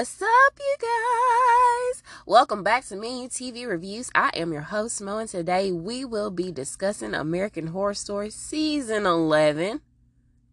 What's 0.00 0.22
up, 0.22 0.58
you 0.58 0.76
guys? 0.80 2.02
Welcome 2.24 2.62
back 2.62 2.86
to 2.86 2.96
Menu 2.96 3.28
TV 3.28 3.68
Reviews. 3.68 4.10
I 4.14 4.30
am 4.32 4.50
your 4.50 4.62
host, 4.62 5.02
Mo, 5.02 5.18
and 5.18 5.28
today 5.28 5.72
we 5.72 6.06
will 6.06 6.30
be 6.30 6.50
discussing 6.50 7.12
American 7.12 7.66
Horror 7.66 7.92
Story 7.92 8.30
Season 8.30 9.04
11, 9.04 9.82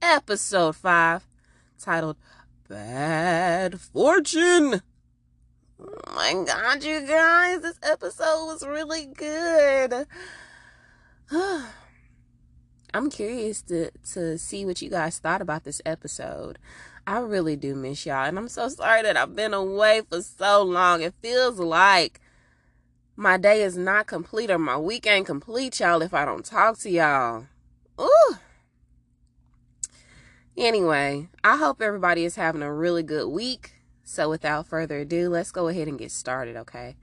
Episode 0.02 0.76
5, 0.76 1.26
titled 1.80 2.18
Bad 2.68 3.80
Fortune. 3.80 4.82
Oh 5.80 6.14
my 6.14 6.44
god, 6.46 6.84
you 6.84 7.08
guys, 7.08 7.62
this 7.62 7.80
episode 7.82 8.48
was 8.48 8.68
really 8.68 9.06
good. 9.06 10.08
I'm 12.94 13.10
curious 13.10 13.62
to, 13.62 13.92
to 14.12 14.38
see 14.38 14.66
what 14.66 14.82
you 14.82 14.90
guys 14.90 15.20
thought 15.20 15.42
about 15.42 15.64
this 15.64 15.82
episode. 15.86 16.60
I 17.08 17.20
really 17.20 17.56
do 17.56 17.74
miss 17.74 18.06
y'all. 18.06 18.26
And 18.26 18.38
I'm 18.38 18.50
so 18.50 18.68
sorry 18.68 19.02
that 19.04 19.16
I've 19.16 19.34
been 19.34 19.54
away 19.54 20.02
for 20.10 20.22
so 20.22 20.62
long. 20.62 21.02
It 21.02 21.14
feels 21.22 21.58
like 21.58 22.20
my 23.16 23.38
day 23.38 23.64
is 23.64 23.78
not 23.78 24.08
complete 24.08 24.52
or 24.52 24.60
my 24.60 24.78
week 24.78 25.08
ain't 25.08 25.26
complete, 25.26 25.80
y'all, 25.80 26.02
if 26.02 26.14
I 26.14 26.26
don't 26.26 26.44
talk 26.44 26.78
to 26.80 26.90
y'all. 26.90 27.46
Ooh. 28.00 28.36
Anyway, 30.58 31.30
I 31.46 31.56
hope 31.56 31.82
everybody 31.82 32.26
is 32.26 32.36
having 32.36 32.62
a 32.62 32.74
really 32.74 33.04
good 33.04 33.30
week. 33.30 33.76
So 34.04 34.30
without 34.30 34.68
further 34.68 35.00
ado, 35.00 35.30
let's 35.30 35.52
go 35.52 35.70
ahead 35.70 35.88
and 35.88 35.98
get 35.98 36.12
started, 36.12 36.58
okay? 36.58 36.98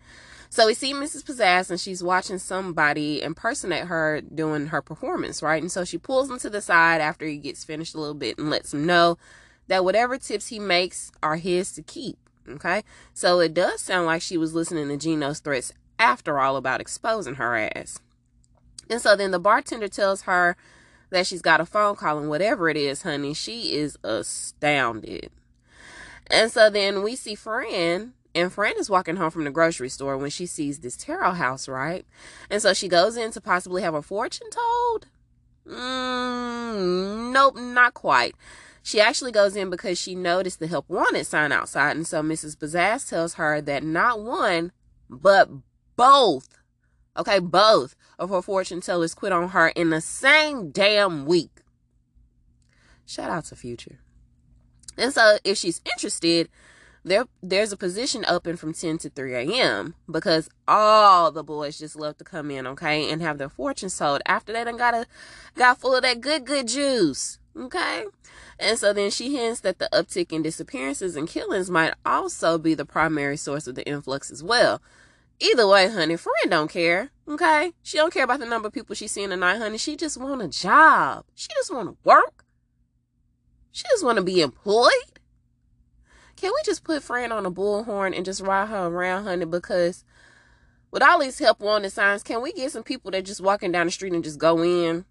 So 0.51 0.67
we 0.67 0.75
see 0.75 0.93
Mrs. 0.93 1.25
Pizazz 1.25 1.71
and 1.71 1.81
she's 1.81 2.03
watching 2.03 2.39
somebody 2.39 3.23
impersonate 3.23 3.87
her 3.87 4.21
doing 4.21 4.67
her 4.67 4.83
performance, 4.83 5.43
right? 5.43 5.63
And 5.63 5.73
so 5.73 5.83
she 5.83 5.97
pulls 5.97 6.29
him 6.29 6.39
to 6.41 6.51
the 6.51 6.61
side 6.61 7.01
after 7.01 7.25
he 7.27 7.39
gets 7.39 7.65
finished 7.65 7.95
a 7.95 7.99
little 7.99 8.15
bit 8.15 8.37
and 8.37 8.51
lets 8.51 8.75
him 8.75 8.85
know 8.85 9.17
that 9.69 9.85
whatever 9.85 10.19
tips 10.19 10.49
he 10.49 10.59
makes 10.59 11.11
are 11.23 11.37
his 11.37 11.73
to 11.73 11.83
keep. 11.83 12.19
Okay. 12.49 12.83
So 13.15 13.41
it 13.41 13.55
does 13.55 13.81
sound 13.81 14.07
like 14.07 14.23
she 14.23 14.37
was 14.37 14.55
listening 14.55 14.89
to 14.89 14.97
Gino's 14.97 15.41
threats 15.41 15.73
after 15.99 16.41
all 16.41 16.57
about 16.57 16.81
exposing 16.81 17.37
her 17.37 17.57
ass. 17.57 17.99
And 18.91 19.01
so 19.01 19.17
then 19.17 19.31
the 19.31 19.39
bartender 19.39 19.89
tells 19.89 20.23
her 20.23 20.57
that 21.11 21.27
she's 21.27 21.43
got 21.43 21.61
a 21.61 21.67
phone 21.67 21.97
call 21.97 22.19
and 22.19 22.29
whatever 22.29 22.69
it 22.69 22.77
is, 22.77 23.03
honey, 23.03 23.35
she 23.35 23.75
is 23.75 23.97
astounded. 24.03 25.31
And 26.29 26.51
so 26.51 26.71
then 26.71 27.03
we 27.03 27.17
see 27.17 27.35
Fran, 27.35 28.15
and 28.35 28.53
Fran 28.53 28.75
is 28.79 28.91
walking 28.91 29.17
home 29.17 29.31
from 29.31 29.45
the 29.45 29.51
grocery 29.51 29.89
store 29.89 30.17
when 30.17 30.31
she 30.31 30.47
sees 30.47 30.81
this 30.81 30.97
tarot 30.97 31.33
house, 31.33 31.69
right? 31.69 32.05
And 32.51 32.61
so 32.61 32.75
she 32.75 32.89
goes 32.89 33.17
in 33.17 33.31
to 33.33 33.41
possibly 33.41 33.83
have 33.83 33.95
a 33.95 34.03
fortune 34.03 34.49
told. 34.51 35.07
Mm, 35.67 37.33
nope, 37.33 37.57
not 37.57 37.95
quite. 37.95 38.35
She 38.87 39.01
actually 39.01 39.33
goes 39.33 39.57
in 39.57 39.71
because 39.71 39.99
she 39.99 40.15
noticed 40.15 40.61
the 40.61 40.67
help 40.67 40.91
wanted 40.91 41.25
sign 41.27 41.53
outside. 41.53 41.97
And 41.97 42.07
so 42.07 42.21
Mrs. 42.21 42.55
Pizazz 42.55 43.09
tells 43.09 43.35
her 43.35 43.63
that 43.63 43.83
not 43.83 44.21
one, 44.21 44.73
but 45.09 45.49
both, 45.97 46.61
okay, 47.17 47.39
both 47.39 47.97
of 48.19 48.29
her 48.29 48.43
fortune 48.43 48.83
tellers 48.83 49.15
quit 49.15 49.33
on 49.33 49.49
her 49.49 49.69
in 49.69 49.89
the 49.89 50.03
same 50.03 50.71
damn 50.71 51.25
week. 51.25 51.63
Shout 53.07 53.31
out 53.31 53.47
to 53.47 53.57
Future. 53.57 54.01
And 54.99 55.15
so 55.15 55.39
if 55.45 55.57
she's 55.57 55.81
interested, 55.87 56.51
there 57.05 57.25
there's 57.43 57.73
a 57.73 57.79
position 57.79 58.27
open 58.29 58.59
from 58.59 58.75
10 58.75 58.99
to 58.99 59.09
3 59.09 59.35
a.m. 59.35 59.95
because 60.11 60.51
all 60.69 61.33
the 61.33 61.43
boys 61.43 61.79
just 61.79 61.97
love 61.97 62.19
to 62.19 62.25
come 62.25 62.51
in, 62.51 62.67
okay, 62.67 63.11
and 63.11 63.23
have 63.23 63.39
their 63.39 63.49
fortunes 63.49 63.97
told 63.97 64.21
after 64.27 64.53
they 64.53 64.63
done 64.63 64.77
got 64.77 64.93
a 64.93 65.07
got 65.55 65.81
full 65.81 65.97
of 65.97 66.03
that 66.03 66.21
good 66.21 66.45
good 66.45 66.69
juice. 66.69 67.39
Okay. 67.57 68.05
And 68.59 68.79
so 68.79 68.93
then 68.93 69.11
she 69.11 69.37
hints 69.37 69.61
that 69.61 69.79
the 69.79 69.89
uptick 69.93 70.33
in 70.33 70.43
disappearances 70.43 71.17
and 71.17 71.29
killings 71.29 71.71
might 71.71 71.95
also 72.05 72.59
be 72.59 72.75
the 72.75 72.85
primary 72.85 73.37
source 73.37 73.67
of 73.67 73.75
the 73.75 73.87
influx 73.87 74.31
as 74.31 74.43
well. 74.43 74.83
Either 75.41 75.67
way, 75.67 75.89
honey, 75.89 76.17
Fran 76.17 76.49
don't 76.49 76.71
care. 76.71 77.11
Okay? 77.29 77.73
She 77.83 77.97
don't 77.97 78.13
care 78.13 78.25
about 78.25 78.41
the 78.41 78.47
number 78.47 78.69
of 78.69 78.75
people 78.75 78.95
she's 78.95 79.13
seeing 79.13 79.31
tonight, 79.31 79.59
honey. 79.59 79.79
She 79.79 79.97
just 79.97 80.17
want 80.17 80.43
a 80.43 80.49
job. 80.49 81.25
She 81.35 81.49
just 81.55 81.73
want 81.73 81.89
to 81.89 81.97
work. 82.05 82.45
She 83.73 83.85
just 83.91 84.05
want 84.05 84.17
to 84.17 84.25
be 84.25 84.41
employed. 84.41 84.93
Can 86.37 86.51
we 86.51 86.61
just 86.65 86.85
put 86.85 87.03
Fran 87.03 87.33
on 87.33 87.47
a 87.47 87.51
bullhorn 87.51 88.17
and 88.17 88.25
just 88.25 88.41
ride 88.41 88.69
her 88.69 88.87
around, 88.87 89.25
honey? 89.25 89.45
Because 89.45 90.05
with 90.91 91.03
all 91.03 91.19
these 91.19 91.39
help 91.39 91.61
wanted 91.61 91.91
signs, 91.91 92.23
can 92.23 92.41
we 92.41 92.53
get 92.53 92.71
some 92.71 92.85
people 92.85 93.11
that 93.11 93.25
just 93.25 93.41
walking 93.41 93.73
down 93.73 93.87
the 93.87 93.93
street 93.93 94.13
and 94.13 94.23
just 94.23 94.39
go 94.39 94.63
in 94.63 95.05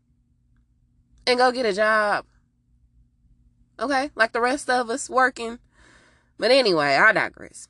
and 1.28 1.38
go 1.38 1.52
get 1.52 1.66
a 1.66 1.74
job? 1.74 2.26
Okay? 3.80 4.12
Like 4.16 4.34
the 4.34 4.42
rest 4.42 4.70
of 4.70 4.90
us 4.90 5.10
working. 5.10 5.60
But 6.38 6.52
anyway, 6.52 6.96
I 6.96 7.12
digress. 7.14 7.68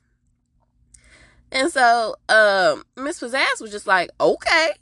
And 1.52 1.70
so, 1.70 2.16
um, 2.28 2.84
Miss 2.96 3.20
Pizazz 3.20 3.60
was 3.60 3.70
just 3.70 3.86
like, 3.86 4.10
okay, 4.20 4.72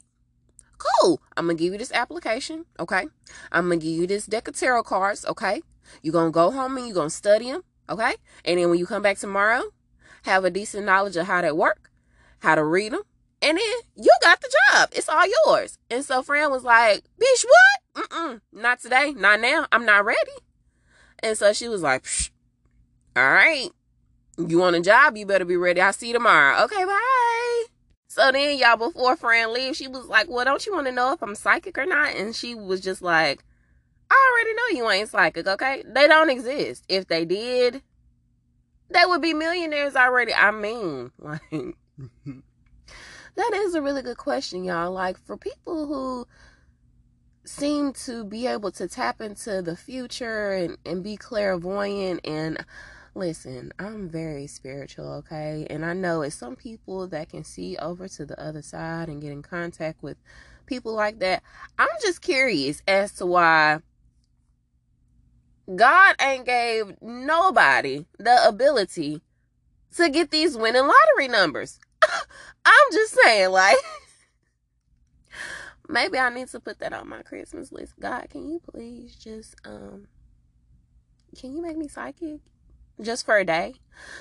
cool. 0.77 1.21
I'm 1.37 1.45
gonna 1.45 1.57
give 1.57 1.73
you 1.73 1.77
this 1.77 1.91
application, 1.91 2.65
okay? 2.79 3.05
I'm 3.51 3.65
gonna 3.65 3.77
give 3.77 3.91
you 3.91 4.07
this 4.07 4.25
deck 4.25 4.47
of 4.47 4.55
tarot 4.55 4.83
cards, 4.83 5.25
okay? 5.25 5.61
You're 6.01 6.13
gonna 6.13 6.31
go 6.31 6.51
home 6.51 6.77
and 6.77 6.87
you're 6.87 6.95
gonna 6.95 7.09
study 7.09 7.51
them, 7.51 7.63
okay? 7.89 8.15
And 8.43 8.57
then 8.57 8.69
when 8.69 8.79
you 8.79 8.85
come 8.85 9.03
back 9.03 9.17
tomorrow, 9.17 9.63
have 10.23 10.45
a 10.45 10.49
decent 10.49 10.85
knowledge 10.85 11.15
of 11.15 11.27
how 11.27 11.41
they 11.41 11.51
work, 11.51 11.91
how 12.39 12.55
to 12.55 12.63
read 12.63 12.93
them, 12.93 13.01
and 13.41 13.57
then 13.57 13.73
you 13.95 14.09
got 14.21 14.41
the 14.41 14.51
job. 14.71 14.89
It's 14.93 15.09
all 15.09 15.25
yours. 15.45 15.77
And 15.89 16.03
so 16.03 16.23
Fran 16.23 16.49
was 16.49 16.63
like, 16.63 17.03
bitch, 17.21 17.45
what? 17.45 18.09
Mm-mm, 18.09 18.41
not 18.51 18.79
today, 18.79 19.13
not 19.13 19.41
now. 19.41 19.67
I'm 19.71 19.85
not 19.85 20.05
ready. 20.05 20.31
And 21.23 21.37
so 21.37 21.53
she 21.53 21.69
was 21.69 21.81
like, 21.81 22.05
all 23.15 23.23
right, 23.23 23.69
you 24.37 24.57
want 24.59 24.75
a 24.75 24.81
job? 24.81 25.15
You 25.15 25.25
better 25.25 25.45
be 25.45 25.55
ready. 25.55 25.79
I'll 25.79 25.93
see 25.93 26.07
you 26.07 26.13
tomorrow. 26.13 26.63
Okay, 26.65 26.83
bye. 26.83 27.63
So 28.07 28.31
then, 28.31 28.59
y'all, 28.59 28.77
before 28.77 29.15
Fran 29.15 29.53
leaves, 29.53 29.77
she 29.77 29.87
was 29.87 30.05
like, 30.05 30.29
well, 30.29 30.45
don't 30.45 30.63
you 30.65 30.73
want 30.73 30.85
to 30.85 30.91
know 30.91 31.13
if 31.13 31.23
I'm 31.23 31.33
psychic 31.33 31.77
or 31.77 31.85
not? 31.85 32.13
And 32.13 32.35
she 32.35 32.53
was 32.53 32.81
just 32.81 33.01
like, 33.01 33.43
I 34.11 34.31
already 34.31 34.53
know 34.53 34.77
you 34.77 34.91
ain't 34.91 35.09
psychic, 35.09 35.47
okay? 35.47 35.83
They 35.87 36.07
don't 36.07 36.29
exist. 36.29 36.83
If 36.89 37.07
they 37.07 37.25
did, 37.25 37.81
they 38.89 39.05
would 39.05 39.21
be 39.21 39.33
millionaires 39.33 39.95
already. 39.95 40.33
I 40.33 40.51
mean, 40.51 41.11
like, 41.19 41.41
that 43.35 43.53
is 43.53 43.73
a 43.73 43.81
really 43.81 44.01
good 44.01 44.17
question, 44.17 44.63
y'all. 44.63 44.91
Like, 44.91 45.17
for 45.17 45.37
people 45.37 45.87
who 45.87 46.27
seem 47.45 47.93
to 47.93 48.23
be 48.23 48.47
able 48.47 48.71
to 48.71 48.87
tap 48.87 49.21
into 49.21 49.61
the 49.61 49.75
future 49.75 50.51
and, 50.53 50.77
and 50.85 51.03
be 51.03 51.17
clairvoyant 51.17 52.21
and 52.23 52.63
listen 53.15 53.71
i'm 53.79 54.09
very 54.09 54.47
spiritual 54.47 55.13
okay? 55.13 55.67
And 55.69 55.85
i 55.85 55.93
know 55.93 56.21
it's 56.21 56.35
some 56.35 56.55
people 56.55 57.07
that 57.09 57.29
can 57.29 57.43
see 57.43 57.77
over 57.77 58.07
to 58.07 58.25
the 58.25 58.41
other 58.41 58.61
side 58.61 59.09
and 59.09 59.21
get 59.21 59.31
in 59.31 59.41
contact 59.41 60.01
with 60.01 60.17
people 60.65 60.93
like 60.93 61.19
that. 61.19 61.43
I'm 61.77 61.89
just 62.01 62.21
curious 62.21 62.81
as 62.87 63.13
to 63.13 63.25
why 63.25 63.79
god 65.75 66.15
ain't 66.21 66.45
gave 66.45 67.01
nobody 67.01 68.05
the 68.17 68.47
ability 68.47 69.21
to 69.95 70.09
get 70.09 70.31
these 70.31 70.57
winning 70.57 70.87
lottery 70.87 71.27
numbers. 71.27 71.79
I'm 72.65 72.91
just 72.91 73.17
saying 73.23 73.51
like 73.51 73.77
maybe 75.87 76.17
I 76.17 76.29
need 76.29 76.47
to 76.49 76.59
put 76.59 76.79
that 76.79 76.93
on 76.93 77.09
my 77.09 77.21
Christmas 77.21 77.71
list. 77.71 77.99
God, 77.99 78.27
can 78.29 78.49
you 78.49 78.59
please 78.59 79.15
just 79.15 79.55
um 79.65 80.07
can 81.37 81.55
you 81.55 81.61
make 81.61 81.77
me 81.77 81.87
psychic 81.87 82.39
just 83.01 83.25
for 83.25 83.37
a 83.37 83.45
day 83.45 83.75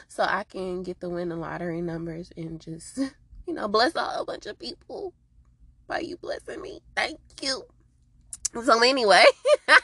so 0.08 0.22
I 0.22 0.44
can 0.44 0.82
get 0.82 1.00
the 1.00 1.10
winning 1.10 1.40
lottery 1.40 1.82
numbers 1.82 2.30
and 2.36 2.60
just 2.60 2.98
you 3.46 3.54
know 3.54 3.68
bless 3.68 3.94
a 3.94 4.00
whole 4.00 4.24
bunch 4.24 4.46
of 4.46 4.58
people 4.58 5.12
by 5.86 6.00
you 6.00 6.16
blessing 6.16 6.60
me. 6.62 6.80
Thank 6.96 7.18
you. 7.40 7.64
So 8.64 8.82
anyway, 8.82 9.24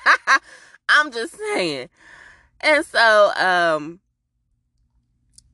I'm 0.88 1.10
just 1.10 1.36
saying. 1.36 1.88
And 2.60 2.84
so 2.84 3.32
um 3.36 4.00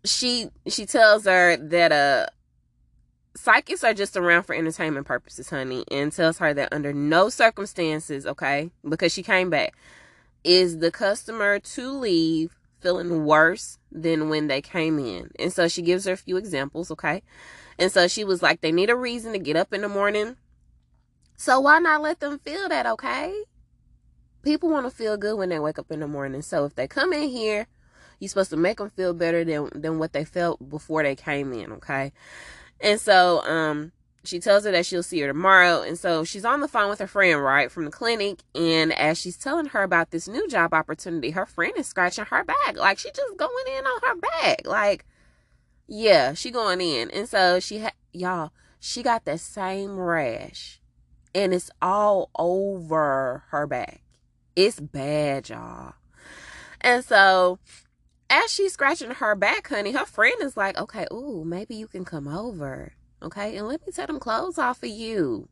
she 0.05 0.49
she 0.69 0.87
tells 0.87 1.25
her 1.25 1.57
that 1.57 1.93
uh 1.93 2.27
psychics 3.37 3.85
are 3.85 3.95
just 3.95 4.17
around 4.17 4.45
for 4.45 4.55
entertainment 4.55 5.07
purposes, 5.07 5.51
honey, 5.51 5.85
and 5.91 6.13
tells 6.13 6.39
her 6.39 6.55
that 6.55 6.73
under 6.73 6.93
no 6.93 7.29
circumstances, 7.29 8.27
okay, 8.27 8.71
because 8.89 9.13
she 9.13 9.23
came 9.23 9.51
back, 9.51 9.75
is 10.45 10.79
the 10.79 10.91
customer 10.91 11.59
to 11.59 11.91
leave 11.91 12.57
feeling 12.81 13.25
worse 13.25 13.79
than 13.91 14.29
when 14.29 14.47
they 14.47 14.61
came 14.61 14.99
in. 14.99 15.31
And 15.39 15.53
so 15.53 15.69
she 15.69 15.83
gives 15.83 16.05
her 16.05 16.13
a 16.13 16.19
few 16.19 16.37
examples, 16.37 16.91
okay? 16.91 17.23
And 17.79 17.91
so 17.91 18.07
she 18.09 18.25
was 18.25 18.43
like, 18.43 18.61
they 18.61 18.73
need 18.73 18.91
a 18.91 18.97
reason 18.97 19.33
to 19.33 19.39
get 19.39 19.57
up 19.57 19.73
in 19.73 19.81
the 19.81 19.89
morning. 19.89 20.37
So 21.37 21.61
why 21.61 21.79
not 21.79 22.03
let 22.03 22.21
them 22.21 22.39
feel 22.39 22.69
that, 22.69 22.87
okay? 22.87 23.35
People 24.43 24.69
want 24.69 24.87
to 24.87 24.95
feel 24.95 25.17
good 25.17 25.39
when 25.39 25.49
they 25.49 25.59
wake 25.59 25.79
up 25.79 25.91
in 25.91 26.01
the 26.01 26.07
morning. 26.07 26.43
So 26.43 26.67
if 26.67 26.75
they 26.75 26.87
come 26.87 27.13
in 27.13 27.31
here, 27.31 27.67
you're 28.21 28.29
supposed 28.29 28.51
to 28.51 28.57
make 28.57 28.79
them 28.79 28.91
feel 28.91 29.13
better 29.13 29.45
than 29.45 29.71
than 29.75 29.99
what 29.99 30.13
they 30.13 30.25
felt 30.25 30.69
before 30.69 31.03
they 31.03 31.17
came 31.17 31.53
in, 31.53 31.73
okay? 31.73 32.13
And 32.85 33.01
so 33.01 33.43
um 33.47 33.93
she 34.25 34.39
tells 34.41 34.65
her 34.65 34.71
that 34.71 34.87
she'll 34.87 35.03
see 35.03 35.21
her 35.21 35.29
tomorrow. 35.29 35.83
And 35.83 35.99
so 35.99 36.25
she's 36.25 36.45
on 36.47 36.61
the 36.61 36.69
phone 36.69 36.89
with 36.89 37.01
her 37.01 37.07
friend, 37.07 37.43
right, 37.43 37.71
from 37.71 37.85
the 37.85 37.91
clinic. 37.91 38.41
And 38.55 38.93
as 38.93 39.19
she's 39.19 39.37
telling 39.37 39.67
her 39.67 39.83
about 39.83 40.13
this 40.13 40.29
new 40.29 40.49
job 40.49 40.73
opportunity, 40.73 41.31
her 41.33 41.47
friend 41.47 41.75
is 41.77 41.87
scratching 41.89 42.25
her 42.27 42.45
back. 42.45 42.77
Like 42.79 42.99
she 42.99 43.11
just 43.11 43.37
going 43.37 43.67
in 43.77 43.85
on 43.87 44.01
her 44.03 44.17
back. 44.17 44.67
Like, 44.67 45.05
Yeah, 45.87 46.35
she 46.35 46.51
going 46.51 46.81
in. 46.81 47.11
And 47.11 47.29
so 47.29 47.61
she 47.61 47.79
had, 47.79 47.93
y'all, 48.13 48.53
she 48.81 49.03
got 49.03 49.25
that 49.27 49.41
same 49.41 49.99
rash 49.99 50.81
and 51.35 51.53
it's 51.53 51.71
all 51.83 52.31
over 52.39 53.45
her 53.51 53.67
back. 53.67 54.03
It's 54.57 54.81
bad, 54.81 55.49
y'all. 55.49 55.95
And 56.81 57.05
so 57.05 57.59
as 58.35 58.51
she's 58.51 58.73
scratching 58.73 59.13
her 59.13 59.37
back, 59.37 59.69
honey, 59.69 59.93
her 59.93 60.05
friend 60.05 60.35
is 60.41 60.57
like, 60.57 60.77
okay, 60.77 61.07
ooh, 61.13 61.45
maybe 61.47 61.77
you 61.77 61.87
can 61.87 62.05
come 62.05 62.27
over. 62.27 62.93
Okay, 63.23 63.57
and 63.57 63.69
let 63.69 63.87
me 63.87 63.93
take 63.93 64.09
them 64.09 64.19
clothes 64.19 64.59
off 64.59 64.83
of 64.83 64.89
you. 64.89 65.49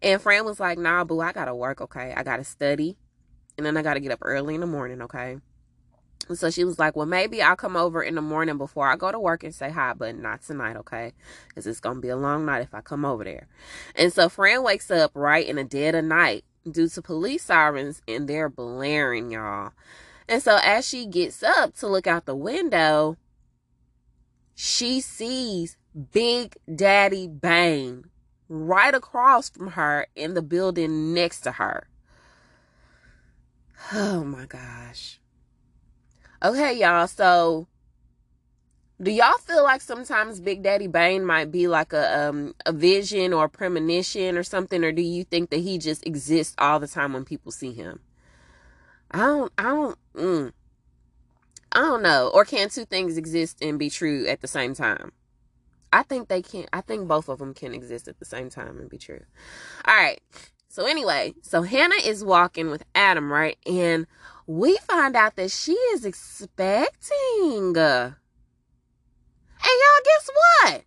And 0.00 0.20
Fran 0.20 0.44
was 0.44 0.60
like, 0.60 0.78
nah, 0.78 1.02
boo, 1.02 1.20
I 1.20 1.32
gotta 1.32 1.54
work, 1.54 1.80
okay? 1.80 2.14
I 2.16 2.22
gotta 2.22 2.44
study. 2.44 2.96
And 3.56 3.66
then 3.66 3.76
I 3.76 3.82
gotta 3.82 4.00
get 4.00 4.12
up 4.12 4.20
early 4.22 4.54
in 4.54 4.60
the 4.60 4.66
morning, 4.66 5.02
okay? 5.02 5.38
So 6.34 6.50
she 6.50 6.62
was 6.64 6.78
like, 6.78 6.94
well, 6.94 7.06
maybe 7.06 7.42
I'll 7.42 7.56
come 7.56 7.76
over 7.76 8.00
in 8.00 8.14
the 8.14 8.22
morning 8.22 8.58
before 8.58 8.86
I 8.86 8.94
go 8.94 9.10
to 9.10 9.18
work 9.18 9.42
and 9.42 9.54
say 9.54 9.70
hi, 9.70 9.92
but 9.92 10.16
not 10.16 10.42
tonight, 10.42 10.76
okay? 10.76 11.12
Because 11.48 11.66
it's 11.66 11.80
gonna 11.80 12.00
be 12.00 12.10
a 12.10 12.16
long 12.16 12.46
night 12.46 12.62
if 12.62 12.72
I 12.72 12.80
come 12.80 13.04
over 13.04 13.24
there. 13.24 13.48
And 13.96 14.12
so 14.12 14.28
Fran 14.28 14.62
wakes 14.62 14.90
up 14.90 15.10
right 15.14 15.46
in 15.46 15.56
the 15.56 15.64
dead 15.64 15.96
of 15.96 16.04
night 16.04 16.44
due 16.70 16.88
to 16.88 17.02
police 17.02 17.42
sirens 17.42 18.02
and 18.06 18.28
they're 18.28 18.48
blaring, 18.48 19.32
y'all. 19.32 19.72
And 20.28 20.42
so 20.42 20.58
as 20.62 20.86
she 20.86 21.06
gets 21.06 21.42
up 21.42 21.74
to 21.76 21.86
look 21.86 22.06
out 22.06 22.26
the 22.26 22.36
window, 22.36 23.16
she 24.54 25.00
sees 25.00 25.76
Big 26.12 26.56
Daddy 26.74 27.28
Bane 27.28 28.04
right 28.48 28.94
across 28.94 29.50
from 29.50 29.68
her 29.68 30.06
in 30.14 30.34
the 30.34 30.42
building 30.42 31.14
next 31.14 31.40
to 31.40 31.52
her. 31.52 31.88
Oh 33.92 34.22
my 34.24 34.46
gosh. 34.46 35.20
Okay, 36.42 36.78
y'all. 36.78 37.06
So, 37.06 37.66
do 39.00 39.10
y'all 39.10 39.38
feel 39.38 39.64
like 39.64 39.80
sometimes 39.80 40.40
Big 40.40 40.62
Daddy 40.62 40.86
Bane 40.86 41.24
might 41.24 41.50
be 41.50 41.66
like 41.66 41.92
a 41.92 42.28
um 42.28 42.54
a 42.64 42.72
vision 42.72 43.32
or 43.32 43.44
a 43.44 43.48
premonition 43.48 44.36
or 44.36 44.42
something, 44.42 44.84
or 44.84 44.92
do 44.92 45.02
you 45.02 45.24
think 45.24 45.50
that 45.50 45.60
he 45.60 45.78
just 45.78 46.06
exists 46.06 46.54
all 46.58 46.78
the 46.78 46.88
time 46.88 47.12
when 47.12 47.24
people 47.24 47.52
see 47.52 47.72
him? 47.72 48.00
I 49.10 49.18
don't. 49.18 49.52
I 49.58 49.62
don't. 49.64 49.98
Mm, 50.14 50.52
I 51.72 51.78
don't 51.80 52.02
know. 52.02 52.30
Or 52.32 52.44
can 52.44 52.68
two 52.68 52.84
things 52.84 53.16
exist 53.16 53.58
and 53.62 53.78
be 53.78 53.90
true 53.90 54.26
at 54.26 54.40
the 54.40 54.48
same 54.48 54.74
time? 54.74 55.12
I 55.92 56.02
think 56.02 56.28
they 56.28 56.42
can. 56.42 56.66
I 56.72 56.80
think 56.80 57.06
both 57.06 57.28
of 57.28 57.38
them 57.38 57.54
can 57.54 57.74
exist 57.74 58.08
at 58.08 58.18
the 58.18 58.24
same 58.24 58.48
time 58.48 58.78
and 58.78 58.88
be 58.88 58.98
true. 58.98 59.20
All 59.86 59.94
right. 59.94 60.20
So 60.68 60.86
anyway, 60.86 61.34
so 61.42 61.62
Hannah 61.62 62.00
is 62.02 62.24
walking 62.24 62.70
with 62.70 62.82
Adam, 62.94 63.30
right? 63.30 63.58
And 63.66 64.06
we 64.46 64.78
find 64.88 65.14
out 65.14 65.36
that 65.36 65.50
she 65.50 65.72
is 65.72 66.06
expecting. 66.06 67.74
And 67.74 68.14
y'all, 69.64 70.02
guess 70.04 70.30
what? 70.34 70.84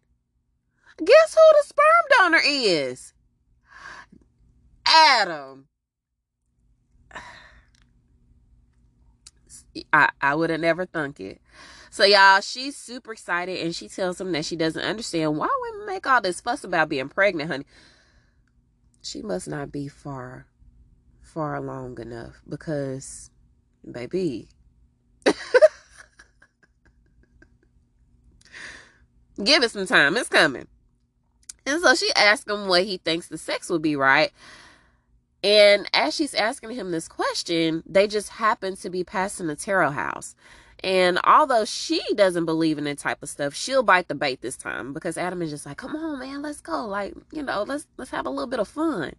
Guess 0.98 1.36
who 1.36 1.42
the 1.52 1.68
sperm 1.68 2.06
donor 2.18 2.42
is? 2.44 3.14
Adam. 4.88 5.68
I, 9.92 10.10
I 10.22 10.36
would 10.36 10.50
have 10.50 10.60
never 10.62 10.86
thunk 10.86 11.20
it. 11.20 11.42
So 11.90 12.04
y'all, 12.04 12.42
she's 12.42 12.76
super 12.76 13.14
excited 13.14 13.60
and 13.60 13.76
she 13.76 13.88
tells 13.88 14.20
him 14.20 14.32
that 14.34 14.46
she 14.46 14.56
doesn't 14.56 14.82
understand 14.84 15.38
why 15.38 15.48
women 15.62 15.88
make 15.88 16.06
all 16.08 16.22
this 16.22 16.42
fuss 16.42 16.64
about 16.64 16.90
being 16.90 17.10
pregnant, 17.10 17.50
honey. 17.50 17.66
She 19.02 19.22
must 19.22 19.48
not 19.48 19.72
be 19.72 19.88
far 19.88 20.48
far 21.36 21.56
along 21.56 22.00
enough 22.00 22.42
because 22.48 23.30
baby 23.92 24.48
give 29.44 29.62
it 29.64 29.72
some 29.72 29.86
time 29.86 30.16
it's 30.16 30.30
coming 30.30 30.66
and 31.66 31.82
so 31.82 31.94
she 31.94 32.10
asked 32.16 32.48
him 32.48 32.68
what 32.68 32.84
he 32.86 32.96
thinks 32.98 33.28
the 33.28 33.38
sex 33.38 33.70
will 33.70 33.80
be 33.80 33.98
right 33.98 34.32
and 35.46 35.88
as 35.94 36.16
she's 36.16 36.34
asking 36.34 36.72
him 36.72 36.92
this 36.92 37.08
question 37.08 37.84
they 37.86 38.08
just 38.08 38.30
happen 38.30 38.76
to 38.76 38.90
be 38.90 39.04
passing 39.04 39.48
the 39.48 39.56
tarot 39.56 39.92
house 39.92 40.36
and 40.84 41.20
although 41.24 41.66
she 41.66 42.02
doesn't 42.14 42.46
believe 42.46 42.78
in 42.78 42.84
that 42.84 43.00
type 43.00 43.24
of 43.24 43.30
stuff, 43.30 43.56
she'll 43.56 43.82
bite 43.82 44.08
the 44.08 44.14
bait 44.14 44.42
this 44.42 44.58
time 44.58 44.94
because 44.94 45.18
Adam 45.18 45.42
is 45.42 45.50
just 45.50 45.66
like, 45.66 45.78
"Come 45.78 45.96
on, 45.96 46.20
man, 46.20 46.44
let's 46.44 46.62
go. 46.62 46.86
Like, 46.86 47.16
you 47.32 47.42
know, 47.42 47.64
let's 47.64 47.88
let's 47.98 48.12
have 48.12 48.26
a 48.26 48.30
little 48.30 48.46
bit 48.46 48.60
of 48.60 48.68
fun." 48.68 49.14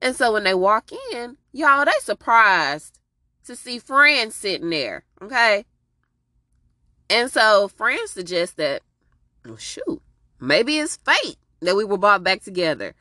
And 0.00 0.16
so 0.16 0.32
when 0.32 0.44
they 0.44 0.54
walk 0.54 0.90
in, 1.12 1.36
y'all, 1.52 1.84
they 1.84 1.92
surprised 2.00 2.98
to 3.44 3.56
see 3.56 3.78
Fran 3.78 4.30
sitting 4.30 4.70
there. 4.70 5.04
Okay. 5.20 5.66
And 7.10 7.30
so 7.30 7.68
Fran 7.68 8.06
suggests 8.06 8.54
that, 8.54 8.82
well, 9.44 9.56
shoot, 9.56 10.00
maybe 10.38 10.78
it's 10.78 10.96
fate 10.96 11.36
that 11.60 11.76
we 11.76 11.84
were 11.84 11.98
brought 11.98 12.22
back 12.22 12.42
together. 12.42 12.94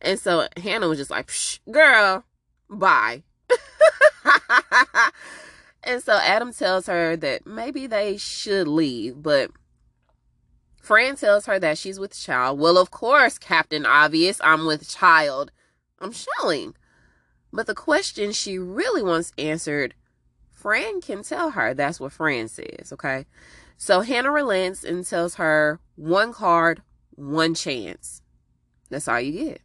And 0.00 0.18
so 0.18 0.46
Hannah 0.56 0.88
was 0.88 0.98
just 0.98 1.10
like, 1.10 1.30
girl, 1.70 2.24
bye. 2.70 3.22
And 5.88 6.02
so 6.02 6.18
Adam 6.18 6.52
tells 6.52 6.86
her 6.86 7.16
that 7.16 7.46
maybe 7.46 7.86
they 7.86 8.18
should 8.18 8.68
leave, 8.68 9.22
but 9.22 9.50
Fran 10.82 11.16
tells 11.16 11.46
her 11.46 11.58
that 11.58 11.78
she's 11.78 11.98
with 11.98 12.18
child. 12.18 12.58
Well, 12.58 12.76
of 12.76 12.90
course, 12.90 13.38
Captain 13.38 13.86
Obvious, 13.86 14.38
I'm 14.44 14.66
with 14.66 14.86
child. 14.86 15.50
I'm 15.98 16.12
showing. 16.12 16.74
But 17.54 17.66
the 17.66 17.74
question 17.74 18.32
she 18.32 18.58
really 18.58 19.02
wants 19.02 19.32
answered, 19.38 19.94
Fran 20.52 21.00
can 21.00 21.22
tell 21.22 21.52
her. 21.52 21.72
That's 21.72 22.00
what 22.00 22.12
Fran 22.12 22.48
says, 22.48 22.92
okay? 22.92 23.24
So 23.78 24.02
Hannah 24.02 24.30
relents 24.30 24.84
and 24.84 25.06
tells 25.06 25.36
her 25.36 25.80
one 25.96 26.34
card, 26.34 26.82
one 27.14 27.54
chance. 27.54 28.20
That's 28.90 29.08
all 29.08 29.20
you 29.20 29.32
get. 29.32 29.62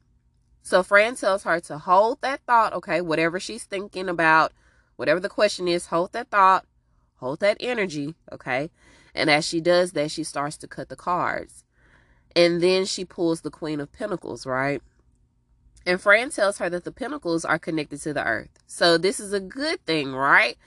So 0.64 0.82
Fran 0.82 1.16
tells 1.16 1.44
her 1.44 1.60
to 1.60 1.78
hold 1.78 2.22
that 2.22 2.40
thought, 2.48 2.72
okay, 2.72 3.02
whatever 3.02 3.38
she's 3.38 3.66
thinking 3.66 4.08
about 4.08 4.54
whatever 4.96 5.20
the 5.20 5.30
question 5.30 5.68
is, 5.68 5.88
hold 5.88 6.14
that 6.14 6.30
thought, 6.30 6.66
hold 7.18 7.42
that 7.42 7.58
energy, 7.60 8.16
okay? 8.32 8.72
And 9.14 9.30
as 9.30 9.46
she 9.46 9.60
does 9.60 9.92
that, 9.92 10.10
she 10.10 10.24
starts 10.24 10.56
to 10.58 10.68
cut 10.68 10.88
the 10.88 10.96
cards. 10.96 11.66
And 12.34 12.64
then 12.64 12.86
she 12.86 13.04
pulls 13.04 13.42
the 13.42 13.52
Queen 13.52 13.82
of 13.82 13.92
Pentacles, 13.92 14.46
right? 14.46 14.82
And 15.86 16.00
Fran 16.00 16.30
tells 16.30 16.60
her 16.60 16.70
that 16.70 16.86
the 16.86 16.94
pentacles 16.94 17.44
are 17.44 17.60
connected 17.60 18.02
to 18.04 18.14
the 18.14 18.26
earth. 18.26 18.50
So 18.66 18.98
this 18.98 19.20
is 19.20 19.34
a 19.34 19.42
good 19.42 19.86
thing, 19.86 20.14
right? 20.14 20.58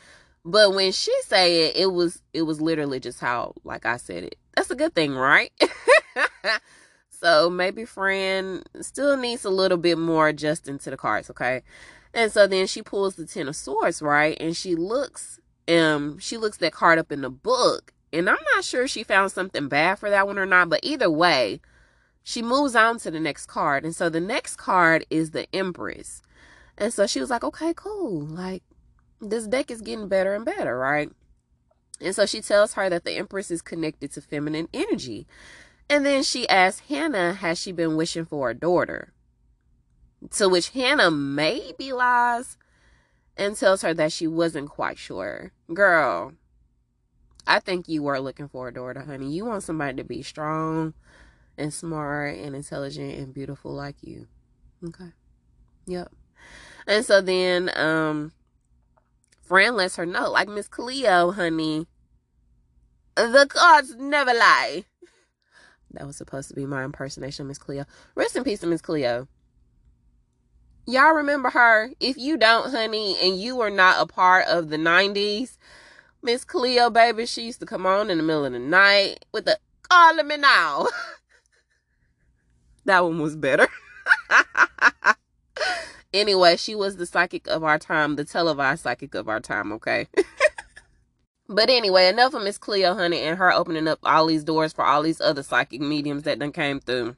But 0.44 0.74
when 0.74 0.92
she 0.92 1.12
said 1.22 1.48
it, 1.48 1.74
it 1.74 1.92
was 1.92 2.22
it 2.34 2.42
was 2.42 2.60
literally 2.60 3.00
just 3.00 3.20
how 3.20 3.54
like 3.64 3.86
I 3.86 3.96
said 3.96 4.24
it. 4.24 4.36
That's 4.54 4.70
a 4.70 4.76
good 4.76 4.94
thing, 4.94 5.14
right? 5.14 5.50
so 7.18 7.50
maybe 7.50 7.84
Fran 7.84 8.62
still 8.80 9.16
needs 9.16 9.44
a 9.44 9.50
little 9.50 9.78
bit 9.78 9.98
more 9.98 10.28
adjusting 10.28 10.78
to 10.80 10.90
the 10.90 10.96
cards, 10.96 11.30
okay? 11.30 11.62
And 12.14 12.32
so 12.32 12.46
then 12.46 12.66
she 12.66 12.82
pulls 12.82 13.16
the 13.16 13.26
Ten 13.26 13.48
of 13.48 13.56
Swords, 13.56 14.00
right? 14.00 14.36
And 14.40 14.56
she 14.56 14.74
looks, 14.74 15.40
um, 15.68 16.18
she 16.18 16.36
looks 16.36 16.58
that 16.58 16.72
card 16.72 16.98
up 16.98 17.12
in 17.12 17.22
the 17.22 17.30
book. 17.30 17.92
And 18.12 18.30
I'm 18.30 18.38
not 18.54 18.64
sure 18.64 18.88
she 18.88 19.02
found 19.02 19.32
something 19.32 19.68
bad 19.68 19.98
for 19.98 20.08
that 20.10 20.26
one 20.26 20.38
or 20.38 20.46
not, 20.46 20.70
but 20.70 20.80
either 20.82 21.10
way, 21.10 21.60
she 22.22 22.42
moves 22.42 22.74
on 22.74 22.98
to 23.00 23.10
the 23.10 23.20
next 23.20 23.46
card. 23.46 23.84
And 23.84 23.94
so 23.94 24.08
the 24.08 24.20
next 24.20 24.56
card 24.56 25.04
is 25.10 25.32
the 25.32 25.46
Empress. 25.54 26.22
And 26.78 26.92
so 26.92 27.06
she 27.06 27.20
was 27.20 27.30
like, 27.30 27.44
okay, 27.44 27.72
cool. 27.74 28.20
Like, 28.20 28.62
this 29.20 29.46
deck 29.46 29.70
is 29.70 29.80
getting 29.80 30.08
better 30.08 30.34
and 30.34 30.44
better, 30.44 30.78
right? 30.78 31.10
And 32.00 32.14
so 32.14 32.26
she 32.26 32.40
tells 32.40 32.74
her 32.74 32.90
that 32.90 33.04
the 33.04 33.12
Empress 33.12 33.50
is 33.50 33.62
connected 33.62 34.12
to 34.12 34.20
feminine 34.20 34.68
energy. 34.74 35.26
And 35.88 36.04
then 36.04 36.22
she 36.22 36.48
asks 36.48 36.88
Hannah, 36.88 37.34
has 37.34 37.58
she 37.58 37.72
been 37.72 37.96
wishing 37.96 38.24
for 38.24 38.50
a 38.50 38.54
daughter? 38.54 39.12
To 40.32 40.48
which 40.48 40.70
Hannah 40.70 41.10
maybe 41.10 41.92
lies 41.92 42.56
and 43.36 43.56
tells 43.56 43.82
her 43.82 43.94
that 43.94 44.12
she 44.12 44.26
wasn't 44.26 44.70
quite 44.70 44.98
sure. 44.98 45.52
Girl, 45.72 46.32
I 47.46 47.60
think 47.60 47.88
you 47.88 48.02
were 48.02 48.18
looking 48.18 48.48
for 48.48 48.68
a 48.68 48.74
daughter, 48.74 49.00
honey. 49.00 49.30
You 49.30 49.44
want 49.44 49.62
somebody 49.62 49.96
to 49.98 50.04
be 50.04 50.22
strong 50.22 50.94
and 51.56 51.72
smart 51.72 52.36
and 52.36 52.56
intelligent 52.56 53.14
and 53.18 53.32
beautiful 53.32 53.72
like 53.72 53.96
you. 54.02 54.26
Okay. 54.84 55.12
Yep. 55.86 56.12
And 56.86 57.04
so 57.04 57.20
then 57.20 57.70
um 57.76 58.32
Fran 59.42 59.76
lets 59.76 59.96
her 59.96 60.06
know, 60.06 60.30
like 60.30 60.48
Miss 60.48 60.66
Cleo, 60.66 61.30
honey, 61.30 61.86
the 63.14 63.46
cards 63.48 63.94
never 63.96 64.34
lie. 64.34 64.84
That 65.96 66.06
was 66.06 66.16
supposed 66.16 66.48
to 66.50 66.54
be 66.54 66.66
my 66.66 66.84
impersonation 66.84 67.44
of 67.44 67.48
Miss 67.48 67.58
Cleo. 67.58 67.86
Rest 68.14 68.36
in 68.36 68.44
peace 68.44 68.60
to 68.60 68.66
Miss 68.66 68.82
Cleo. 68.82 69.28
Y'all 70.86 71.14
remember 71.14 71.50
her? 71.50 71.90
If 72.00 72.18
you 72.18 72.36
don't, 72.36 72.70
honey, 72.70 73.16
and 73.22 73.40
you 73.40 73.56
were 73.56 73.70
not 73.70 74.00
a 74.00 74.06
part 74.06 74.46
of 74.46 74.68
the 74.68 74.76
90s, 74.76 75.56
Miss 76.22 76.44
Cleo, 76.44 76.90
baby, 76.90 77.24
she 77.24 77.42
used 77.42 77.60
to 77.60 77.66
come 77.66 77.86
on 77.86 78.10
in 78.10 78.18
the 78.18 78.22
middle 78.22 78.44
of 78.44 78.52
the 78.52 78.58
night 78.58 79.24
with 79.32 79.46
the 79.46 79.58
call 79.88 80.22
me 80.22 80.36
now. 80.36 80.86
that 82.84 83.02
one 83.02 83.18
was 83.18 83.36
better. 83.36 83.66
anyway, 86.14 86.56
she 86.56 86.74
was 86.74 86.96
the 86.96 87.06
psychic 87.06 87.46
of 87.48 87.64
our 87.64 87.78
time, 87.78 88.16
the 88.16 88.24
televised 88.24 88.82
psychic 88.82 89.14
of 89.14 89.28
our 89.28 89.40
time, 89.40 89.72
okay? 89.72 90.08
But 91.48 91.70
anyway, 91.70 92.08
enough 92.08 92.34
of 92.34 92.42
Miss 92.42 92.58
Cleo, 92.58 92.94
honey, 92.94 93.20
and 93.20 93.38
her 93.38 93.52
opening 93.52 93.86
up 93.86 94.00
all 94.02 94.26
these 94.26 94.44
doors 94.44 94.72
for 94.72 94.84
all 94.84 95.02
these 95.02 95.20
other 95.20 95.42
psychic 95.42 95.80
mediums 95.80 96.24
that 96.24 96.38
then 96.38 96.52
came 96.52 96.80
through. 96.80 97.16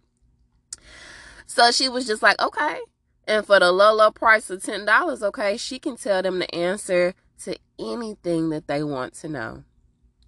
So 1.46 1.70
she 1.70 1.88
was 1.88 2.06
just 2.06 2.22
like, 2.22 2.40
okay. 2.40 2.80
And 3.26 3.46
for 3.46 3.58
the 3.58 3.72
low, 3.72 3.94
low 3.94 4.10
price 4.10 4.50
of 4.50 4.62
$10, 4.62 5.22
okay, 5.22 5.56
she 5.56 5.78
can 5.78 5.96
tell 5.96 6.22
them 6.22 6.38
the 6.38 6.54
answer 6.54 7.14
to 7.44 7.56
anything 7.78 8.50
that 8.50 8.66
they 8.66 8.82
want 8.82 9.14
to 9.14 9.28
know. 9.28 9.64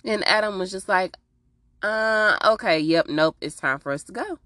And 0.04 0.26
Adam 0.26 0.58
was 0.58 0.70
just 0.70 0.88
like, 0.88 1.16
uh, 1.82 2.36
okay, 2.44 2.78
yep, 2.78 3.06
nope, 3.08 3.36
it's 3.40 3.56
time 3.56 3.78
for 3.78 3.92
us 3.92 4.02
to 4.04 4.12
go. 4.12 4.38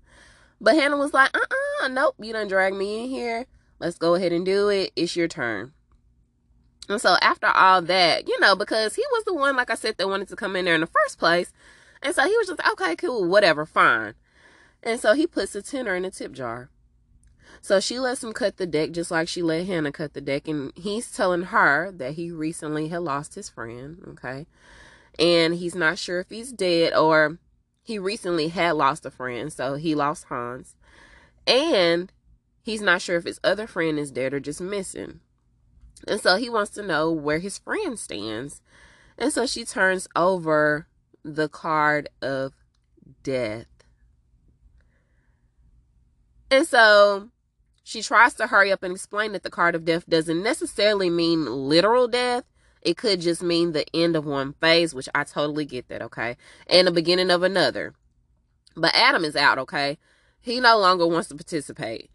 But 0.61 0.75
Hannah 0.75 0.97
was 0.97 1.13
like, 1.13 1.37
uh-uh, 1.37 1.89
nope, 1.89 2.17
you 2.21 2.33
done 2.33 2.49
drag 2.49 2.75
me 2.75 3.05
in 3.05 3.11
here. 3.11 3.47
Let's 3.79 3.99
go 3.99 4.15
ahead 4.15 4.33
and 4.33 4.47
do 4.47 4.69
it. 4.69 4.93
It's 4.97 5.17
your 5.17 5.29
turn. 5.29 5.73
And 6.89 7.01
so 7.01 7.17
after 7.23 7.47
all 7.47 7.81
that, 7.83 8.29
you 8.29 8.39
know, 8.41 8.55
because 8.55 8.95
he 8.95 9.05
was 9.13 9.25
the 9.25 9.35
one, 9.35 9.57
like 9.57 9.71
I 9.71 9.75
said, 9.75 9.97
that 9.97 10.09
wanted 10.09 10.29
to 10.29 10.37
come 10.37 10.55
in 10.57 10.67
there 10.67 10.75
in 10.75 10.83
the 10.83 10.87
first 10.87 11.19
place. 11.19 11.53
And 12.03 12.15
so 12.15 12.25
he 12.25 12.37
was 12.37 12.49
just, 12.49 12.61
okay, 12.73 12.95
cool, 12.97 13.27
whatever, 13.27 13.65
fine. 13.65 14.15
And 14.83 15.01
so 15.01 15.15
he 15.15 15.27
puts 15.27 15.55
a 15.55 15.63
tenner 15.63 15.95
in 15.95 16.05
a 16.05 16.11
tip 16.11 16.33
jar. 16.33 16.69
So 17.63 17.81
she 17.81 17.99
lets 17.99 18.23
him 18.23 18.35
cut 18.35 18.59
the 18.59 18.67
deck 18.67 18.91
just 18.91 19.11
like 19.11 19.27
she 19.27 19.41
let 19.41 19.67
Hannah 19.67 19.93
cut 19.93 20.13
the 20.13 20.21
deck. 20.21 20.47
And 20.47 20.73
he's 20.77 21.11
telling 21.11 21.45
her 21.45 21.91
that 21.93 22.13
he 22.13 22.31
recently 22.31 22.89
had 22.89 23.01
lost 23.01 23.35
his 23.35 23.49
friend. 23.49 24.03
Okay. 24.09 24.47
And 25.19 25.55
he's 25.55 25.75
not 25.75 25.99
sure 25.99 26.21
if 26.21 26.29
he's 26.29 26.53
dead 26.53 26.93
or 26.93 27.39
he 27.83 27.99
recently 27.99 28.49
had 28.49 28.73
lost 28.73 29.07
a 29.07 29.11
friend. 29.11 29.51
So 29.51 29.77
he 29.77 29.95
lost 29.95 30.25
Hans. 30.25 30.77
And 31.47 32.13
he's 32.63 32.83
not 32.83 33.01
sure 33.01 33.17
if 33.17 33.25
his 33.25 33.41
other 33.43 33.67
friend 33.67 33.99
is 33.99 34.11
dead 34.11 34.35
or 34.35 34.41
just 34.41 34.61
missing. 34.61 35.21
And 36.07 36.21
so 36.21 36.37
he 36.37 36.51
wants 36.51 36.71
to 36.73 36.83
know 36.83 37.11
where 37.11 37.39
his 37.39 37.59
friend 37.59 37.99
stands. 37.99 38.61
And 39.17 39.33
so 39.33 39.47
she 39.47 39.65
turns 39.65 40.09
over 40.17 40.87
the 41.23 41.49
card 41.49 42.09
of 42.21 42.53
death. 43.23 43.67
And 46.51 46.67
so 46.67 47.31
she 47.83 48.03
tries 48.03 48.35
to 48.35 48.47
hurry 48.47 48.73
up 48.73 48.83
and 48.83 48.95
explain 48.95 49.33
that 49.33 49.43
the 49.43 49.51
card 49.51 49.75
of 49.75 49.85
death 49.85 50.09
doesn't 50.09 50.43
necessarily 50.43 51.11
mean 51.11 51.47
literal 51.47 52.09
death. 52.09 52.45
It 52.83 52.97
could 52.97 53.21
just 53.21 53.43
mean 53.43 53.73
the 53.73 53.87
end 53.95 54.15
of 54.15 54.27
one 54.27 54.55
phase, 54.61 54.95
which 54.95 55.09
I 55.15 55.25
totally 55.25 55.65
get 55.65 55.89
that, 55.89 56.03
okay? 56.03 56.37
And 56.67 56.87
the 56.87 56.93
beginning 56.93 57.31
of 57.31 57.43
another. 57.43 57.95
But 58.77 58.95
Adam 58.95 59.25
is 59.25 59.37
out, 59.37 59.59
okay? 59.59 59.99
He 60.41 60.61
no 60.61 60.79
longer 60.79 61.07
wants 61.07 61.29
to 61.29 61.35
participate. 61.35 62.11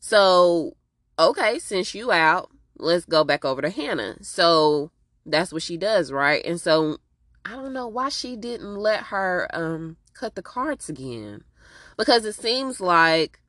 So, 0.00 0.76
okay, 1.18 1.58
since 1.58 1.94
you 1.94 2.12
out, 2.12 2.50
let's 2.78 3.04
go 3.04 3.24
back 3.24 3.44
over 3.44 3.62
to 3.62 3.70
Hannah. 3.70 4.16
So 4.22 4.90
that's 5.24 5.52
what 5.52 5.62
she 5.62 5.76
does, 5.76 6.12
right? 6.12 6.44
And 6.44 6.60
so 6.60 6.98
I 7.44 7.50
don't 7.50 7.72
know 7.72 7.88
why 7.88 8.08
she 8.08 8.36
didn't 8.36 8.76
let 8.76 9.04
her 9.04 9.48
um 9.52 9.96
cut 10.14 10.34
the 10.34 10.42
cards 10.42 10.88
again. 10.88 11.44
Because 11.96 12.24
it 12.24 12.34
seems 12.34 12.80
like 12.80 13.40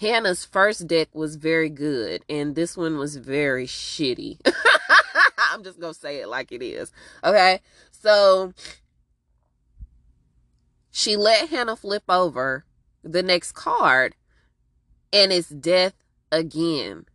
Hannah's 0.00 0.44
first 0.44 0.86
deck 0.86 1.14
was 1.14 1.36
very 1.36 1.70
good 1.70 2.24
and 2.28 2.54
this 2.54 2.76
one 2.76 2.98
was 2.98 3.16
very 3.16 3.66
shitty. 3.66 4.40
I'm 5.52 5.62
just 5.62 5.78
going 5.78 5.94
to 5.94 5.98
say 5.98 6.20
it 6.20 6.28
like 6.28 6.50
it 6.50 6.62
is. 6.62 6.90
Okay? 7.22 7.60
So 7.92 8.52
she 10.90 11.16
let 11.16 11.48
Hannah 11.50 11.76
flip 11.76 12.04
over 12.08 12.64
the 13.02 13.22
next 13.22 13.52
card 13.52 14.16
and 15.12 15.32
it's 15.32 15.48
death 15.48 15.94
again. 16.32 17.06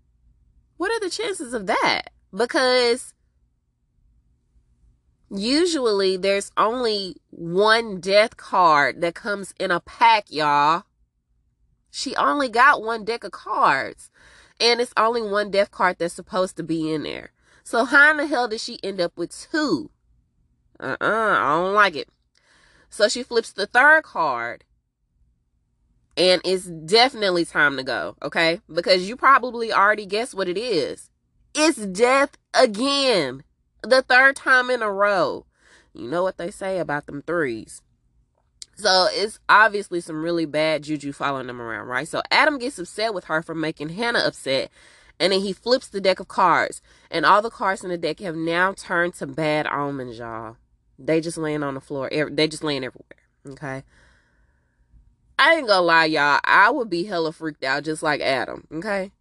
What 0.80 0.94
are 0.94 1.00
the 1.02 1.10
chances 1.10 1.54
of 1.54 1.68
that? 1.68 2.04
Because 2.34 3.14
usually 5.30 6.16
there's 6.16 6.52
only 6.56 7.18
one 7.32 8.00
death 8.00 8.38
card 8.38 9.02
that 9.02 9.14
comes 9.14 9.54
in 9.60 9.72
a 9.72 9.82
pack, 9.82 10.28
y'all. 10.30 10.84
She 11.92 12.16
only 12.16 12.48
got 12.48 12.82
one 12.82 13.04
deck 13.04 13.26
of 13.26 13.34
cards. 13.34 14.10
And 14.58 14.80
it's 14.80 14.94
only 14.96 15.22
one 15.22 15.52
death 15.52 15.70
card 15.70 15.98
that's 16.00 16.14
supposed 16.14 16.56
to 16.56 16.64
be 16.64 16.94
in 16.94 17.04
there. 17.04 17.34
So 17.62 17.84
how 17.84 18.12
in 18.12 18.18
the 18.18 18.28
hell 18.28 18.48
did 18.48 18.62
she 18.62 18.80
end 18.82 19.02
up 19.02 19.18
with 19.18 19.38
two? 19.52 19.92
Uh-uh, 20.80 20.96
I 21.02 21.58
don't 21.58 21.74
like 21.74 21.98
it. 21.98 22.08
So 22.90 23.10
she 23.10 23.22
flips 23.22 23.52
the 23.52 23.68
third 23.68 24.04
card 24.04 24.64
and 26.18 26.42
it's 26.44 26.66
definitely 26.66 27.46
time 27.46 27.78
to 27.78 27.84
go, 27.84 28.16
okay? 28.22 28.60
Because 28.72 29.08
you 29.08 29.16
probably 29.16 29.72
already 29.72 30.06
guessed 30.06 30.36
what 30.36 30.50
it 30.50 30.58
is. 30.58 31.10
It's 31.56 31.78
death 31.78 32.38
again. 32.54 33.44
The 33.84 34.02
third 34.02 34.36
time 34.36 34.70
in 34.70 34.82
a 34.82 34.92
row. 34.92 35.46
You 35.94 36.10
know 36.10 36.24
what 36.24 36.38
they 36.38 36.52
say 36.52 36.80
about 36.80 37.06
them 37.06 37.22
threes. 37.22 37.82
So 38.76 39.08
it's 39.12 39.40
obviously 39.50 40.00
some 40.00 40.24
really 40.24 40.46
bad 40.46 40.84
juju 40.84 41.12
following 41.12 41.48
them 41.48 41.62
around, 41.62 41.88
right? 41.88 42.08
So 42.08 42.22
Adam 42.32 42.60
gets 42.60 42.80
upset 42.80 43.14
with 43.14 43.26
her 43.26 43.42
for 43.42 43.56
making 43.56 43.90
Hannah 43.90 44.20
upset. 44.20 44.72
And 45.20 45.34
then 45.34 45.42
he 45.42 45.52
flips 45.52 45.90
the 45.90 46.00
deck 46.00 46.22
of 46.22 46.30
cards. 46.30 46.82
And 47.12 47.26
all 47.26 47.42
the 47.42 47.50
cards 47.50 47.84
in 47.84 47.90
the 47.90 47.98
deck 47.98 48.20
have 48.22 48.38
now 48.38 48.74
turned 48.74 49.16
to 49.16 49.28
bad 49.28 49.68
omens, 49.68 50.20
y'all. 50.20 50.56
They 50.98 51.20
just 51.20 51.38
laying 51.38 51.64
on 51.64 51.74
the 51.74 51.82
floor. 51.82 52.10
They 52.10 52.48
just 52.48 52.64
laying 52.64 52.86
everywhere. 52.86 53.06
Okay. 53.50 53.84
I 55.40 55.56
ain't 55.56 55.68
gonna 55.68 55.82
lie, 55.82 56.06
y'all. 56.06 56.42
I 56.44 56.70
would 56.70 56.90
be 56.90 57.06
hella 57.06 57.32
freaked 57.32 57.64
out 57.64 57.86
just 57.86 58.04
like 58.04 58.20
Adam, 58.20 58.68
okay? 58.74 59.14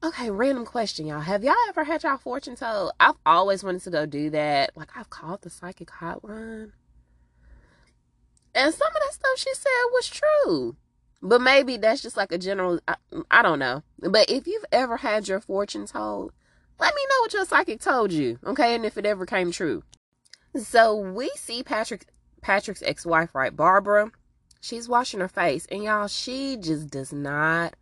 Okay, 0.00 0.30
random 0.30 0.64
question, 0.64 1.06
y'all. 1.08 1.20
Have 1.20 1.42
y'all 1.42 1.56
ever 1.68 1.82
had 1.82 2.04
y'all 2.04 2.18
fortune 2.18 2.54
told? 2.54 2.92
I've 3.00 3.16
always 3.26 3.64
wanted 3.64 3.82
to 3.82 3.90
go 3.90 4.06
do 4.06 4.30
that. 4.30 4.70
Like, 4.76 4.96
I've 4.96 5.10
called 5.10 5.42
the 5.42 5.50
psychic 5.50 5.88
hotline. 5.88 6.70
And 8.54 8.72
some 8.72 8.88
of 8.88 8.94
that 8.94 9.12
stuff 9.12 9.38
she 9.38 9.52
said 9.54 9.70
was 9.90 10.08
true. 10.08 10.76
But 11.20 11.40
maybe 11.40 11.76
that's 11.76 12.00
just 12.00 12.16
like 12.16 12.30
a 12.30 12.38
general, 12.38 12.78
I, 12.86 12.94
I 13.28 13.42
don't 13.42 13.58
know. 13.58 13.82
But 13.98 14.30
if 14.30 14.46
you've 14.46 14.64
ever 14.70 14.98
had 14.98 15.26
your 15.26 15.40
fortune 15.40 15.84
told, 15.84 16.32
let 16.78 16.94
me 16.94 17.02
know 17.10 17.20
what 17.22 17.32
your 17.32 17.44
psychic 17.44 17.80
told 17.80 18.12
you, 18.12 18.38
okay? 18.46 18.76
And 18.76 18.86
if 18.86 18.96
it 18.96 19.04
ever 19.04 19.26
came 19.26 19.50
true. 19.50 19.82
So 20.56 20.94
we 20.94 21.28
see 21.34 21.64
Patrick 21.64 22.06
Patrick's 22.40 22.82
ex-wife, 22.86 23.34
right, 23.34 23.54
Barbara 23.54 24.12
she's 24.60 24.88
washing 24.88 25.20
her 25.20 25.28
face 25.28 25.66
and 25.70 25.82
y'all 25.82 26.06
she 26.06 26.56
just 26.56 26.90
does 26.90 27.12
not 27.12 27.74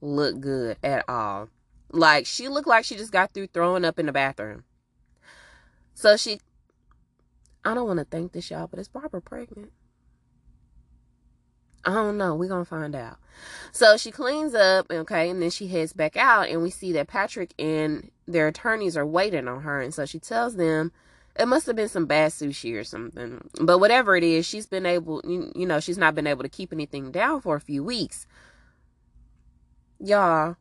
look 0.00 0.40
good 0.40 0.76
at 0.82 1.04
all 1.08 1.48
like 1.90 2.26
she 2.26 2.48
looked 2.48 2.68
like 2.68 2.84
she 2.84 2.96
just 2.96 3.12
got 3.12 3.32
through 3.32 3.46
throwing 3.48 3.84
up 3.84 3.98
in 3.98 4.06
the 4.06 4.12
bathroom 4.12 4.64
so 5.94 6.16
she 6.16 6.40
i 7.64 7.74
don't 7.74 7.86
want 7.86 7.98
to 7.98 8.04
think 8.04 8.32
this 8.32 8.50
y'all 8.50 8.66
but 8.66 8.78
is 8.78 8.88
barbara 8.88 9.20
pregnant 9.20 9.72
I 11.84 11.94
don't 11.94 12.18
know. 12.18 12.34
We're 12.34 12.48
going 12.48 12.64
to 12.64 12.68
find 12.68 12.94
out. 12.94 13.18
So 13.72 13.96
she 13.96 14.10
cleans 14.10 14.54
up, 14.54 14.90
okay, 14.90 15.30
and 15.30 15.40
then 15.40 15.50
she 15.50 15.68
heads 15.68 15.92
back 15.92 16.16
out, 16.16 16.48
and 16.48 16.62
we 16.62 16.70
see 16.70 16.92
that 16.92 17.06
Patrick 17.06 17.54
and 17.58 18.10
their 18.26 18.48
attorneys 18.48 18.96
are 18.96 19.06
waiting 19.06 19.48
on 19.48 19.62
her. 19.62 19.80
And 19.80 19.94
so 19.94 20.04
she 20.04 20.18
tells 20.18 20.56
them 20.56 20.92
it 21.38 21.46
must 21.46 21.66
have 21.66 21.76
been 21.76 21.88
some 21.88 22.06
bad 22.06 22.32
sushi 22.32 22.74
or 22.74 22.84
something. 22.84 23.40
But 23.60 23.78
whatever 23.78 24.16
it 24.16 24.24
is, 24.24 24.44
she's 24.44 24.66
been 24.66 24.86
able, 24.86 25.22
you, 25.24 25.52
you 25.54 25.66
know, 25.66 25.78
she's 25.80 25.98
not 25.98 26.14
been 26.14 26.26
able 26.26 26.42
to 26.42 26.48
keep 26.48 26.72
anything 26.72 27.12
down 27.12 27.40
for 27.40 27.54
a 27.54 27.60
few 27.60 27.84
weeks. 27.84 28.26
Y'all, 30.00 30.56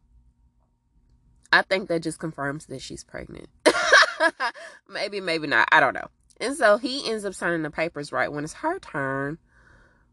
I 1.51 1.61
think 1.63 1.89
that 1.89 2.03
just 2.03 2.19
confirms 2.19 2.67
that 2.67 2.81
she's 2.81 3.03
pregnant. 3.03 3.49
maybe, 4.89 5.19
maybe 5.19 5.47
not. 5.47 5.67
I 5.71 5.79
don't 5.79 5.95
know. 5.95 6.07
And 6.39 6.55
so 6.55 6.77
he 6.77 7.09
ends 7.09 7.25
up 7.25 7.33
signing 7.33 7.63
the 7.63 7.71
papers 7.71 8.11
right 8.11 8.31
when 8.31 8.43
it's 8.43 8.53
her 8.53 8.77
turn. 8.79 9.39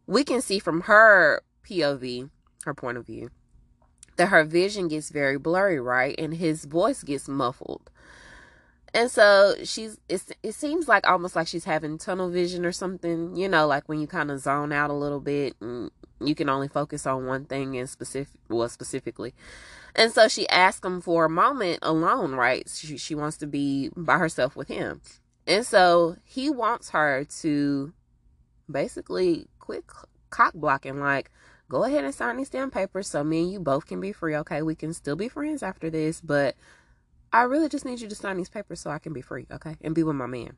We 0.06 0.24
can 0.24 0.40
see 0.40 0.58
from 0.58 0.82
her 0.82 1.42
POV, 1.68 2.30
her 2.64 2.74
point 2.74 2.96
of 2.96 3.06
view, 3.06 3.30
that 4.16 4.28
her 4.28 4.44
vision 4.44 4.88
gets 4.88 5.10
very 5.10 5.38
blurry, 5.38 5.80
right? 5.80 6.14
And 6.18 6.34
his 6.34 6.64
voice 6.64 7.02
gets 7.02 7.28
muffled. 7.28 7.90
And 8.94 9.10
so 9.10 9.56
she's 9.64 9.98
it, 10.08 10.22
it 10.44 10.54
seems 10.54 10.86
like 10.86 11.04
almost 11.06 11.34
like 11.34 11.48
she's 11.48 11.64
having 11.64 11.98
tunnel 11.98 12.30
vision 12.30 12.64
or 12.64 12.70
something, 12.70 13.34
you 13.34 13.48
know, 13.48 13.66
like 13.66 13.88
when 13.88 14.00
you 14.00 14.06
kind 14.06 14.30
of 14.30 14.38
zone 14.38 14.72
out 14.72 14.88
a 14.88 14.94
little 14.94 15.18
bit 15.18 15.56
and 15.60 15.90
you 16.20 16.36
can 16.36 16.48
only 16.48 16.68
focus 16.68 17.04
on 17.04 17.26
one 17.26 17.44
thing 17.44 17.74
in 17.74 17.88
specific 17.88 18.38
well 18.48 18.68
specifically. 18.68 19.34
And 19.96 20.12
so 20.12 20.28
she 20.28 20.48
asks 20.48 20.86
him 20.86 21.00
for 21.00 21.24
a 21.24 21.30
moment 21.30 21.80
alone, 21.82 22.36
right? 22.36 22.70
She 22.72 22.96
she 22.96 23.16
wants 23.16 23.36
to 23.38 23.48
be 23.48 23.90
by 23.96 24.18
herself 24.18 24.54
with 24.54 24.68
him. 24.68 25.00
And 25.44 25.66
so 25.66 26.16
he 26.24 26.48
wants 26.48 26.90
her 26.90 27.26
to 27.40 27.92
basically 28.70 29.48
quit 29.58 29.84
cock 30.30 30.54
blocking 30.54 31.00
like 31.00 31.30
go 31.68 31.82
ahead 31.84 32.04
and 32.04 32.14
sign 32.14 32.36
these 32.36 32.48
damn 32.48 32.70
papers 32.70 33.08
so 33.08 33.24
me 33.24 33.42
and 33.42 33.52
you 33.52 33.58
both 33.58 33.86
can 33.86 34.00
be 34.00 34.12
free. 34.12 34.36
Okay, 34.36 34.62
we 34.62 34.76
can 34.76 34.94
still 34.94 35.16
be 35.16 35.28
friends 35.28 35.64
after 35.64 35.90
this, 35.90 36.20
but 36.20 36.54
I 37.34 37.42
really 37.42 37.68
just 37.68 37.84
need 37.84 38.00
you 38.00 38.08
to 38.08 38.14
sign 38.14 38.36
these 38.36 38.48
papers 38.48 38.78
so 38.78 38.90
I 38.90 39.00
can 39.00 39.12
be 39.12 39.20
free, 39.20 39.48
okay? 39.50 39.76
And 39.80 39.92
be 39.92 40.04
with 40.04 40.14
my 40.14 40.26
man. 40.26 40.56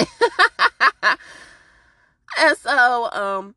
and 2.38 2.58
so, 2.58 3.08
um, 3.12 3.54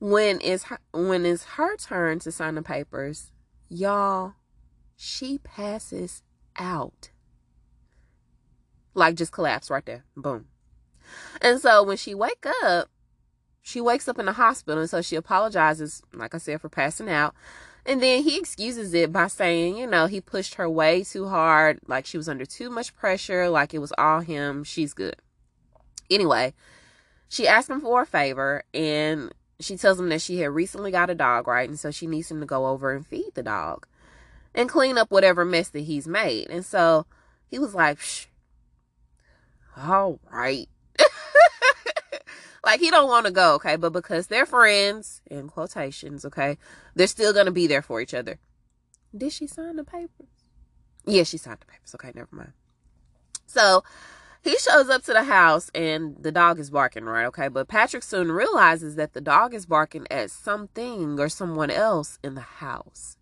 when 0.00 0.40
it's 0.42 0.66
when 0.92 1.24
it's 1.24 1.44
her 1.44 1.74
turn 1.78 2.18
to 2.18 2.30
sign 2.30 2.54
the 2.54 2.62
papers, 2.62 3.32
y'all, 3.70 4.34
she 4.94 5.38
passes 5.38 6.22
out. 6.58 7.08
Like 8.92 9.14
just 9.14 9.32
collapse 9.32 9.70
right 9.70 9.86
there. 9.86 10.04
Boom. 10.14 10.48
And 11.40 11.58
so 11.58 11.82
when 11.82 11.96
she 11.96 12.14
wake 12.14 12.44
up, 12.62 12.90
she 13.62 13.80
wakes 13.80 14.06
up 14.06 14.18
in 14.18 14.26
the 14.26 14.34
hospital 14.34 14.82
and 14.82 14.90
so 14.90 15.00
she 15.00 15.16
apologizes, 15.16 16.02
like 16.12 16.34
I 16.34 16.38
said, 16.38 16.60
for 16.60 16.68
passing 16.68 17.08
out. 17.08 17.34
And 17.86 18.02
then 18.02 18.22
he 18.22 18.38
excuses 18.38 18.94
it 18.94 19.12
by 19.12 19.26
saying, 19.26 19.76
you 19.76 19.86
know, 19.86 20.06
he 20.06 20.20
pushed 20.20 20.54
her 20.54 20.68
way 20.68 21.04
too 21.04 21.28
hard, 21.28 21.80
like 21.86 22.06
she 22.06 22.16
was 22.16 22.28
under 22.28 22.46
too 22.46 22.70
much 22.70 22.96
pressure, 22.96 23.50
like 23.50 23.74
it 23.74 23.78
was 23.78 23.92
all 23.98 24.20
him. 24.20 24.64
She's 24.64 24.94
good. 24.94 25.16
Anyway, 26.10 26.54
she 27.28 27.46
asked 27.46 27.68
him 27.68 27.80
for 27.80 28.02
a 28.02 28.06
favor 28.06 28.64
and 28.72 29.32
she 29.60 29.76
tells 29.76 30.00
him 30.00 30.08
that 30.08 30.22
she 30.22 30.38
had 30.38 30.50
recently 30.50 30.90
got 30.90 31.10
a 31.10 31.14
dog, 31.14 31.46
right? 31.46 31.68
And 31.68 31.78
so 31.78 31.90
she 31.90 32.06
needs 32.06 32.30
him 32.30 32.40
to 32.40 32.46
go 32.46 32.66
over 32.66 32.92
and 32.92 33.06
feed 33.06 33.32
the 33.34 33.42
dog 33.42 33.86
and 34.54 34.68
clean 34.68 34.96
up 34.96 35.10
whatever 35.10 35.44
mess 35.44 35.68
that 35.70 35.80
he's 35.80 36.08
made. 36.08 36.48
And 36.48 36.64
so 36.64 37.06
he 37.46 37.58
was 37.58 37.74
like, 37.74 38.00
Shh, 38.00 38.26
all 39.76 40.20
right. 40.32 40.68
like 42.64 42.80
he 42.80 42.90
don't 42.90 43.08
want 43.08 43.26
to 43.26 43.32
go, 43.32 43.54
okay? 43.54 43.76
But 43.76 43.92
because 43.92 44.26
they're 44.26 44.46
friends, 44.46 45.20
in 45.26 45.48
quotations, 45.48 46.24
okay, 46.24 46.58
they're 46.94 47.06
still 47.06 47.32
gonna 47.32 47.50
be 47.50 47.66
there 47.66 47.82
for 47.82 48.00
each 48.00 48.14
other. 48.14 48.38
Did 49.16 49.32
she 49.32 49.46
sign 49.46 49.76
the 49.76 49.84
papers? 49.84 50.28
Yeah, 51.06 51.22
she 51.24 51.38
signed 51.38 51.60
the 51.60 51.66
papers. 51.66 51.94
Okay, 51.94 52.12
never 52.14 52.28
mind. 52.30 52.52
So 53.46 53.84
he 54.42 54.58
shows 54.58 54.88
up 54.90 55.02
to 55.04 55.12
the 55.12 55.24
house 55.24 55.70
and 55.74 56.16
the 56.20 56.32
dog 56.32 56.58
is 56.58 56.70
barking, 56.70 57.04
right? 57.04 57.26
Okay, 57.26 57.48
but 57.48 57.68
Patrick 57.68 58.02
soon 58.02 58.32
realizes 58.32 58.96
that 58.96 59.12
the 59.12 59.20
dog 59.20 59.54
is 59.54 59.66
barking 59.66 60.06
at 60.10 60.30
something 60.30 61.18
or 61.18 61.28
someone 61.28 61.70
else 61.70 62.18
in 62.22 62.34
the 62.34 62.40
house. 62.40 63.16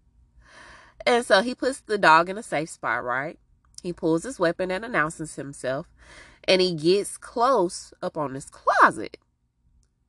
And 1.06 1.24
so 1.24 1.42
he 1.42 1.54
puts 1.54 1.80
the 1.80 1.98
dog 1.98 2.28
in 2.28 2.38
a 2.38 2.42
safe 2.42 2.70
spot, 2.70 3.04
right? 3.04 3.38
He 3.82 3.92
pulls 3.92 4.22
his 4.22 4.38
weapon 4.38 4.70
and 4.70 4.84
announces 4.84 5.34
himself, 5.34 5.88
and 6.46 6.60
he 6.60 6.74
gets 6.74 7.16
close 7.16 7.92
up 8.00 8.16
on 8.16 8.32
this 8.32 8.48
closet. 8.48 9.18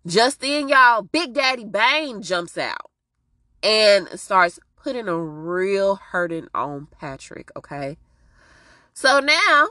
Just 0.05 0.41
then, 0.41 0.67
y'all, 0.67 1.03
Big 1.03 1.33
Daddy 1.33 1.63
Bane 1.63 2.22
jumps 2.22 2.57
out 2.57 2.91
and 3.62 4.07
starts 4.19 4.60
putting 4.75 5.07
a 5.07 5.17
real 5.17 5.95
hurting 5.95 6.48
on 6.53 6.88
Patrick, 7.00 7.51
okay? 7.55 7.98
So 8.93 9.19
now 9.19 9.69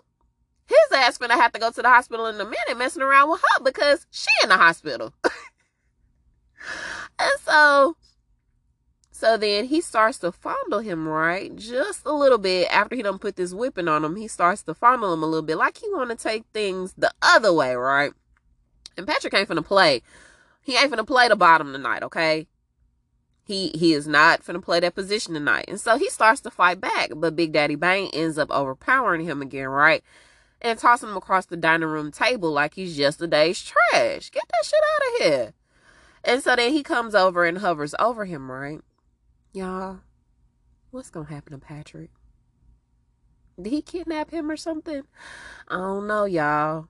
his 0.67 0.99
ass 0.99 1.19
gonna 1.19 1.35
have 1.35 1.53
to 1.53 1.61
go 1.61 1.71
to 1.71 1.83
the 1.83 1.89
hospital 1.89 2.27
in 2.27 2.41
a 2.41 2.45
minute 2.45 2.79
messing 2.79 3.03
around 3.03 3.31
with 3.31 3.43
her 3.43 3.63
because 3.63 4.07
she 4.11 4.31
in 4.43 4.49
the 4.49 4.57
hospital. 4.57 5.13
and 7.19 7.33
so 7.41 7.97
so 9.11 9.37
then 9.37 9.67
he 9.67 9.81
starts 9.81 10.19
to 10.19 10.33
fondle 10.33 10.81
him, 10.81 11.07
right? 11.07 11.55
Just 11.55 12.07
a 12.07 12.13
little 12.13 12.39
bit 12.39 12.69
after 12.73 12.97
he 12.97 13.03
done 13.03 13.19
put 13.19 13.37
this 13.37 13.53
whipping 13.53 13.87
on 13.87 14.05
him. 14.05 14.17
He 14.17 14.27
starts 14.27 14.63
to 14.65 14.75
fondle 14.75 15.13
him 15.13 15.23
a 15.23 15.27
little 15.27 15.47
bit, 15.47 15.59
like 15.59 15.79
he 15.79 15.89
want 15.91 16.11
to 16.11 16.17
take 16.17 16.45
things 16.53 16.95
the 16.95 17.13
other 17.21 17.53
way, 17.53 17.77
right? 17.77 18.13
And 18.97 19.07
Patrick 19.07 19.35
ain't 19.35 19.49
finna 19.49 19.65
play. 19.65 20.03
He 20.61 20.77
ain't 20.77 20.93
finna 20.93 21.07
play 21.07 21.29
the 21.29 21.37
bottom 21.37 21.73
tonight, 21.73 22.03
okay? 22.03 22.47
He 23.45 23.69
he 23.75 23.93
is 23.93 24.07
not 24.07 24.45
finna 24.45 24.63
play 24.63 24.81
that 24.81 24.95
position 24.95 25.35
tonight. 25.35 25.65
And 25.69 25.81
so 25.81 25.99
he 25.99 26.09
starts 26.09 26.41
to 26.43 26.51
fight 26.51 26.81
back, 26.81 27.11
but 27.17 27.37
Big 27.37 27.53
Daddy 27.53 27.75
Bang 27.75 28.09
ends 28.13 28.39
up 28.39 28.51
overpowering 28.51 29.25
him 29.25 29.43
again, 29.43 29.69
right? 29.69 30.03
And 30.61 30.79
tossing 30.79 31.09
him 31.09 31.17
across 31.17 31.47
the 31.47 31.57
dining 31.57 31.89
room 31.89 32.13
table 32.13 32.53
like 32.53 32.75
he's 32.75 32.99
yesterday's 32.99 33.61
trash. 33.61 34.31
Get 34.31 34.45
that 34.49 34.65
shit 34.65 34.81
out 34.95 35.03
of 35.03 35.27
here. 35.27 35.53
And 36.25 36.43
so 36.43 36.55
then 36.55 36.73
he 36.73 36.85
comes 36.85 37.17
over 37.17 37.45
and 37.45 37.59
hovers 37.59 37.97
over 37.99 38.25
him, 38.25 38.51
right? 38.51 38.81
Y'all, 39.53 40.01
what's 40.93 41.11
gonna 41.11 41.29
happen 41.29 41.53
to 41.53 41.59
Patrick? 41.59 42.11
Did 43.61 43.73
he 43.73 43.83
kidnap 43.83 44.31
him 44.31 44.51
or 44.51 44.57
something? 44.57 45.03
I 45.69 45.77
don't 45.77 46.07
know, 46.07 46.25
y'all. 46.25 46.89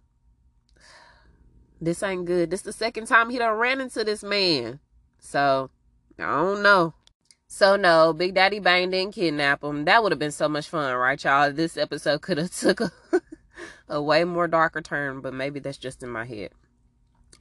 This 1.83 2.01
ain't 2.05 2.27
good. 2.27 2.51
This 2.51 2.63
the 2.63 2.73
second 2.73 3.07
time 3.07 3.29
he 3.29 3.39
done 3.39 3.59
ran 3.59 3.81
into 3.81 4.05
this 4.05 4.23
man. 4.23 4.79
So, 5.19 5.69
I 6.17 6.31
don't 6.31 6.63
know. 6.63 6.95
So 7.49 7.75
no, 7.75 8.13
Big 8.13 8.35
Daddy 8.35 8.61
Bane 8.61 8.91
didn't 8.91 9.15
kidnap 9.15 9.65
him. 9.65 9.85
That 9.85 10.01
would 10.03 10.13
have 10.13 10.19
been 10.21 10.31
so 10.31 10.49
much 10.49 10.69
fun, 10.69 10.95
right, 10.95 11.23
y'all? 11.23 11.53
This 11.53 11.77
episode 11.77 12.23
could 12.23 12.39
have 12.39 12.55
took 12.57 12.81
a, 12.81 12.93
a 13.89 14.01
way 14.01 14.23
more 14.23 14.47
darker 14.47 14.81
turn, 14.81 15.21
but 15.21 15.35
maybe 15.35 15.59
that's 15.59 15.77
just 15.77 16.05
in 16.05 16.09
my 16.09 16.25
head. 16.25 16.51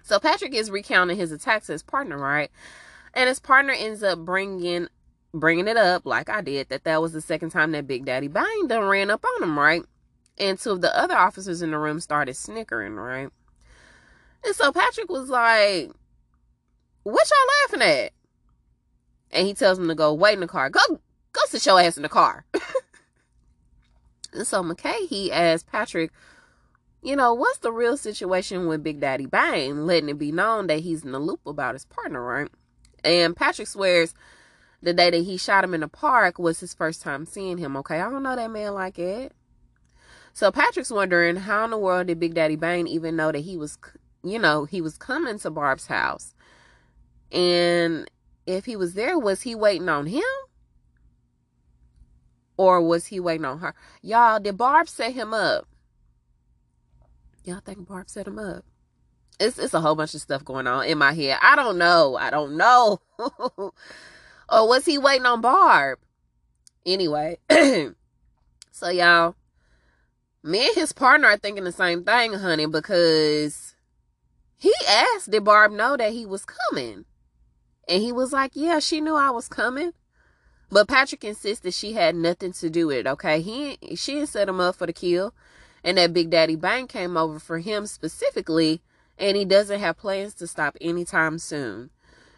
So 0.01 0.19
Patrick 0.19 0.55
is 0.55 0.71
recounting 0.71 1.17
his 1.17 1.31
attacks 1.31 1.67
to 1.67 1.73
his 1.73 1.83
partner, 1.83 2.17
right? 2.17 2.49
And 3.13 3.29
his 3.29 3.39
partner 3.39 3.73
ends 3.73 4.01
up 4.01 4.19
bringing 4.19 4.87
bringing 5.33 5.67
it 5.67 5.77
up 5.77 6.03
like 6.03 6.29
I 6.29 6.41
did 6.41 6.69
that 6.69 6.83
that 6.83 6.99
was 6.99 7.13
the 7.13 7.21
second 7.21 7.51
time 7.51 7.71
that 7.73 7.87
Big 7.87 8.05
Daddy 8.05 8.27
Bane 8.27 8.67
done 8.67 8.85
ran 8.85 9.11
up 9.11 9.23
on 9.23 9.43
him, 9.43 9.57
right? 9.57 9.83
And 10.39 10.57
two 10.57 10.71
of 10.71 10.81
the 10.81 10.97
other 10.97 11.15
officers 11.15 11.61
in 11.61 11.69
the 11.69 11.77
room 11.77 11.99
started 11.99 12.35
snickering, 12.35 12.95
right? 12.95 13.29
And 14.43 14.55
so 14.55 14.71
Patrick 14.71 15.09
was 15.09 15.29
like, 15.29 15.91
"What 17.03 17.29
y'all 17.29 17.79
laughing 17.79 17.87
at?" 18.05 18.13
And 19.31 19.47
he 19.47 19.53
tells 19.53 19.79
him 19.79 19.87
to 19.87 19.95
go 19.95 20.13
wait 20.13 20.33
in 20.33 20.41
the 20.41 20.47
car. 20.47 20.69
Go, 20.69 20.81
go 20.89 21.41
sit 21.47 21.65
your 21.65 21.79
ass 21.79 21.97
in 21.97 22.03
the 22.03 22.09
car. 22.09 22.45
and 24.33 24.45
so 24.45 24.61
McKay 24.63 25.07
he 25.07 25.31
asked 25.31 25.67
Patrick, 25.67 26.11
you 27.01 27.15
know, 27.15 27.33
what's 27.33 27.59
the 27.59 27.71
real 27.71 27.97
situation 27.97 28.67
with 28.67 28.83
Big 28.83 28.99
Daddy 28.99 29.25
Bane, 29.25 29.85
letting 29.85 30.09
it 30.09 30.19
be 30.19 30.31
known 30.31 30.67
that 30.67 30.81
he's 30.81 31.03
in 31.03 31.11
the 31.11 31.19
loop 31.19 31.39
about 31.45 31.75
his 31.75 31.85
partner, 31.85 32.21
right? 32.21 32.49
And 33.03 33.35
Patrick 33.35 33.67
swears 33.67 34.13
the 34.81 34.93
day 34.93 35.09
that 35.09 35.23
he 35.23 35.37
shot 35.37 35.63
him 35.63 35.73
in 35.73 35.81
the 35.81 35.87
park 35.87 36.37
was 36.39 36.59
his 36.59 36.73
first 36.73 37.01
time 37.01 37.25
seeing 37.25 37.57
him. 37.57 37.75
Okay, 37.77 37.99
I 37.99 38.09
don't 38.09 38.23
know 38.23 38.35
that 38.35 38.51
man 38.51 38.73
like 38.73 38.99
it. 38.99 39.33
So 40.33 40.51
Patrick's 40.51 40.91
wondering 40.91 41.35
how 41.35 41.65
in 41.65 41.71
the 41.71 41.77
world 41.77 42.07
did 42.07 42.19
Big 42.19 42.33
Daddy 42.33 42.55
Bane 42.55 42.87
even 42.87 43.15
know 43.15 43.31
that 43.31 43.39
he 43.39 43.57
was, 43.57 43.77
you 44.23 44.39
know, 44.39 44.65
he 44.65 44.81
was 44.81 44.97
coming 44.97 45.39
to 45.39 45.49
Barb's 45.49 45.87
house, 45.87 46.33
and 47.31 48.09
if 48.45 48.65
he 48.65 48.75
was 48.75 48.93
there, 48.93 49.17
was 49.17 49.41
he 49.41 49.55
waiting 49.55 49.89
on 49.89 50.07
him? 50.07 50.23
Or 52.57 52.81
was 52.81 53.07
he 53.07 53.19
waiting 53.19 53.45
on 53.45 53.59
her? 53.59 53.73
Y'all, 54.01 54.39
did 54.39 54.57
Barb 54.57 54.87
set 54.87 55.13
him 55.13 55.33
up? 55.33 55.67
Y'all 57.43 57.59
think 57.59 57.87
Barb 57.87 58.09
set 58.09 58.27
him 58.27 58.37
up? 58.37 58.63
It's 59.39 59.57
it's 59.57 59.73
a 59.73 59.81
whole 59.81 59.95
bunch 59.95 60.13
of 60.13 60.21
stuff 60.21 60.45
going 60.45 60.67
on 60.67 60.85
in 60.85 60.99
my 60.99 61.13
head. 61.13 61.39
I 61.41 61.55
don't 61.55 61.79
know. 61.79 62.15
I 62.15 62.29
don't 62.29 62.57
know. 62.57 63.01
Or 64.51 64.67
was 64.67 64.85
he 64.85 64.97
waiting 64.97 65.25
on 65.25 65.39
Barb? 65.39 65.99
Anyway, 66.85 67.37
so 68.71 68.89
y'all, 68.89 69.35
me 70.43 70.67
and 70.67 70.75
his 70.75 70.91
partner 70.91 71.29
are 71.29 71.37
thinking 71.37 71.63
the 71.63 71.71
same 71.71 72.03
thing, 72.03 72.33
honey, 72.33 72.65
because 72.65 73.70
he 74.61 74.71
asked, 74.87 75.31
did 75.31 75.43
Barb 75.43 75.71
know 75.71 75.97
that 75.97 76.13
he 76.13 76.23
was 76.23 76.45
coming? 76.45 77.05
And 77.89 78.03
he 78.03 78.11
was 78.11 78.31
like, 78.31 78.51
yeah, 78.53 78.77
she 78.77 79.01
knew 79.01 79.15
I 79.15 79.31
was 79.31 79.47
coming. 79.47 79.93
But 80.69 80.87
Patrick 80.87 81.23
insisted 81.23 81.73
she 81.73 81.93
had 81.93 82.15
nothing 82.15 82.53
to 82.53 82.69
do 82.69 82.85
with 82.85 82.97
it, 82.97 83.07
okay? 83.07 83.41
He 83.41 83.79
she 83.95 84.23
set 84.27 84.47
him 84.47 84.59
up 84.59 84.75
for 84.75 84.85
the 84.85 84.93
kill. 84.93 85.33
And 85.83 85.97
that 85.97 86.13
Big 86.13 86.29
Daddy 86.29 86.55
Bang 86.55 86.85
came 86.85 87.17
over 87.17 87.39
for 87.39 87.57
him 87.57 87.87
specifically, 87.87 88.83
and 89.17 89.35
he 89.35 89.45
doesn't 89.45 89.79
have 89.79 89.97
plans 89.97 90.35
to 90.35 90.45
stop 90.45 90.77
anytime 90.79 91.39
soon. 91.39 91.89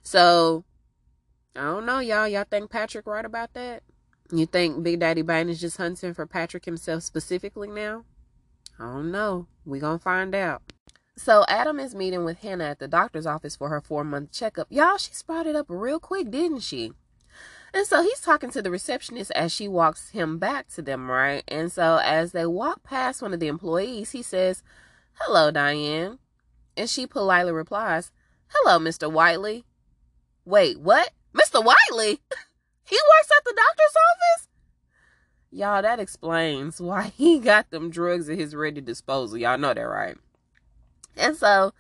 So 0.02 0.64
I 1.58 1.64
don't 1.64 1.86
know, 1.86 2.00
y'all. 2.00 2.30
Y'all 2.30 2.46
think 2.50 2.70
Patrick 2.70 3.06
right 3.06 3.26
about 3.26 3.54
that? 3.54 3.84
You 4.32 4.46
think 4.46 4.82
Big 4.82 5.02
Daddy 5.02 5.24
Bang 5.24 5.50
is 5.50 5.60
just 5.60 5.76
hunting 5.76 6.14
for 6.14 6.26
Patrick 6.26 6.64
himself 6.64 7.04
specifically 7.04 7.68
now? 7.68 8.06
I 8.80 8.86
don't 8.86 9.12
know. 9.12 9.48
We 9.66 9.80
gonna 9.80 10.00
find 10.00 10.34
out. 10.34 10.62
So 11.16 11.46
Adam 11.48 11.80
is 11.80 11.94
meeting 11.94 12.26
with 12.26 12.40
Hannah 12.40 12.66
at 12.66 12.80
the 12.80 12.88
doctor's 12.88 13.28
office 13.28 13.56
for 13.56 13.70
her 13.70 13.82
four 13.82 14.04
month 14.04 14.32
checkup. 14.32 14.68
Y'all, 14.70 14.98
she 14.98 15.14
sprouted 15.14 15.56
up 15.56 15.68
real 15.70 16.00
quick, 16.00 16.32
didn't 16.32 16.62
she? 16.62 16.92
And 17.74 17.88
so 17.88 18.04
he's 18.04 18.20
talking 18.20 18.52
to 18.52 18.62
the 18.62 18.72
receptionist 18.72 19.32
as 19.32 19.52
she 19.52 19.68
walks 19.68 20.12
him 20.12 20.38
back 20.38 20.70
to 20.70 20.82
them, 20.82 21.10
right? 21.10 21.44
And 21.48 21.72
so 21.72 22.00
as 22.04 22.32
they 22.32 22.46
walk 22.46 22.84
past 22.84 23.22
one 23.22 23.34
of 23.34 23.40
the 23.40 23.48
employees, 23.48 24.12
he 24.12 24.22
says, 24.22 24.64
Hello, 25.14 25.52
Diane. 25.52 26.20
And 26.78 26.90
she 26.90 27.08
politely 27.08 27.52
replies, 27.52 28.12
Hello, 28.48 28.80
Mr. 28.80 29.12
Whiteley. 29.12 29.66
Wait, 30.46 30.80
what? 30.80 31.12
Mr. 31.34 31.64
Whiteley? 31.64 32.22
He 32.86 32.98
works 32.98 33.32
at 33.38 33.46
the 33.46 33.54
doctor's 33.56 33.96
office? 34.12 34.48
Y'all, 35.52 35.82
that 35.82 36.02
explains 36.02 36.82
why 36.82 37.14
he 37.16 37.40
got 37.40 37.72
them 37.72 37.90
drugs 37.90 38.30
at 38.30 38.38
his 38.38 38.54
ready 38.54 38.82
disposal. 38.82 39.38
Y'all 39.38 39.58
know 39.58 39.74
that, 39.74 39.82
right? 39.82 40.18
And 41.18 41.36
so 41.36 41.74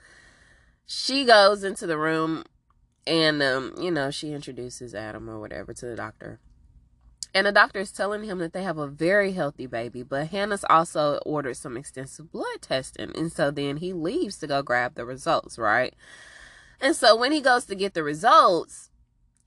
she 0.85 1.25
goes 1.25 1.63
into 1.63 1.87
the 1.87 1.97
room 1.97 2.43
and 3.05 3.41
um, 3.41 3.73
you 3.79 3.91
know, 3.91 4.11
she 4.11 4.31
introduces 4.31 4.93
Adam 4.95 5.29
or 5.29 5.39
whatever 5.39 5.73
to 5.73 5.85
the 5.85 5.95
doctor. 5.95 6.39
And 7.35 7.47
the 7.47 7.51
doctor 7.51 7.79
is 7.79 7.91
telling 7.91 8.23
him 8.23 8.37
that 8.39 8.53
they 8.53 8.61
have 8.61 8.77
a 8.77 8.87
very 8.87 9.31
healthy 9.31 9.65
baby, 9.65 10.03
but 10.03 10.27
Hannah's 10.27 10.63
also 10.69 11.17
ordered 11.25 11.57
some 11.57 11.75
extensive 11.75 12.31
blood 12.31 12.61
testing. 12.61 13.11
And 13.15 13.31
so 13.31 13.49
then 13.49 13.77
he 13.77 13.91
leaves 13.91 14.37
to 14.39 14.47
go 14.47 14.61
grab 14.61 14.93
the 14.93 15.03
results, 15.03 15.57
right? 15.57 15.95
And 16.79 16.95
so 16.95 17.15
when 17.15 17.31
he 17.31 17.41
goes 17.41 17.65
to 17.65 17.75
get 17.75 17.95
the 17.95 18.03
results, 18.03 18.91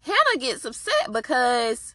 Hannah 0.01 0.40
gets 0.40 0.64
upset 0.64 1.12
because 1.12 1.94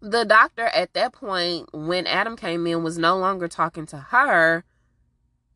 the 0.00 0.24
doctor 0.24 0.64
at 0.64 0.94
that 0.94 1.12
point, 1.12 1.68
when 1.72 2.08
Adam 2.08 2.36
came 2.36 2.66
in, 2.66 2.82
was 2.82 2.98
no 2.98 3.16
longer 3.16 3.46
talking 3.46 3.86
to 3.86 3.98
her, 3.98 4.64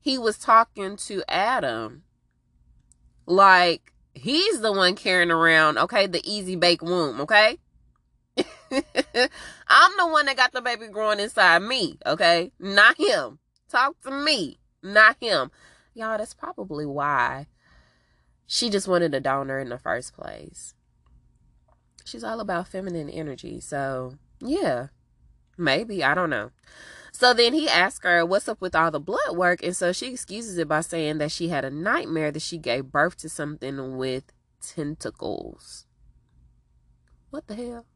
he 0.04 0.18
was 0.18 0.36
talking 0.36 0.96
to 0.96 1.24
Adam. 1.26 2.02
Like 3.24 3.94
he's 4.12 4.60
the 4.60 4.70
one 4.70 4.96
carrying 4.96 5.30
around, 5.30 5.78
okay, 5.78 6.06
the 6.06 6.20
easy 6.30 6.56
bake 6.56 6.82
womb, 6.82 7.22
okay? 7.22 7.56
I'm 8.36 9.92
the 9.96 10.06
one 10.06 10.26
that 10.26 10.36
got 10.36 10.52
the 10.52 10.60
baby 10.60 10.88
growing 10.88 11.20
inside 11.20 11.62
me, 11.62 11.98
okay? 12.04 12.52
Not 12.58 12.98
him. 12.98 13.38
Talk 13.70 13.98
to 14.02 14.10
me, 14.10 14.58
not 14.82 15.16
him. 15.20 15.50
Y'all, 15.94 16.18
that's 16.18 16.34
probably 16.34 16.84
why 16.84 17.46
she 18.46 18.68
just 18.68 18.86
wanted 18.86 19.14
a 19.14 19.20
donor 19.20 19.58
in 19.58 19.70
the 19.70 19.78
first 19.78 20.12
place. 20.12 20.74
She's 22.04 22.24
all 22.24 22.40
about 22.40 22.68
feminine 22.68 23.08
energy. 23.08 23.58
So, 23.58 24.16
yeah, 24.38 24.88
maybe. 25.56 26.04
I 26.04 26.14
don't 26.14 26.28
know. 26.28 26.50
So 27.14 27.32
then 27.32 27.54
he 27.54 27.68
asks 27.68 28.04
her, 28.04 28.26
What's 28.26 28.48
up 28.48 28.60
with 28.60 28.74
all 28.74 28.90
the 28.90 28.98
blood 28.98 29.36
work? 29.36 29.62
And 29.62 29.74
so 29.74 29.92
she 29.92 30.08
excuses 30.08 30.58
it 30.58 30.66
by 30.66 30.80
saying 30.80 31.18
that 31.18 31.30
she 31.30 31.48
had 31.48 31.64
a 31.64 31.70
nightmare 31.70 32.32
that 32.32 32.42
she 32.42 32.58
gave 32.58 32.90
birth 32.90 33.16
to 33.18 33.28
something 33.28 33.96
with 33.96 34.24
tentacles. 34.60 35.86
What 37.30 37.46
the 37.46 37.54
hell? 37.54 37.86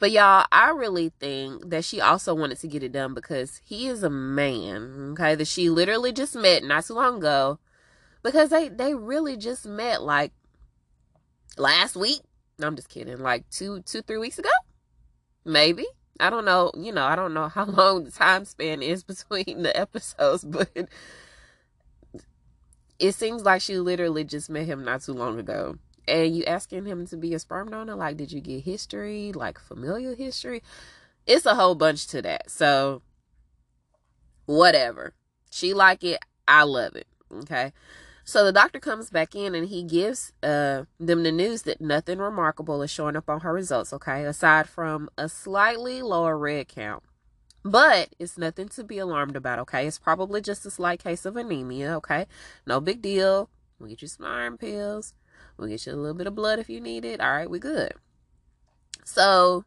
But 0.00 0.10
y'all, 0.10 0.46
I 0.50 0.70
really 0.70 1.12
think 1.20 1.70
that 1.70 1.84
she 1.84 2.00
also 2.00 2.34
wanted 2.34 2.58
to 2.58 2.66
get 2.66 2.82
it 2.82 2.90
done 2.90 3.14
because 3.14 3.60
he 3.64 3.86
is 3.86 4.02
a 4.02 4.10
man, 4.10 5.12
okay, 5.12 5.36
that 5.36 5.46
she 5.46 5.70
literally 5.70 6.12
just 6.12 6.34
met 6.34 6.64
not 6.64 6.84
too 6.84 6.94
long 6.94 7.18
ago. 7.18 7.60
Because 8.24 8.50
they 8.50 8.68
they 8.68 8.94
really 8.96 9.36
just 9.36 9.64
met 9.64 10.02
like 10.02 10.32
last 11.56 11.94
week. 11.94 12.20
No, 12.58 12.66
I'm 12.66 12.74
just 12.74 12.88
kidding. 12.88 13.18
Like 13.18 13.48
two, 13.48 13.80
two, 13.82 14.02
three 14.02 14.18
weeks 14.18 14.40
ago? 14.40 14.50
Maybe. 15.44 15.86
I 16.22 16.30
don't 16.30 16.44
know, 16.44 16.70
you 16.76 16.92
know, 16.92 17.04
I 17.04 17.16
don't 17.16 17.34
know 17.34 17.48
how 17.48 17.64
long 17.66 18.04
the 18.04 18.12
time 18.12 18.44
span 18.44 18.80
is 18.80 19.02
between 19.02 19.62
the 19.62 19.76
episodes, 19.76 20.44
but 20.44 20.70
it 23.00 23.12
seems 23.16 23.42
like 23.42 23.60
she 23.60 23.76
literally 23.78 24.22
just 24.22 24.48
met 24.48 24.66
him 24.66 24.84
not 24.84 25.02
too 25.02 25.14
long 25.14 25.40
ago. 25.40 25.78
And 26.06 26.36
you 26.36 26.44
asking 26.44 26.84
him 26.84 27.06
to 27.08 27.16
be 27.16 27.34
a 27.34 27.40
sperm 27.40 27.70
donor, 27.70 27.96
like, 27.96 28.16
did 28.16 28.30
you 28.30 28.40
get 28.40 28.62
history, 28.62 29.32
like 29.32 29.58
familial 29.58 30.14
history? 30.14 30.62
It's 31.26 31.44
a 31.44 31.56
whole 31.56 31.74
bunch 31.74 32.06
to 32.08 32.22
that. 32.22 32.50
So, 32.50 33.02
whatever. 34.46 35.14
She 35.50 35.74
like 35.74 36.04
it. 36.04 36.20
I 36.46 36.62
love 36.62 36.94
it. 36.94 37.08
Okay. 37.32 37.72
So 38.24 38.44
the 38.44 38.52
doctor 38.52 38.78
comes 38.78 39.10
back 39.10 39.34
in 39.34 39.54
and 39.54 39.68
he 39.68 39.82
gives 39.82 40.32
uh, 40.42 40.84
them 41.00 41.22
the 41.22 41.32
news 41.32 41.62
that 41.62 41.80
nothing 41.80 42.18
remarkable 42.18 42.82
is 42.82 42.90
showing 42.90 43.16
up 43.16 43.28
on 43.28 43.40
her 43.40 43.52
results, 43.52 43.92
okay, 43.92 44.24
aside 44.24 44.68
from 44.68 45.10
a 45.18 45.28
slightly 45.28 46.02
lower 46.02 46.38
red 46.38 46.68
count. 46.68 47.02
But 47.64 48.14
it's 48.18 48.38
nothing 48.38 48.68
to 48.70 48.84
be 48.84 48.98
alarmed 48.98 49.36
about, 49.36 49.58
okay? 49.60 49.86
It's 49.86 49.98
probably 49.98 50.40
just 50.40 50.66
a 50.66 50.70
slight 50.70 51.02
case 51.02 51.24
of 51.24 51.36
anemia, 51.36 51.96
okay? 51.96 52.26
No 52.66 52.80
big 52.80 53.02
deal. 53.02 53.50
We'll 53.78 53.88
get 53.90 54.02
you 54.02 54.08
some 54.08 54.26
iron 54.26 54.58
pills. 54.58 55.14
We'll 55.56 55.68
get 55.68 55.86
you 55.86 55.92
a 55.92 55.94
little 55.94 56.16
bit 56.16 56.26
of 56.26 56.34
blood 56.34 56.58
if 56.58 56.68
you 56.68 56.80
need 56.80 57.04
it. 57.04 57.20
All 57.20 57.32
right, 57.32 57.50
we 57.50 57.58
good. 57.58 57.92
So 59.04 59.64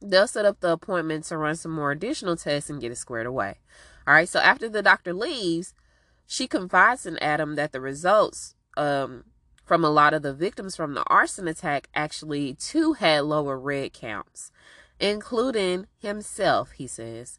they'll 0.00 0.26
set 0.26 0.44
up 0.44 0.60
the 0.60 0.72
appointment 0.72 1.24
to 1.24 1.36
run 1.36 1.56
some 1.56 1.72
more 1.72 1.90
additional 1.90 2.36
tests 2.36 2.70
and 2.70 2.80
get 2.80 2.92
it 2.92 2.96
squared 2.96 3.26
away. 3.26 3.58
All 4.06 4.14
right, 4.14 4.28
so 4.28 4.38
after 4.40 4.68
the 4.68 4.82
doctor 4.82 5.12
leaves, 5.12 5.74
she 6.26 6.46
confides 6.46 7.06
in 7.06 7.18
Adam 7.18 7.54
that 7.54 7.72
the 7.72 7.80
results 7.80 8.54
um, 8.76 9.24
from 9.64 9.84
a 9.84 9.90
lot 9.90 10.14
of 10.14 10.22
the 10.22 10.34
victims 10.34 10.76
from 10.76 10.94
the 10.94 11.04
arson 11.06 11.48
attack 11.48 11.88
actually 11.94 12.54
too 12.54 12.94
had 12.94 13.24
lower 13.24 13.58
red 13.58 13.92
counts, 13.92 14.50
including 15.00 15.86
himself, 15.98 16.72
he 16.72 16.86
says. 16.86 17.38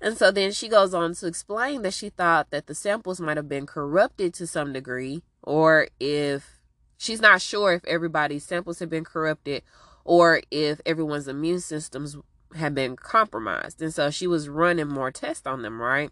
And 0.00 0.18
so 0.18 0.30
then 0.30 0.52
she 0.52 0.68
goes 0.68 0.92
on 0.92 1.14
to 1.14 1.26
explain 1.26 1.82
that 1.82 1.94
she 1.94 2.10
thought 2.10 2.50
that 2.50 2.66
the 2.66 2.74
samples 2.74 3.20
might 3.20 3.38
have 3.38 3.48
been 3.48 3.66
corrupted 3.66 4.34
to 4.34 4.46
some 4.46 4.72
degree, 4.72 5.22
or 5.42 5.88
if 5.98 6.60
she's 6.98 7.20
not 7.20 7.40
sure 7.40 7.72
if 7.72 7.84
everybody's 7.86 8.44
samples 8.44 8.80
have 8.80 8.90
been 8.90 9.04
corrupted 9.04 9.62
or 10.04 10.42
if 10.50 10.80
everyone's 10.84 11.28
immune 11.28 11.60
systems 11.60 12.16
have 12.56 12.74
been 12.74 12.96
compromised. 12.96 13.80
And 13.80 13.92
so 13.92 14.10
she 14.10 14.26
was 14.26 14.48
running 14.48 14.88
more 14.88 15.10
tests 15.10 15.46
on 15.46 15.62
them, 15.62 15.80
right? 15.80 16.10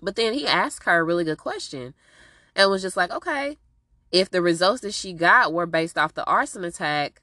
But 0.00 0.16
then 0.16 0.34
he 0.34 0.46
asked 0.46 0.84
her 0.84 1.00
a 1.00 1.04
really 1.04 1.24
good 1.24 1.38
question 1.38 1.94
and 2.54 2.70
was 2.70 2.82
just 2.82 2.96
like, 2.96 3.10
okay, 3.10 3.56
if 4.10 4.30
the 4.30 4.42
results 4.42 4.82
that 4.82 4.94
she 4.94 5.12
got 5.12 5.52
were 5.52 5.66
based 5.66 5.98
off 5.98 6.14
the 6.14 6.24
arson 6.24 6.64
attack, 6.64 7.22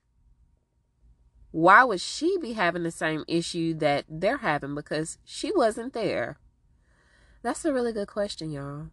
why 1.51 1.83
would 1.83 2.01
she 2.01 2.37
be 2.37 2.53
having 2.53 2.83
the 2.83 2.91
same 2.91 3.23
issue 3.27 3.73
that 3.75 4.05
they're 4.09 4.37
having? 4.37 4.75
Because 4.75 5.17
she 5.23 5.51
wasn't 5.53 5.93
there. 5.93 6.37
That's 7.43 7.63
a 7.63 7.71
really 7.71 7.93
good 7.93 8.07
question, 8.07 8.51
y'all. 8.51 8.87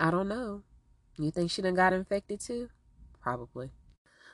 I 0.00 0.10
don't 0.10 0.28
know. 0.28 0.62
You 1.18 1.30
think 1.30 1.50
she 1.50 1.62
done 1.62 1.74
got 1.74 1.92
infected 1.92 2.40
too? 2.40 2.70
Probably. 3.20 3.70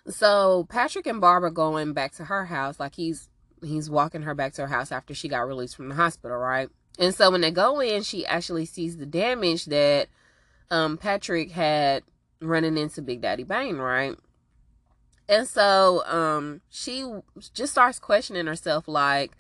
So 0.07 0.67
Patrick 0.69 1.07
and 1.07 1.21
Barbara 1.21 1.51
going 1.51 1.95
back 1.95 2.13
to 2.13 2.27
her 2.27 2.45
house, 2.47 2.79
like 2.79 2.95
he's 2.95 3.31
he's 3.63 3.89
walking 3.89 4.23
her 4.23 4.35
back 4.35 4.53
to 4.55 4.63
her 4.63 4.69
house 4.69 4.93
after 4.93 5.15
she 5.15 5.29
got 5.29 5.49
released 5.49 5.77
from 5.77 5.89
the 5.89 5.95
hospital, 5.95 6.37
right? 6.37 6.69
And 6.99 7.15
so 7.15 7.31
when 7.31 7.41
they 7.41 7.51
go 7.51 7.81
in, 7.81 8.03
she 8.03 8.25
actually 8.27 8.67
sees 8.67 8.97
the 8.97 9.07
damage 9.07 9.67
that 9.67 10.09
um, 10.71 10.97
Patrick 10.97 11.51
had 11.51 12.05
running 12.41 12.79
into 12.79 13.03
Big 13.03 13.21
Daddy 13.21 13.45
Bane, 13.45 13.77
right? 13.77 14.17
And 15.29 15.49
so 15.49 16.05
um, 16.07 16.61
she 16.71 17.05
just 17.55 17.73
starts 17.73 17.99
questioning 17.99 18.47
herself 18.47 18.87
like, 18.87 19.33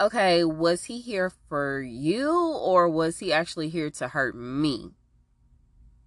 okay, 0.00 0.44
was 0.44 0.84
he 0.84 1.00
here 1.00 1.32
for 1.48 1.80
you 1.82 2.32
or 2.32 2.88
was 2.88 3.18
he 3.18 3.32
actually 3.32 3.68
here 3.68 3.90
to 3.90 4.08
hurt 4.08 4.36
me? 4.36 4.90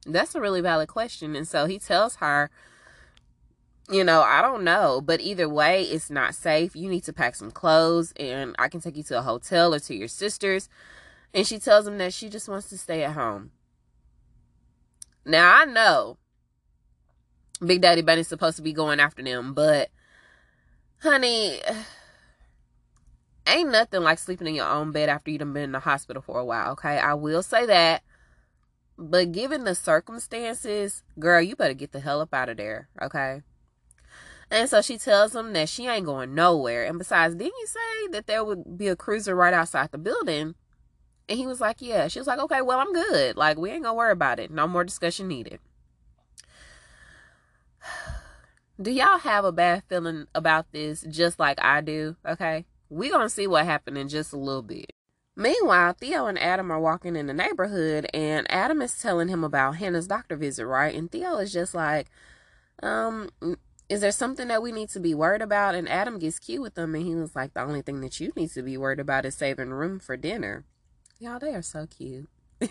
That's 0.06 0.34
a 0.34 0.42
really 0.42 0.62
valid 0.62 0.88
question. 0.88 1.36
And 1.36 1.48
so 1.48 1.66
he 1.66 1.78
tells 1.78 2.16
her, 2.16 2.50
you 3.90 4.04
know, 4.04 4.22
I 4.22 4.42
don't 4.42 4.64
know, 4.64 5.02
but 5.02 5.22
either 5.22 5.50
way, 5.50 5.84
it's 5.84 6.10
not 6.10 6.36
safe. 6.36 6.76
You 6.76 6.90
need 6.90 7.04
to 7.06 7.14
pack 7.14 7.36
some 7.36 7.52
clothes, 7.52 8.14
and 8.20 8.56
I 8.60 8.68
can 8.70 8.82
take 8.82 8.96
you 8.96 9.04
to 9.04 9.20
a 9.20 9.22
hotel 9.22 9.74
or 9.74 9.80
to 9.80 9.96
your 9.96 10.08
sister's. 10.08 10.70
And 11.34 11.48
she 11.48 11.60
tells 11.60 11.88
him 11.88 11.98
that 11.98 12.14
she 12.14 12.30
just 12.30 12.50
wants 12.50 12.70
to 12.70 12.78
stay 12.78 13.04
at 13.04 13.14
home. 13.14 13.52
Now, 15.26 15.54
I 15.54 15.66
know 15.66 16.18
Big 17.66 17.82
Daddy 17.82 18.02
Bunny's 18.02 18.28
supposed 18.28 18.58
to 18.58 18.64
be 18.64 18.74
going 18.74 19.00
after 19.00 19.22
them, 19.22 19.54
but 19.54 19.90
honey, 21.02 21.60
ain't 23.48 23.72
nothing 23.72 24.02
like 24.02 24.20
sleeping 24.20 24.48
in 24.48 24.56
your 24.56 24.70
own 24.70 24.92
bed 24.92 25.10
after 25.10 25.32
you've 25.32 25.40
been 25.40 25.58
in 25.58 25.72
the 25.72 25.80
hospital 25.80 26.22
for 26.22 26.40
a 26.40 26.46
while, 26.46 26.72
okay? 26.74 26.98
I 26.98 27.14
will 27.14 27.44
say 27.44 27.66
that. 27.66 28.04
But 28.98 29.32
given 29.32 29.64
the 29.64 29.76
circumstances, 29.76 31.04
girl, 31.18 31.42
you 31.42 31.56
better 31.56 31.74
get 31.74 31.92
the 31.92 32.00
hell 32.00 32.22
up 32.22 32.34
out 32.34 32.50
of 32.50 32.58
there, 32.58 32.90
okay? 33.02 33.42
And 34.52 34.70
so 34.70 34.82
she 34.82 34.98
tells 34.98 35.34
him 35.34 35.54
that 35.54 35.70
she 35.70 35.88
ain't 35.88 36.06
going 36.06 36.36
nowhere. 36.36 36.84
And 36.84 36.98
besides, 36.98 37.36
didn't 37.36 37.58
you 37.58 37.68
say 37.68 38.08
that 38.12 38.28
there 38.28 38.44
would 38.44 38.78
be 38.78 38.90
a 38.90 38.98
cruiser 38.98 39.34
right 39.34 39.54
outside 39.54 39.92
the 39.92 39.98
building? 39.98 40.56
And 41.30 41.40
he 41.40 41.48
was 41.48 41.62
like, 41.62 41.78
Yeah. 41.82 42.10
She 42.10 42.20
was 42.20 42.28
like, 42.28 42.40
Okay, 42.40 42.62
well, 42.62 42.80
I'm 42.80 42.92
good. 42.92 43.38
Like, 43.38 43.58
we 43.58 43.72
ain't 43.72 43.84
gonna 43.84 43.96
worry 43.96 44.12
about 44.12 44.40
it. 44.42 44.52
No 44.52 44.68
more 44.68 44.84
discussion 44.84 45.30
needed. 45.30 45.60
Do 48.82 48.92
y'all 48.92 49.20
have 49.20 49.46
a 49.46 49.54
bad 49.54 49.84
feeling 49.88 50.28
about 50.36 50.72
this 50.74 51.06
just 51.10 51.40
like 51.40 51.64
I 51.64 51.80
do? 51.82 52.18
Okay. 52.28 52.66
we 52.90 53.10
gonna 53.10 53.30
see 53.30 53.48
what 53.48 53.66
happened 53.66 53.98
in 53.98 54.10
just 54.10 54.34
a 54.34 54.38
little 54.38 54.64
bit. 54.64 54.92
Meanwhile, 55.38 55.94
Theo 55.94 56.26
and 56.26 56.38
Adam 56.38 56.72
are 56.72 56.80
walking 56.80 57.16
in 57.16 57.28
the 57.28 57.34
neighborhood 57.34 58.06
and 58.14 58.46
Adam 58.52 58.82
is 58.82 59.00
telling 59.00 59.30
him 59.30 59.46
about 59.46 59.78
Hannah's 59.78 60.08
doctor 60.08 60.36
visit, 60.36 60.66
right? 60.66 60.94
And 60.94 61.10
Theo 61.10 61.38
is 61.38 61.54
just 61.54 61.74
like, 61.74 62.08
um, 62.84 63.30
is 63.92 64.00
there 64.00 64.12
something 64.14 64.48
that 64.48 64.64
we 64.64 64.72
need 64.72 64.88
to 64.92 65.02
be 65.02 65.14
worried 65.14 65.42
about? 65.42 65.76
And 65.76 65.90
Adam 65.90 66.18
gets 66.18 66.40
cute 66.40 66.62
with 66.62 66.76
them, 66.76 66.96
and 66.96 67.06
he 67.06 67.14
was 67.14 67.36
like, 67.36 67.54
the 67.54 67.62
only 67.62 67.82
thing 67.82 68.00
that 68.00 68.22
you 68.22 68.32
need 68.38 68.50
to 68.52 68.62
be 68.62 68.78
worried 68.78 69.02
about 69.02 69.26
is 69.26 69.36
saving 69.36 69.72
room 69.72 70.00
for 70.00 70.16
dinner. 70.16 70.64
Y'all, 71.20 71.40
they 71.40 71.54
are 71.54 71.62
so 71.62 71.86
cute. 71.88 72.30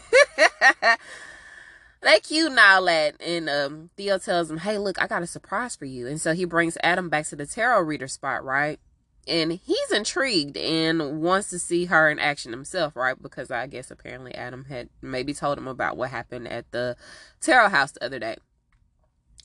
they 2.00 2.20
cute 2.22 2.52
now, 2.52 2.80
lad. 2.80 3.16
And 3.20 3.50
um, 3.50 3.90
Theo 3.98 4.16
tells 4.16 4.50
him, 4.50 4.56
hey, 4.56 4.78
look, 4.78 5.00
I 5.00 5.06
got 5.06 5.22
a 5.22 5.26
surprise 5.26 5.76
for 5.76 5.84
you. 5.84 6.06
And 6.06 6.18
so 6.18 6.32
he 6.32 6.46
brings 6.46 6.78
Adam 6.82 7.10
back 7.10 7.26
to 7.26 7.36
the 7.36 7.44
tarot 7.44 7.82
reader 7.82 8.08
spot, 8.08 8.42
right? 8.42 8.80
And 9.28 9.52
he's 9.52 9.92
intrigued 9.92 10.56
and 10.56 11.20
wants 11.20 11.50
to 11.50 11.58
see 11.58 11.84
her 11.84 12.08
in 12.08 12.18
action 12.18 12.50
himself, 12.50 12.96
right? 12.96 13.20
Because 13.20 13.50
I 13.50 13.66
guess 13.66 13.90
apparently 13.90 14.34
Adam 14.34 14.64
had 14.64 14.88
maybe 15.02 15.34
told 15.34 15.58
him 15.58 15.68
about 15.68 15.98
what 15.98 16.08
happened 16.08 16.48
at 16.48 16.72
the 16.72 16.96
tarot 17.42 17.68
house 17.68 17.92
the 17.92 18.02
other 18.02 18.18
day. 18.18 18.36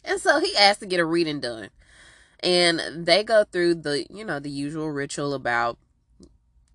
And 0.05 0.21
so 0.21 0.39
he 0.39 0.55
asked 0.55 0.79
to 0.81 0.85
get 0.85 0.99
a 0.99 1.05
reading 1.05 1.39
done. 1.39 1.69
And 2.41 3.05
they 3.05 3.23
go 3.23 3.43
through 3.43 3.75
the, 3.75 4.05
you 4.09 4.23
know, 4.23 4.39
the 4.39 4.49
usual 4.49 4.89
ritual 4.89 5.33
about 5.33 5.77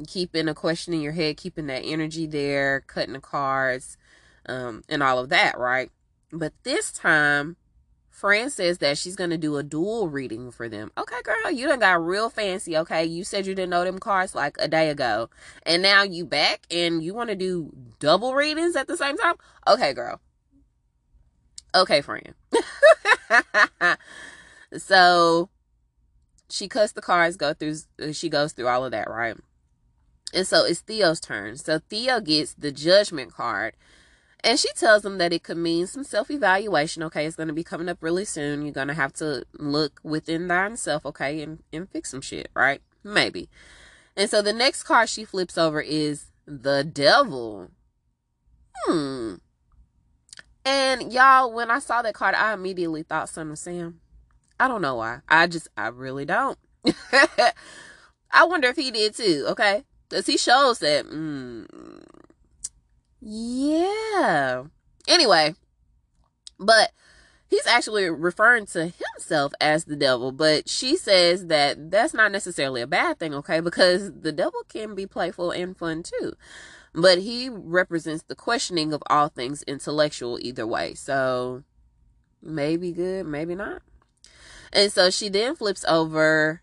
keeping 0.06 0.48
a 0.48 0.54
question 0.54 0.94
in 0.94 1.00
your 1.00 1.12
head, 1.12 1.36
keeping 1.36 1.66
that 1.66 1.84
energy 1.84 2.26
there, 2.26 2.80
cutting 2.80 3.12
the 3.12 3.20
cards, 3.20 3.96
um, 4.46 4.82
and 4.88 5.02
all 5.02 5.18
of 5.18 5.28
that, 5.28 5.58
right? 5.58 5.90
But 6.32 6.52
this 6.62 6.90
time, 6.90 7.56
Fran 8.08 8.50
says 8.50 8.78
that 8.78 8.98
she's 8.98 9.16
gonna 9.16 9.38
do 9.38 9.56
a 9.56 9.62
dual 9.62 10.08
reading 10.08 10.50
for 10.50 10.68
them. 10.68 10.90
Okay, 10.98 11.22
girl, 11.22 11.50
you 11.50 11.66
done 11.66 11.78
got 11.78 12.04
real 12.04 12.28
fancy. 12.28 12.76
Okay, 12.76 13.04
you 13.04 13.24
said 13.24 13.46
you 13.46 13.54
didn't 13.54 13.70
know 13.70 13.84
them 13.84 13.98
cards 13.98 14.34
like 14.34 14.56
a 14.58 14.68
day 14.68 14.90
ago, 14.90 15.30
and 15.64 15.82
now 15.82 16.02
you 16.02 16.26
back 16.26 16.66
and 16.70 17.02
you 17.02 17.14
want 17.14 17.30
to 17.30 17.36
do 17.36 17.72
double 17.98 18.34
readings 18.34 18.76
at 18.76 18.88
the 18.88 18.96
same 18.96 19.16
time. 19.16 19.36
Okay, 19.66 19.92
girl. 19.94 20.20
Okay, 21.74 22.00
Fran. 22.00 22.34
so 24.76 25.48
she 26.48 26.68
cuts 26.68 26.92
the 26.92 27.02
cards, 27.02 27.36
go 27.36 27.54
through. 27.54 27.76
She 28.12 28.28
goes 28.28 28.52
through 28.52 28.68
all 28.68 28.84
of 28.84 28.90
that, 28.92 29.08
right? 29.08 29.36
And 30.32 30.46
so 30.46 30.64
it's 30.64 30.80
Theo's 30.80 31.20
turn. 31.20 31.56
So 31.56 31.80
Theo 31.88 32.20
gets 32.20 32.54
the 32.54 32.70
judgment 32.70 33.32
card 33.32 33.74
and 34.42 34.58
she 34.58 34.68
tells 34.74 35.04
him 35.04 35.18
that 35.18 35.32
it 35.32 35.42
could 35.42 35.58
mean 35.58 35.86
some 35.86 36.04
self 36.04 36.30
evaluation. 36.30 37.02
Okay, 37.04 37.26
it's 37.26 37.36
going 37.36 37.48
to 37.48 37.54
be 37.54 37.64
coming 37.64 37.88
up 37.88 37.98
really 38.00 38.24
soon. 38.24 38.62
You're 38.62 38.72
going 38.72 38.88
to 38.88 38.94
have 38.94 39.12
to 39.14 39.44
look 39.58 40.00
within 40.02 40.48
thyself, 40.48 41.04
okay, 41.04 41.42
and, 41.42 41.62
and 41.72 41.90
fix 41.90 42.10
some 42.10 42.20
shit, 42.20 42.48
right? 42.54 42.80
Maybe. 43.04 43.48
And 44.16 44.30
so 44.30 44.42
the 44.42 44.52
next 44.52 44.84
card 44.84 45.08
she 45.08 45.24
flips 45.24 45.58
over 45.58 45.80
is 45.80 46.30
the 46.46 46.84
devil. 46.84 47.70
Hmm. 48.84 49.34
And 50.64 51.12
y'all, 51.12 51.53
when 51.53 51.70
I 51.70 51.79
saw 51.79 52.03
that 52.03 52.14
card, 52.14 52.35
I 52.35 52.53
immediately 52.53 53.03
thought 53.03 53.29
Son 53.29 53.51
of 53.51 53.59
Sam. 53.59 54.01
I 54.59 54.68
don't 54.68 54.83
know 54.83 54.96
why. 54.96 55.20
I 55.29 55.46
just, 55.46 55.68
I 55.77 55.88
really 55.88 56.25
don't. 56.25 56.59
I 58.31 58.44
wonder 58.44 58.68
if 58.68 58.77
he 58.77 58.90
did 58.90 59.14
too, 59.14 59.46
okay? 59.49 59.85
Because 60.09 60.27
he 60.27 60.37
shows 60.37 60.81
that, 60.81 61.07
mm, 61.07 61.66
yeah. 63.20 64.64
Anyway, 65.09 65.55
but 66.59 66.92
he's 67.49 67.66
actually 67.66 68.09
referring 68.09 68.66
to 68.66 68.88
himself 68.88 69.53
as 69.61 69.85
the 69.85 69.96
devil, 69.96 70.33
but 70.33 70.68
she 70.68 70.96
says 70.96 71.46
that 71.46 71.90
that's 71.90 72.14
not 72.14 72.33
necessarily 72.33 72.81
a 72.81 72.87
bad 72.87 73.18
thing, 73.18 73.35
okay? 73.35 73.61
Because 73.61 74.12
the 74.12 74.33
devil 74.33 74.61
can 74.68 74.94
be 74.94 75.07
playful 75.07 75.51
and 75.51 75.77
fun 75.77 76.03
too. 76.03 76.35
But 76.92 77.18
he 77.18 77.48
represents 77.48 78.24
the 78.24 78.35
questioning 78.35 78.92
of 78.92 79.03
all 79.09 79.29
things 79.29 79.62
intellectual 79.64 80.38
either 80.40 80.66
way. 80.66 80.94
So 80.94 81.62
maybe 82.42 82.92
good, 82.92 83.26
maybe 83.26 83.55
not. 83.55 83.83
And 84.72 84.92
so 84.92 85.11
she 85.11 85.29
then 85.29 85.57
flips 85.57 85.85
over 85.88 86.62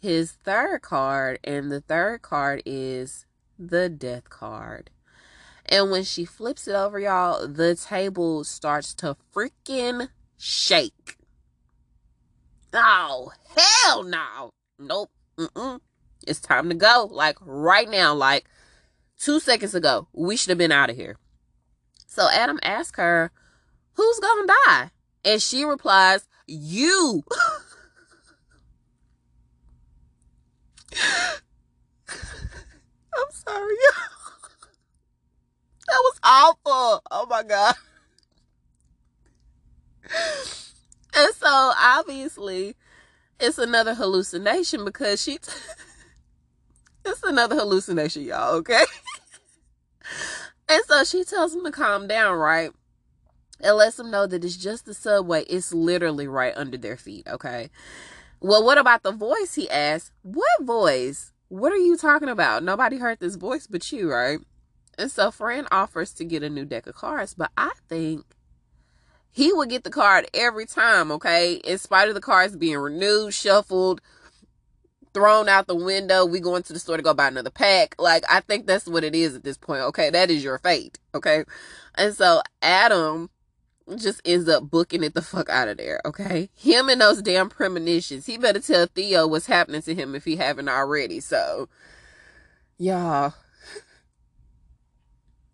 his 0.00 0.32
third 0.32 0.82
card, 0.82 1.38
and 1.44 1.70
the 1.72 1.80
third 1.80 2.22
card 2.22 2.62
is 2.66 3.26
the 3.58 3.88
death 3.88 4.28
card. 4.28 4.90
And 5.66 5.90
when 5.90 6.04
she 6.04 6.24
flips 6.24 6.68
it 6.68 6.74
over, 6.74 6.98
y'all, 6.98 7.48
the 7.48 7.74
table 7.74 8.44
starts 8.44 8.94
to 8.96 9.16
freaking 9.34 10.08
shake. 10.36 11.16
Oh, 12.72 13.32
hell 13.56 14.02
no. 14.02 14.50
Nope. 14.78 15.10
Mm-mm. 15.38 15.80
It's 16.26 16.40
time 16.40 16.68
to 16.68 16.74
go. 16.74 17.08
Like 17.10 17.38
right 17.40 17.88
now, 17.88 18.12
like 18.14 18.44
two 19.24 19.40
seconds 19.40 19.74
ago, 19.74 20.06
we 20.12 20.36
should 20.36 20.50
have 20.50 20.58
been 20.58 20.70
out 20.70 20.90
of 20.90 20.96
here. 20.96 21.16
So 22.06 22.28
Adam 22.30 22.58
asks 22.62 22.98
her, 22.98 23.32
Who's 23.94 24.20
gonna 24.20 24.46
die? 24.66 24.90
And 25.24 25.40
she 25.40 25.64
replies, 25.64 26.28
You. 26.46 27.24
I'm 33.16 33.30
sorry. 33.30 33.74
That 35.86 36.00
was 36.02 36.20
awful. 36.22 37.02
Oh 37.10 37.26
my 37.30 37.42
God. 37.42 37.74
And 41.16 41.34
so 41.34 41.72
obviously 41.78 42.74
it's 43.40 43.58
another 43.58 43.94
hallucination 43.94 44.84
because 44.84 45.22
she 45.22 45.38
t- 45.38 45.52
it's 47.04 47.22
another 47.22 47.54
hallucination, 47.56 48.22
y'all, 48.24 48.56
okay? 48.56 48.84
And 50.68 50.82
so 50.86 51.04
she 51.04 51.24
tells 51.24 51.54
him 51.54 51.64
to 51.64 51.70
calm 51.70 52.06
down, 52.06 52.36
right? 52.36 52.70
And 53.60 53.76
lets 53.76 53.98
him 53.98 54.10
know 54.10 54.26
that 54.26 54.44
it's 54.44 54.56
just 54.56 54.84
the 54.84 54.94
subway. 54.94 55.44
It's 55.44 55.72
literally 55.72 56.26
right 56.26 56.52
under 56.56 56.76
their 56.76 56.96
feet, 56.96 57.26
okay? 57.28 57.70
Well, 58.40 58.64
what 58.64 58.78
about 58.78 59.02
the 59.02 59.12
voice? 59.12 59.54
He 59.54 59.70
asked. 59.70 60.12
What 60.22 60.62
voice? 60.62 61.32
What 61.48 61.72
are 61.72 61.76
you 61.76 61.96
talking 61.96 62.28
about? 62.28 62.62
Nobody 62.62 62.98
heard 62.98 63.20
this 63.20 63.36
voice 63.36 63.66
but 63.66 63.90
you, 63.92 64.10
right? 64.10 64.38
And 64.98 65.10
so 65.10 65.30
Fran 65.30 65.66
offers 65.70 66.12
to 66.14 66.24
get 66.24 66.42
a 66.42 66.50
new 66.50 66.64
deck 66.64 66.86
of 66.86 66.94
cards, 66.94 67.34
but 67.34 67.50
I 67.56 67.72
think 67.88 68.24
he 69.30 69.52
would 69.52 69.68
get 69.68 69.82
the 69.82 69.90
card 69.90 70.28
every 70.32 70.66
time, 70.66 71.10
okay? 71.10 71.54
In 71.54 71.78
spite 71.78 72.08
of 72.08 72.14
the 72.14 72.20
cards 72.20 72.56
being 72.56 72.78
renewed, 72.78 73.34
shuffled, 73.34 74.00
thrown 75.14 75.48
out 75.48 75.66
the 75.68 75.74
window, 75.74 76.26
we 76.26 76.40
go 76.40 76.56
into 76.56 76.72
the 76.72 76.78
store 76.78 76.96
to 76.96 77.02
go 77.02 77.14
buy 77.14 77.28
another 77.28 77.50
pack. 77.50 77.94
Like, 77.98 78.24
I 78.30 78.40
think 78.40 78.66
that's 78.66 78.86
what 78.86 79.04
it 79.04 79.14
is 79.14 79.34
at 79.34 79.44
this 79.44 79.56
point, 79.56 79.80
okay? 79.82 80.10
That 80.10 80.30
is 80.30 80.44
your 80.44 80.58
fate, 80.58 80.98
okay? 81.14 81.44
And 81.94 82.14
so 82.14 82.42
Adam 82.60 83.30
just 83.96 84.20
ends 84.24 84.48
up 84.48 84.70
booking 84.70 85.04
it 85.04 85.14
the 85.14 85.22
fuck 85.22 85.48
out 85.48 85.68
of 85.68 85.76
there, 85.76 86.00
okay? 86.04 86.50
Him 86.54 86.88
and 86.88 87.00
those 87.00 87.22
damn 87.22 87.48
premonitions. 87.48 88.26
He 88.26 88.36
better 88.36 88.60
tell 88.60 88.86
Theo 88.86 89.26
what's 89.26 89.46
happening 89.46 89.82
to 89.82 89.94
him 89.94 90.14
if 90.14 90.24
he 90.24 90.36
haven't 90.36 90.68
already. 90.68 91.20
So, 91.20 91.68
y'all, 92.76 93.34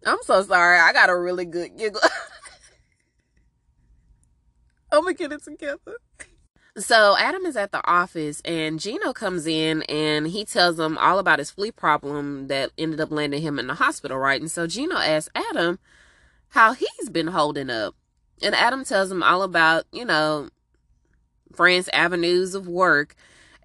I'm 0.06 0.18
so 0.22 0.42
sorry. 0.42 0.78
I 0.78 0.92
got 0.92 1.10
a 1.10 1.16
really 1.16 1.44
good 1.44 1.76
giggle. 1.76 2.00
I'm 4.92 5.02
gonna 5.02 5.14
get 5.14 5.32
it 5.32 5.44
together. 5.44 5.98
So 6.80 7.14
Adam 7.18 7.44
is 7.44 7.56
at 7.56 7.72
the 7.72 7.86
office 7.86 8.40
and 8.42 8.80
Gino 8.80 9.12
comes 9.12 9.46
in 9.46 9.82
and 9.82 10.26
he 10.26 10.46
tells 10.46 10.78
him 10.78 10.96
all 10.96 11.18
about 11.18 11.38
his 11.38 11.50
flea 11.50 11.70
problem 11.70 12.48
that 12.48 12.70
ended 12.78 13.00
up 13.00 13.10
landing 13.10 13.42
him 13.42 13.58
in 13.58 13.66
the 13.66 13.74
hospital, 13.74 14.16
right? 14.16 14.40
And 14.40 14.50
so 14.50 14.66
Gino 14.66 14.96
asks 14.96 15.30
Adam 15.34 15.78
how 16.50 16.72
he's 16.72 17.10
been 17.10 17.28
holding 17.28 17.68
up. 17.68 17.94
And 18.42 18.54
Adam 18.54 18.84
tells 18.84 19.12
him 19.12 19.22
all 19.22 19.42
about, 19.42 19.84
you 19.92 20.06
know, 20.06 20.48
Fran's 21.54 21.90
avenues 21.92 22.54
of 22.54 22.66
work 22.66 23.14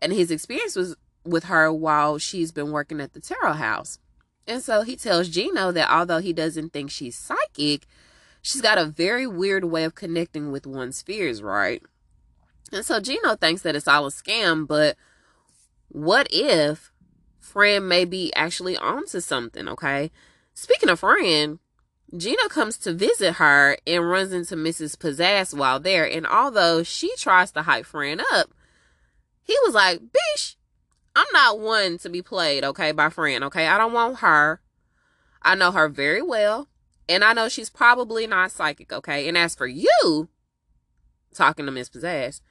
and 0.01 0.11
his 0.11 0.29
experience 0.29 0.75
was 0.75 0.97
with 1.23 1.45
her 1.45 1.71
while 1.71 2.17
she's 2.17 2.51
been 2.51 2.71
working 2.71 2.99
at 2.99 3.13
the 3.13 3.21
tarot 3.21 3.53
house. 3.53 3.97
And 4.45 4.61
so 4.61 4.81
he 4.81 4.97
tells 4.97 5.29
Gino 5.29 5.71
that 5.71 5.89
although 5.89 6.19
he 6.19 6.33
doesn't 6.33 6.73
think 6.73 6.91
she's 6.91 7.17
psychic, 7.17 7.87
she's 8.41 8.61
got 8.61 8.77
a 8.77 8.85
very 8.85 9.25
weird 9.25 9.63
way 9.63 9.85
of 9.85 9.95
connecting 9.95 10.51
with 10.51 10.67
one's 10.67 11.01
fears, 11.01 11.41
right? 11.41 11.81
And 12.75 12.85
so 12.85 12.99
Gino 12.99 13.35
thinks 13.35 13.61
that 13.61 13.75
it's 13.75 13.87
all 13.87 14.05
a 14.05 14.11
scam, 14.11 14.67
but 14.67 14.97
what 15.87 16.27
if 16.29 16.91
Fran 17.39 17.87
may 17.87 18.03
be 18.03 18.33
actually 18.35 18.75
onto 18.75 19.21
something, 19.21 19.69
okay? 19.69 20.11
Speaking 20.53 20.89
of 20.89 20.99
Fran, 20.99 21.59
Gino 22.15 22.49
comes 22.49 22.77
to 22.79 22.93
visit 22.93 23.35
her 23.35 23.77
and 23.87 24.09
runs 24.09 24.33
into 24.33 24.57
Mrs. 24.57 24.97
Pizazz 24.97 25.57
while 25.57 25.79
there. 25.79 26.05
And 26.05 26.27
although 26.27 26.83
she 26.83 27.15
tries 27.15 27.51
to 27.53 27.61
hype 27.61 27.85
Fran 27.85 28.19
up, 28.19 28.53
he 29.41 29.55
was 29.63 29.73
like, 29.73 30.01
Bish, 30.11 30.57
I'm 31.15 31.27
not 31.31 31.59
one 31.59 31.97
to 31.99 32.09
be 32.09 32.21
played, 32.21 32.65
okay, 32.65 32.91
by 32.91 33.09
Fran, 33.09 33.41
okay? 33.43 33.67
I 33.67 33.77
don't 33.77 33.93
want 33.93 34.19
her. 34.19 34.59
I 35.41 35.55
know 35.55 35.71
her 35.71 35.87
very 35.87 36.21
well. 36.21 36.67
And 37.07 37.23
I 37.23 37.31
know 37.31 37.47
she's 37.47 37.69
probably 37.69 38.27
not 38.27 38.51
psychic, 38.51 38.91
okay? 38.91 39.29
And 39.29 39.37
as 39.37 39.55
for 39.55 39.67
you, 39.67 40.27
talking 41.33 41.65
to 41.65 41.71
Miss 41.71 41.89
Pizazz, 41.89 42.41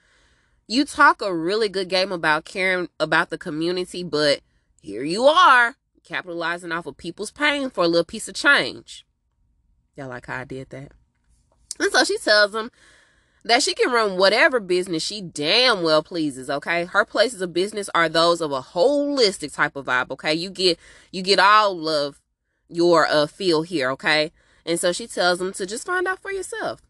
you 0.66 0.84
talk 0.84 1.20
a 1.22 1.34
really 1.34 1.68
good 1.68 1.88
game 1.88 2.12
about 2.12 2.44
caring 2.44 2.88
about 2.98 3.30
the 3.30 3.38
community, 3.38 4.02
but 4.02 4.40
here 4.80 5.04
you 5.04 5.24
are, 5.24 5.76
capitalizing 6.02 6.72
off 6.72 6.86
of 6.86 6.96
people's 6.96 7.30
pain 7.30 7.70
for 7.70 7.84
a 7.84 7.88
little 7.88 8.04
piece 8.04 8.28
of 8.28 8.34
change. 8.34 9.04
Y'all 9.96 10.08
like 10.08 10.26
how 10.26 10.40
I 10.40 10.44
did 10.44 10.70
that? 10.70 10.92
And 11.78 11.92
so 11.92 12.04
she 12.04 12.18
tells 12.18 12.54
him 12.54 12.70
that 13.44 13.62
she 13.62 13.74
can 13.74 13.92
run 13.92 14.16
whatever 14.16 14.58
business 14.58 15.02
she 15.02 15.20
damn 15.20 15.82
well 15.82 16.02
pleases 16.02 16.48
okay? 16.48 16.84
Her 16.84 17.04
places 17.04 17.42
of 17.42 17.52
business 17.52 17.90
are 17.94 18.08
those 18.08 18.40
of 18.40 18.52
a 18.52 18.60
holistic 18.62 19.54
type 19.54 19.76
of 19.76 19.86
vibe 19.86 20.10
okay? 20.12 20.34
You 20.34 20.50
get 20.50 20.78
you 21.12 21.22
get 21.22 21.38
all 21.38 21.88
of 21.88 22.20
your 22.68 23.06
uh 23.06 23.26
feel 23.26 23.62
here 23.62 23.90
okay? 23.90 24.32
And 24.64 24.80
so 24.80 24.92
she 24.92 25.06
tells 25.06 25.40
him 25.40 25.52
to 25.54 25.66
just 25.66 25.86
find 25.86 26.06
out 26.06 26.22
for 26.22 26.32
yourself. 26.32 26.80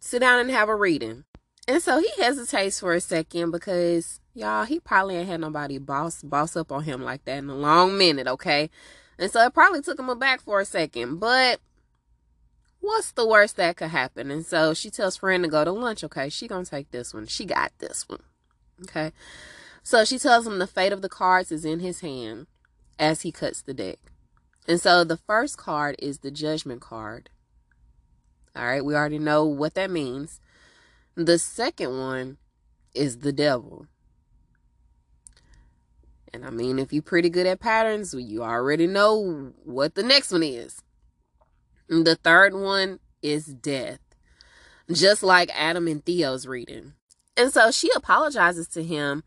Sit 0.00 0.20
down 0.20 0.38
and 0.38 0.50
have 0.50 0.68
a 0.68 0.76
reading 0.76 1.24
and 1.68 1.80
so 1.80 2.00
he 2.00 2.10
hesitates 2.20 2.80
for 2.80 2.94
a 2.94 3.00
second 3.00 3.52
because 3.52 4.20
y'all 4.34 4.64
he 4.64 4.80
probably 4.80 5.16
ain't 5.16 5.28
had 5.28 5.40
nobody 5.40 5.78
boss 5.78 6.22
boss 6.22 6.56
up 6.56 6.72
on 6.72 6.82
him 6.82 7.02
like 7.02 7.24
that 7.24 7.38
in 7.38 7.48
a 7.48 7.54
long 7.54 7.96
minute 7.96 8.26
okay 8.26 8.68
and 9.18 9.30
so 9.30 9.44
it 9.44 9.54
probably 9.54 9.80
took 9.80 9.98
him 9.98 10.08
aback 10.08 10.40
for 10.40 10.60
a 10.60 10.64
second 10.64 11.18
but 11.18 11.60
what's 12.80 13.12
the 13.12 13.26
worst 13.26 13.56
that 13.56 13.76
could 13.76 13.90
happen? 13.90 14.30
And 14.30 14.44
so 14.44 14.74
she 14.74 14.90
tells 14.90 15.16
Fran 15.16 15.42
to 15.42 15.48
go 15.48 15.64
to 15.64 15.72
lunch. 15.72 16.04
Okay, 16.04 16.28
she 16.28 16.48
gonna 16.48 16.64
take 16.64 16.90
this 16.90 17.12
one. 17.12 17.26
She 17.26 17.44
got 17.44 17.72
this 17.78 18.08
one. 18.08 18.22
Okay. 18.82 19.12
So 19.82 20.04
she 20.04 20.18
tells 20.18 20.46
him 20.46 20.58
the 20.58 20.66
fate 20.66 20.92
of 20.92 21.02
the 21.02 21.08
cards 21.08 21.50
is 21.50 21.64
in 21.64 21.80
his 21.80 22.00
hand 22.00 22.46
as 22.98 23.22
he 23.22 23.32
cuts 23.32 23.62
the 23.62 23.74
deck. 23.74 23.98
And 24.66 24.80
so 24.80 25.02
the 25.02 25.16
first 25.16 25.56
card 25.56 25.96
is 25.98 26.18
the 26.18 26.30
judgment 26.30 26.80
card. 26.80 27.30
All 28.54 28.66
right, 28.66 28.84
we 28.84 28.94
already 28.94 29.18
know 29.18 29.44
what 29.44 29.74
that 29.74 29.90
means. 29.90 30.40
The 31.18 31.36
second 31.36 31.98
one 31.98 32.36
is 32.94 33.18
the 33.18 33.32
devil. 33.32 33.88
And 36.32 36.44
I 36.44 36.50
mean, 36.50 36.78
if 36.78 36.92
you're 36.92 37.02
pretty 37.02 37.28
good 37.28 37.44
at 37.44 37.58
patterns, 37.58 38.14
you 38.14 38.44
already 38.44 38.86
know 38.86 39.52
what 39.64 39.96
the 39.96 40.04
next 40.04 40.30
one 40.30 40.44
is. 40.44 40.80
The 41.88 42.14
third 42.14 42.54
one 42.54 43.00
is 43.20 43.46
death, 43.46 43.98
just 44.92 45.24
like 45.24 45.50
Adam 45.58 45.88
and 45.88 46.04
Theo's 46.04 46.46
reading. 46.46 46.92
And 47.36 47.52
so 47.52 47.72
she 47.72 47.90
apologizes 47.96 48.68
to 48.68 48.84
him 48.84 49.24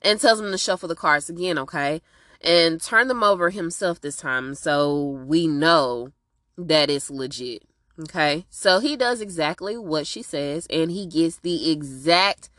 and 0.00 0.18
tells 0.18 0.40
him 0.40 0.50
to 0.50 0.56
shuffle 0.56 0.88
the 0.88 0.94
cards 0.94 1.28
again, 1.28 1.58
okay? 1.58 2.00
And 2.40 2.80
turn 2.80 3.08
them 3.08 3.22
over 3.22 3.50
himself 3.50 4.00
this 4.00 4.16
time 4.16 4.54
so 4.54 4.98
we 5.26 5.46
know 5.46 6.12
that 6.56 6.88
it's 6.88 7.10
legit. 7.10 7.64
Okay? 7.98 8.46
So 8.50 8.80
he 8.80 8.96
does 8.96 9.20
exactly 9.20 9.76
what 9.76 10.06
she 10.06 10.22
says 10.22 10.66
and 10.68 10.90
he 10.90 11.06
gets 11.06 11.36
the 11.38 11.70
exact 11.70 12.50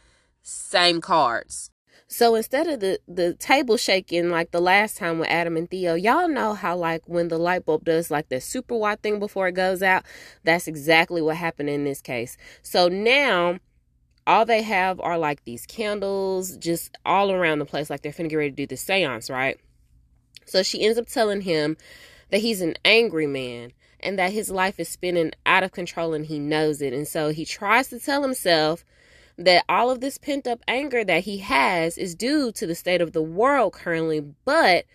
same 0.42 1.02
cards. 1.02 1.72
So 2.08 2.36
instead 2.36 2.68
of 2.68 2.80
the 2.82 3.00
the 3.08 3.34
table 3.34 3.78
shaking 3.78 4.30
like 4.30 4.52
the 4.52 4.62
last 4.62 4.96
time 4.98 5.18
with 5.18 5.30
Adam 5.30 5.58
and 5.58 5.70
Theo, 5.70 5.96
y'all 5.96 6.30
know 6.30 6.54
how 6.54 6.78
like 6.78 7.02
when 7.08 7.30
the 7.30 7.40
light 7.40 7.66
bulb 7.66 7.84
does 7.84 8.12
like 8.12 8.30
the 8.30 8.40
super 8.40 8.76
wide 8.78 9.02
thing 9.02 9.20
before 9.20 9.48
it 9.48 9.54
goes 9.54 9.82
out, 9.82 10.04
that's 10.44 10.68
exactly 10.68 11.22
what 11.22 11.36
happened 11.36 11.70
in 11.70 11.84
this 11.84 12.02
case. 12.02 12.38
So 12.62 12.88
now 12.88 13.60
all 14.28 14.46
they 14.46 14.62
have 14.62 15.00
are 15.02 15.18
like 15.18 15.44
these 15.46 15.66
candles 15.66 16.58
just 16.58 16.96
all 17.06 17.32
around 17.32 17.60
the 17.60 17.66
place, 17.66 17.90
like 17.90 18.02
they're 18.02 18.12
finna 18.12 18.30
get 18.30 18.38
ready 18.38 18.52
to 18.52 18.56
do 18.56 18.68
the 18.68 18.78
seance, 18.78 19.30
right? 19.30 19.60
So 20.46 20.62
she 20.62 20.86
ends 20.86 21.00
up 21.00 21.08
telling 21.08 21.42
him 21.42 21.76
that 22.30 22.40
he's 22.40 22.62
an 22.62 22.76
angry 22.86 23.28
man 23.28 23.72
and 24.00 24.18
that 24.20 24.34
his 24.34 24.50
life 24.50 24.80
is 24.80 24.90
spinning 24.90 25.32
out 25.46 25.64
of 25.64 25.72
control 25.72 26.14
and 26.14 26.26
he 26.26 26.40
knows 26.40 26.82
it. 26.82 26.94
And 26.94 27.08
so 27.08 27.30
he 27.30 27.46
tries 27.46 27.90
to 27.90 28.00
tell 28.00 28.22
himself 28.22 28.86
that 29.38 29.66
all 29.68 29.90
of 29.90 30.02
this 30.02 30.18
pent 30.18 30.48
up 30.48 30.62
anger 30.68 31.04
that 31.04 31.24
he 31.24 31.40
has 31.40 31.98
is 31.98 32.16
due 32.16 32.52
to 32.54 32.66
the 32.66 32.76
state 32.76 33.02
of 33.02 33.12
the 33.12 33.22
world 33.22 33.74
currently. 33.74 34.22
But 34.22 34.86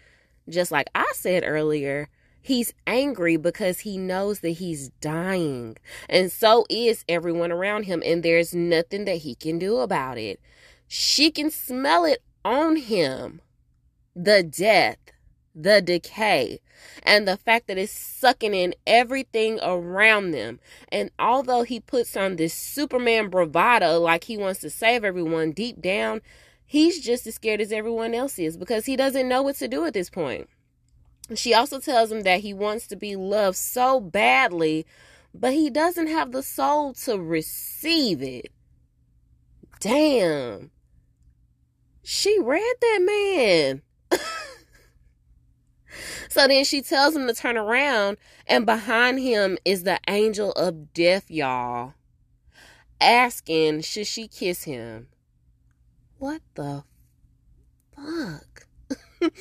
just 0.48 0.70
like 0.70 0.88
I 0.94 1.10
said 1.14 1.42
earlier, 1.44 2.08
he's 2.40 2.74
angry 2.86 3.36
because 3.36 3.80
he 3.80 3.98
knows 3.98 4.40
that 4.40 4.50
he's 4.50 4.88
dying. 5.00 5.76
And 6.08 6.32
so 6.32 6.64
is 6.70 7.04
everyone 7.08 7.52
around 7.52 7.84
him. 7.84 8.02
And 8.04 8.22
there's 8.22 8.54
nothing 8.54 9.04
that 9.04 9.18
he 9.18 9.34
can 9.34 9.58
do 9.58 9.78
about 9.78 10.18
it. 10.18 10.40
She 10.88 11.30
can 11.30 11.50
smell 11.50 12.04
it 12.04 12.22
on 12.44 12.76
him 12.76 13.40
the 14.16 14.42
death 14.42 14.98
the 15.54 15.80
decay 15.80 16.60
and 17.02 17.26
the 17.26 17.36
fact 17.36 17.66
that 17.66 17.78
it's 17.78 17.92
sucking 17.92 18.54
in 18.54 18.74
everything 18.86 19.58
around 19.62 20.30
them. 20.30 20.60
And 20.90 21.10
although 21.18 21.62
he 21.62 21.80
puts 21.80 22.16
on 22.16 22.36
this 22.36 22.54
Superman 22.54 23.28
bravado, 23.28 23.98
like 24.00 24.24
he 24.24 24.36
wants 24.36 24.60
to 24.60 24.70
save 24.70 25.04
everyone, 25.04 25.52
deep 25.52 25.80
down, 25.80 26.20
he's 26.64 27.00
just 27.00 27.26
as 27.26 27.34
scared 27.34 27.60
as 27.60 27.72
everyone 27.72 28.14
else 28.14 28.38
is 28.38 28.56
because 28.56 28.86
he 28.86 28.96
doesn't 28.96 29.28
know 29.28 29.42
what 29.42 29.56
to 29.56 29.68
do 29.68 29.84
at 29.84 29.94
this 29.94 30.10
point. 30.10 30.48
She 31.34 31.54
also 31.54 31.78
tells 31.78 32.10
him 32.10 32.22
that 32.22 32.40
he 32.40 32.52
wants 32.52 32.86
to 32.88 32.96
be 32.96 33.14
loved 33.14 33.56
so 33.56 34.00
badly, 34.00 34.86
but 35.32 35.52
he 35.52 35.70
doesn't 35.70 36.08
have 36.08 36.32
the 36.32 36.42
soul 36.42 36.92
to 36.94 37.18
receive 37.18 38.20
it. 38.22 38.50
Damn. 39.78 40.70
She 42.02 42.38
read 42.40 42.74
that 42.80 42.98
man. 43.02 43.82
So 46.28 46.46
then 46.46 46.64
she 46.64 46.82
tells 46.82 47.16
him 47.16 47.26
to 47.26 47.34
turn 47.34 47.56
around, 47.56 48.16
and 48.46 48.64
behind 48.64 49.18
him 49.18 49.58
is 49.64 49.82
the 49.82 49.98
angel 50.08 50.52
of 50.52 50.92
death, 50.94 51.30
y'all, 51.30 51.94
asking, 53.00 53.82
should 53.82 54.06
she 54.06 54.28
kiss 54.28 54.64
him? 54.64 55.08
What 56.18 56.42
the 56.54 56.84
fuck? 57.96 58.66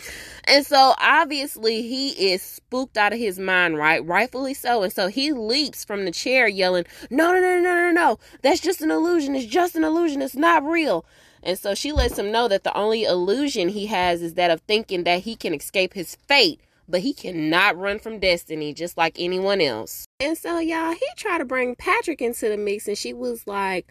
and 0.46 0.66
so 0.66 0.94
obviously 1.00 1.82
he 1.82 2.32
is 2.32 2.42
spooked 2.42 2.98
out 2.98 3.14
of 3.14 3.20
his 3.20 3.40
mind, 3.40 3.78
right? 3.78 4.06
Rightfully 4.06 4.54
so. 4.54 4.84
And 4.84 4.92
so 4.92 5.08
he 5.08 5.32
leaps 5.32 5.86
from 5.86 6.06
the 6.06 6.12
chair 6.12 6.48
yelling, 6.48 6.86
No, 7.10 7.32
no, 7.32 7.40
no, 7.40 7.60
no, 7.60 7.76
no, 7.76 7.92
no. 7.92 8.20
That's 8.42 8.60
just 8.60 8.82
an 8.82 8.92
illusion. 8.92 9.36
It's 9.36 9.46
just 9.46 9.76
an 9.76 9.84
illusion. 9.84 10.22
It's 10.22 10.36
not 10.36 10.64
real. 10.64 11.06
And 11.44 11.58
so 11.58 11.74
she 11.74 11.92
lets 11.92 12.20
him 12.20 12.32
know 12.32 12.48
that 12.48 12.64
the 12.64 12.76
only 12.78 13.04
illusion 13.04 13.70
he 13.70 13.88
has 13.88 14.22
is 14.22 14.34
that 14.36 14.52
of 14.52 14.62
thinking 14.62 15.04
that 15.06 15.22
he 15.22 15.36
can 15.36 15.54
escape 15.54 15.94
his 15.94 16.16
fate 16.16 16.60
but 16.90 17.02
he 17.02 17.14
cannot 17.14 17.78
run 17.78 18.00
from 18.00 18.20
destiny 18.20 18.74
just 18.74 18.98
like 18.98 19.16
anyone 19.20 19.62
else. 19.62 20.06
And 20.20 20.38
so, 20.38 20.60
y'all, 20.60 20.92
he 20.92 21.06
tried 21.16 21.38
to 21.38 21.46
bring 21.46 21.76
Patrick 21.76 22.22
into 22.22 22.50
the 22.50 22.58
mix, 22.58 22.88
and 22.88 22.98
she 22.98 23.14
was 23.14 23.46
like, 23.46 23.88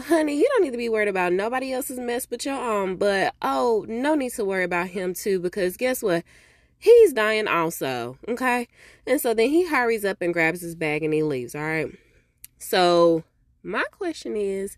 honey, 0.00 0.38
you 0.38 0.48
don't 0.52 0.62
need 0.62 0.70
to 0.70 0.78
be 0.78 0.88
worried 0.88 1.08
about 1.08 1.32
nobody 1.32 1.72
else's 1.72 1.98
mess 1.98 2.26
but 2.26 2.44
your 2.44 2.54
own. 2.54 2.96
But 2.96 3.34
oh, 3.42 3.84
no 3.88 4.14
need 4.14 4.32
to 4.34 4.44
worry 4.44 4.64
about 4.64 4.88
him 4.88 5.14
too, 5.14 5.40
because 5.40 5.76
guess 5.76 6.02
what? 6.02 6.24
He's 6.78 7.12
dying 7.12 7.48
also. 7.48 8.18
Okay. 8.28 8.68
And 9.06 9.20
so 9.20 9.34
then 9.34 9.50
he 9.50 9.66
hurries 9.66 10.04
up 10.04 10.18
and 10.22 10.32
grabs 10.32 10.60
his 10.60 10.76
bag 10.76 11.02
and 11.02 11.12
he 11.12 11.24
leaves. 11.24 11.56
All 11.56 11.62
right. 11.62 11.88
So 12.58 13.24
my 13.64 13.82
question 13.90 14.36
is, 14.36 14.76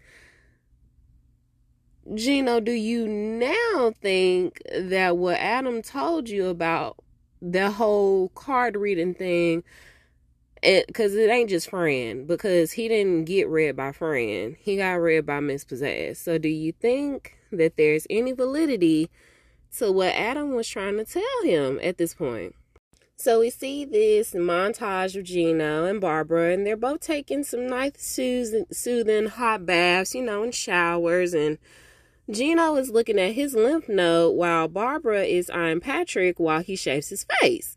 Gino, 2.14 2.60
do 2.60 2.72
you 2.72 3.06
now 3.06 3.92
think 4.00 4.60
that 4.74 5.16
what 5.16 5.38
Adam 5.38 5.82
told 5.82 6.28
you 6.28 6.48
about 6.48 6.96
the 7.42 7.70
whole 7.70 8.30
card 8.30 8.76
reading 8.76 9.14
thing 9.14 9.62
because 10.62 11.14
it, 11.14 11.30
it, 11.30 11.32
ain't 11.32 11.48
just 11.48 11.70
Fran 11.70 12.26
because 12.26 12.72
he 12.72 12.88
didn't 12.88 13.24
get 13.24 13.48
read 13.48 13.76
by 13.76 13.92
Fran 13.92 14.56
he 14.60 14.76
got 14.76 14.94
read 14.94 15.24
by 15.24 15.40
miss 15.40 15.64
Pizazz. 15.64 16.16
So 16.16 16.36
do 16.36 16.48
you 16.48 16.72
think 16.72 17.38
that 17.50 17.76
there's 17.76 18.06
any 18.10 18.32
validity 18.32 19.10
to 19.78 19.90
what 19.90 20.14
adam 20.14 20.54
was 20.54 20.68
trying 20.68 20.98
to 20.98 21.04
tell 21.04 21.42
him 21.44 21.78
at 21.82 21.96
this 21.96 22.12
point? 22.12 22.54
So 23.16 23.40
we 23.40 23.50
see 23.50 23.84
this 23.84 24.32
montage 24.32 25.14
of 25.14 25.24
Gino 25.24 25.84
and 25.84 26.00
Barbara, 26.00 26.54
and 26.54 26.66
they're 26.66 26.74
both 26.74 27.00
taking 27.00 27.44
some 27.44 27.66
nice 27.66 27.92
soothing, 27.98 28.64
soothing 28.72 29.26
hot 29.26 29.66
baths, 29.66 30.14
you 30.14 30.22
know, 30.22 30.42
and 30.42 30.54
showers, 30.54 31.34
and 31.34 31.58
Gino 32.30 32.76
is 32.76 32.90
looking 32.90 33.18
at 33.18 33.32
his 33.32 33.54
lymph 33.54 33.88
node 33.88 34.36
while 34.36 34.68
Barbara 34.68 35.24
is 35.24 35.50
eyeing 35.50 35.80
Patrick 35.80 36.38
while 36.38 36.62
he 36.62 36.76
shaves 36.76 37.08
his 37.08 37.24
face. 37.40 37.76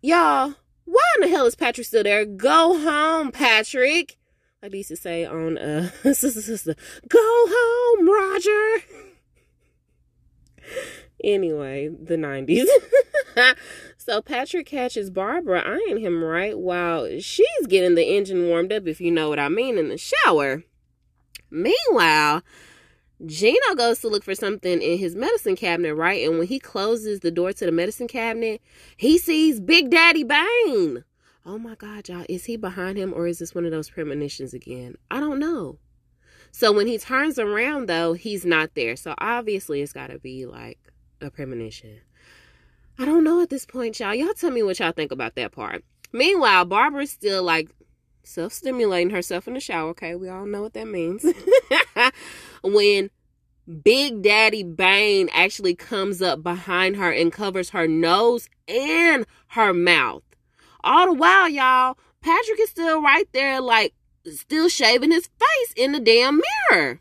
Y'all, 0.00 0.54
why 0.84 1.02
in 1.16 1.22
the 1.22 1.28
hell 1.28 1.46
is 1.46 1.54
Patrick 1.54 1.86
still 1.86 2.02
there? 2.02 2.24
Go 2.24 2.78
home, 2.78 3.32
Patrick. 3.32 4.16
They 4.62 4.78
used 4.78 4.88
to 4.88 4.96
say 4.96 5.26
on 5.26 5.58
uh. 5.58 5.90
Go 6.04 7.18
home, 7.20 8.08
Roger. 8.08 8.84
anyway, 11.22 11.88
the 11.88 12.16
90s. 12.16 12.66
so 13.98 14.22
Patrick 14.22 14.66
catches 14.66 15.10
Barbara 15.10 15.62
eyeing 15.66 15.98
him 15.98 16.24
right 16.24 16.58
while 16.58 17.20
she's 17.20 17.66
getting 17.68 17.94
the 17.94 18.16
engine 18.16 18.48
warmed 18.48 18.72
up, 18.72 18.86
if 18.86 19.02
you 19.02 19.10
know 19.10 19.28
what 19.28 19.38
I 19.38 19.50
mean, 19.50 19.76
in 19.76 19.88
the 19.88 19.98
shower. 19.98 20.64
Meanwhile, 21.50 22.42
Gino 23.24 23.74
goes 23.76 24.00
to 24.00 24.08
look 24.08 24.24
for 24.24 24.34
something 24.34 24.82
in 24.82 24.98
his 24.98 25.14
medicine 25.14 25.56
cabinet, 25.56 25.94
right? 25.94 26.26
And 26.26 26.38
when 26.38 26.48
he 26.48 26.58
closes 26.58 27.20
the 27.20 27.30
door 27.30 27.52
to 27.52 27.66
the 27.66 27.72
medicine 27.72 28.08
cabinet, 28.08 28.60
he 28.96 29.18
sees 29.18 29.60
Big 29.60 29.90
Daddy 29.90 30.24
Bane. 30.24 31.04
Oh 31.46 31.58
my 31.58 31.74
God, 31.74 32.08
y'all. 32.08 32.24
Is 32.28 32.46
he 32.46 32.56
behind 32.56 32.98
him 32.98 33.12
or 33.14 33.26
is 33.26 33.38
this 33.38 33.54
one 33.54 33.64
of 33.64 33.70
those 33.70 33.90
premonitions 33.90 34.54
again? 34.54 34.96
I 35.10 35.20
don't 35.20 35.38
know. 35.38 35.78
So 36.50 36.72
when 36.72 36.86
he 36.86 36.98
turns 36.98 37.38
around, 37.38 37.88
though, 37.88 38.12
he's 38.14 38.44
not 38.44 38.74
there. 38.74 38.96
So 38.96 39.14
obviously, 39.18 39.82
it's 39.82 39.92
got 39.92 40.08
to 40.08 40.18
be 40.18 40.46
like 40.46 40.78
a 41.20 41.30
premonition. 41.30 42.00
I 42.98 43.04
don't 43.04 43.24
know 43.24 43.42
at 43.42 43.50
this 43.50 43.66
point, 43.66 43.98
y'all. 43.98 44.14
Y'all 44.14 44.34
tell 44.34 44.50
me 44.50 44.62
what 44.62 44.78
y'all 44.78 44.92
think 44.92 45.12
about 45.12 45.34
that 45.34 45.52
part. 45.52 45.84
Meanwhile, 46.12 46.64
Barbara's 46.66 47.10
still 47.10 47.42
like 47.42 47.68
self 48.24 48.52
stimulating 48.52 49.10
herself 49.10 49.46
in 49.46 49.54
the 49.54 49.60
shower. 49.60 49.90
Okay, 49.90 50.14
we 50.14 50.28
all 50.28 50.46
know 50.46 50.62
what 50.62 50.74
that 50.74 50.88
means. 50.88 51.24
when 52.62 53.10
Big 53.82 54.22
Daddy 54.22 54.62
Bane 54.62 55.30
actually 55.32 55.74
comes 55.74 56.20
up 56.20 56.42
behind 56.42 56.96
her 56.96 57.10
and 57.10 57.32
covers 57.32 57.70
her 57.70 57.88
nose 57.88 58.48
and 58.68 59.26
her 59.48 59.72
mouth. 59.72 60.22
All 60.82 61.06
the 61.06 61.14
while, 61.14 61.48
y'all, 61.48 61.96
Patrick 62.20 62.60
is 62.60 62.70
still 62.70 63.00
right 63.00 63.28
there, 63.32 63.60
like, 63.60 63.94
still 64.30 64.68
shaving 64.68 65.10
his 65.10 65.28
face 65.38 65.72
in 65.76 65.92
the 65.92 66.00
damn 66.00 66.40
mirror. 66.70 67.00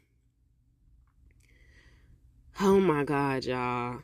Oh 2.61 2.79
my 2.79 3.03
God, 3.03 3.43
y'all. 3.43 4.01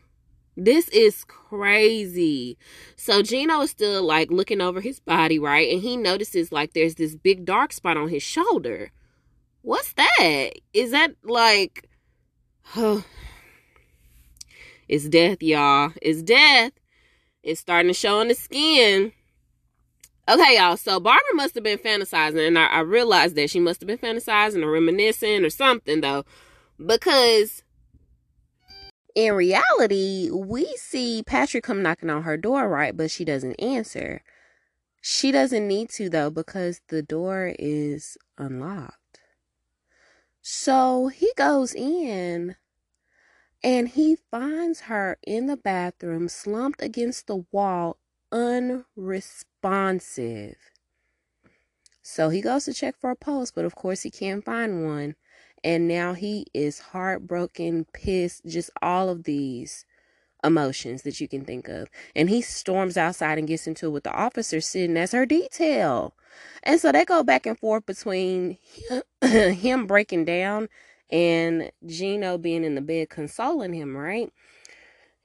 This 0.59 0.89
is 0.89 1.23
crazy. 1.23 2.57
So 2.97 3.21
Gino 3.21 3.61
is 3.61 3.71
still 3.71 4.03
like 4.03 4.29
looking 4.29 4.59
over 4.59 4.81
his 4.81 4.99
body, 4.99 5.39
right? 5.39 5.71
And 5.71 5.81
he 5.81 5.95
notices 5.95 6.51
like 6.51 6.73
there's 6.73 6.95
this 6.95 7.15
big 7.15 7.45
dark 7.45 7.71
spot 7.71 7.95
on 7.95 8.09
his 8.09 8.23
shoulder. 8.23 8.91
What's 9.61 9.93
that? 9.93 10.49
Is 10.73 10.91
that 10.91 11.15
like 11.23 11.87
huh? 12.61 13.01
it's 14.89 15.07
death, 15.07 15.41
y'all. 15.41 15.93
It's 16.01 16.21
death. 16.21 16.73
It's 17.41 17.61
starting 17.61 17.89
to 17.89 17.93
show 17.93 18.19
on 18.19 18.27
the 18.27 18.35
skin. 18.35 19.13
Okay, 20.27 20.57
y'all. 20.57 20.75
So 20.75 20.99
Barbara 20.99 21.35
must 21.35 21.55
have 21.55 21.63
been 21.63 21.79
fantasizing, 21.79 22.45
and 22.45 22.59
I, 22.59 22.65
I 22.65 22.79
realized 22.81 23.35
that 23.35 23.49
she 23.49 23.61
must 23.61 23.79
have 23.79 23.87
been 23.87 23.97
fantasizing 23.97 24.61
or 24.61 24.71
reminiscing 24.71 25.45
or 25.45 25.49
something, 25.49 26.01
though, 26.01 26.25
because 26.85 27.63
in 29.15 29.33
reality, 29.33 30.29
we 30.31 30.65
see 30.77 31.23
Patrick 31.23 31.63
come 31.63 31.81
knocking 31.81 32.09
on 32.09 32.23
her 32.23 32.37
door, 32.37 32.69
right? 32.69 32.95
But 32.95 33.11
she 33.11 33.25
doesn't 33.25 33.55
answer. 33.55 34.21
She 35.01 35.31
doesn't 35.31 35.67
need 35.67 35.89
to, 35.91 36.09
though, 36.09 36.29
because 36.29 36.81
the 36.89 37.01
door 37.01 37.53
is 37.57 38.17
unlocked. 38.37 39.21
So 40.41 41.07
he 41.07 41.31
goes 41.35 41.73
in 41.75 42.55
and 43.63 43.87
he 43.89 44.17
finds 44.31 44.81
her 44.81 45.17
in 45.25 45.47
the 45.47 45.57
bathroom, 45.57 46.29
slumped 46.29 46.81
against 46.81 47.27
the 47.27 47.45
wall, 47.51 47.97
unresponsive. 48.31 50.55
So 52.01 52.29
he 52.29 52.39
goes 52.41 52.65
to 52.65 52.73
check 52.73 52.95
for 52.99 53.11
a 53.11 53.15
pulse, 53.15 53.51
but 53.51 53.65
of 53.65 53.75
course 53.75 54.01
he 54.01 54.09
can't 54.09 54.43
find 54.43 54.83
one. 54.85 55.15
And 55.63 55.87
now 55.87 56.13
he 56.13 56.45
is 56.53 56.79
heartbroken, 56.79 57.85
pissed, 57.93 58.45
just 58.45 58.69
all 58.81 59.09
of 59.09 59.23
these 59.23 59.85
emotions 60.43 61.01
that 61.03 61.19
you 61.19 61.27
can 61.27 61.43
think 61.43 61.67
of. 61.67 61.89
And 62.15 62.29
he 62.29 62.41
storms 62.41 62.97
outside 62.97 63.37
and 63.37 63.47
gets 63.47 63.67
into 63.67 63.87
it 63.87 63.91
with 63.91 64.03
the 64.03 64.13
officer 64.13 64.61
sitting 64.61 64.97
as 64.97 65.11
her 65.11 65.25
detail. 65.25 66.13
And 66.63 66.79
so 66.79 66.91
they 66.91 67.05
go 67.05 67.23
back 67.23 67.45
and 67.45 67.57
forth 67.59 67.85
between 67.85 68.57
him 69.21 69.85
breaking 69.87 70.25
down 70.25 70.69
and 71.09 71.71
Gino 71.85 72.37
being 72.37 72.63
in 72.63 72.75
the 72.75 72.81
bed 72.81 73.09
consoling 73.09 73.73
him, 73.73 73.97
right? 73.97 74.31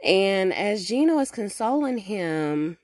And 0.03 0.53
as 0.53 0.87
Gino 0.87 1.19
is 1.19 1.31
consoling 1.31 1.99
him, 1.99 2.79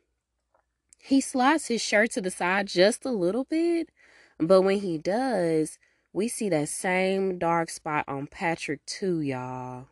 he 1.02 1.20
slides 1.20 1.66
his 1.66 1.80
shirt 1.80 2.12
to 2.12 2.20
the 2.20 2.30
side 2.30 2.66
just 2.66 3.04
a 3.04 3.10
little 3.10 3.44
bit. 3.44 3.90
But 4.38 4.62
when 4.62 4.80
he 4.80 4.98
does, 4.98 5.78
we 6.12 6.28
see 6.28 6.48
that 6.48 6.68
same 6.68 7.38
dark 7.38 7.70
spot 7.70 8.04
on 8.08 8.26
Patrick 8.26 8.84
too, 8.86 9.20
y'all. 9.20 9.86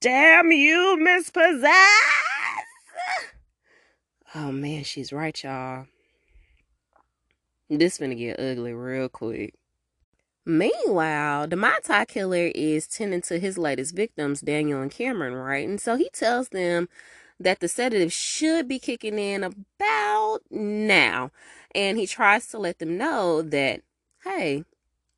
Damn 0.00 0.52
you, 0.52 0.96
Miss 0.98 1.30
Pizazz! 1.30 1.72
Oh 4.34 4.52
man, 4.52 4.84
she's 4.84 5.12
right, 5.12 5.42
y'all. 5.42 5.86
This 7.68 7.98
gonna 7.98 8.14
get 8.14 8.40
ugly 8.40 8.72
real 8.72 9.08
quick. 9.08 9.54
Meanwhile, 10.44 11.46
the 11.46 11.56
Mai 11.56 11.78
killer 12.08 12.50
is 12.54 12.88
tending 12.88 13.22
to 13.22 13.38
his 13.38 13.56
latest 13.56 13.94
victims, 13.94 14.40
Daniel 14.40 14.82
and 14.82 14.90
Cameron, 14.90 15.34
right? 15.34 15.68
And 15.68 15.80
so 15.80 15.96
he 15.96 16.10
tells 16.12 16.48
them 16.48 16.88
that 17.38 17.60
the 17.60 17.68
sedative 17.68 18.12
should 18.12 18.66
be 18.66 18.78
kicking 18.78 19.18
in 19.18 19.44
about 19.44 20.40
now. 20.50 21.30
And 21.74 21.96
he 21.96 22.06
tries 22.06 22.48
to 22.48 22.58
let 22.58 22.78
them 22.80 22.98
know 22.98 23.42
that, 23.42 23.82
hey, 24.24 24.64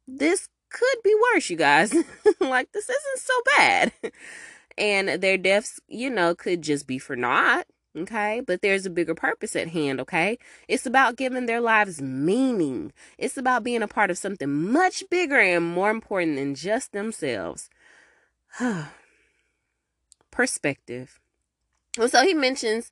this 0.07 0.49
could 0.71 1.03
be 1.03 1.15
worse, 1.33 1.49
you 1.51 1.57
guys. 1.57 1.93
like, 2.41 2.73
this 2.73 2.89
isn't 2.89 3.19
so 3.19 3.35
bad. 3.57 3.93
and 4.79 5.09
their 5.23 5.39
deaths, 5.39 5.81
you 5.89 6.11
know, 6.11 6.35
could 6.35 6.63
just 6.63 6.87
be 6.87 6.99
for 6.99 7.17
naught. 7.17 7.67
Okay, 7.97 8.43
but 8.45 8.61
there's 8.61 8.87
a 8.87 8.91
bigger 8.91 9.15
purpose 9.15 9.55
at 9.55 9.69
hand. 9.69 10.01
Okay, 10.01 10.37
it's 10.67 10.85
about 10.85 11.17
giving 11.17 11.47
their 11.47 11.61
lives 11.61 12.03
meaning, 12.03 12.93
it's 13.19 13.37
about 13.37 13.63
being 13.63 13.83
a 13.83 13.89
part 13.89 14.11
of 14.11 14.19
something 14.19 14.53
much 14.53 15.05
bigger 15.11 15.39
and 15.39 15.65
more 15.65 15.91
important 15.91 16.37
than 16.37 16.57
just 16.57 16.91
themselves. 16.91 17.71
Perspective. 20.33 21.21
So 22.09 22.25
he 22.25 22.35
mentions 22.35 22.91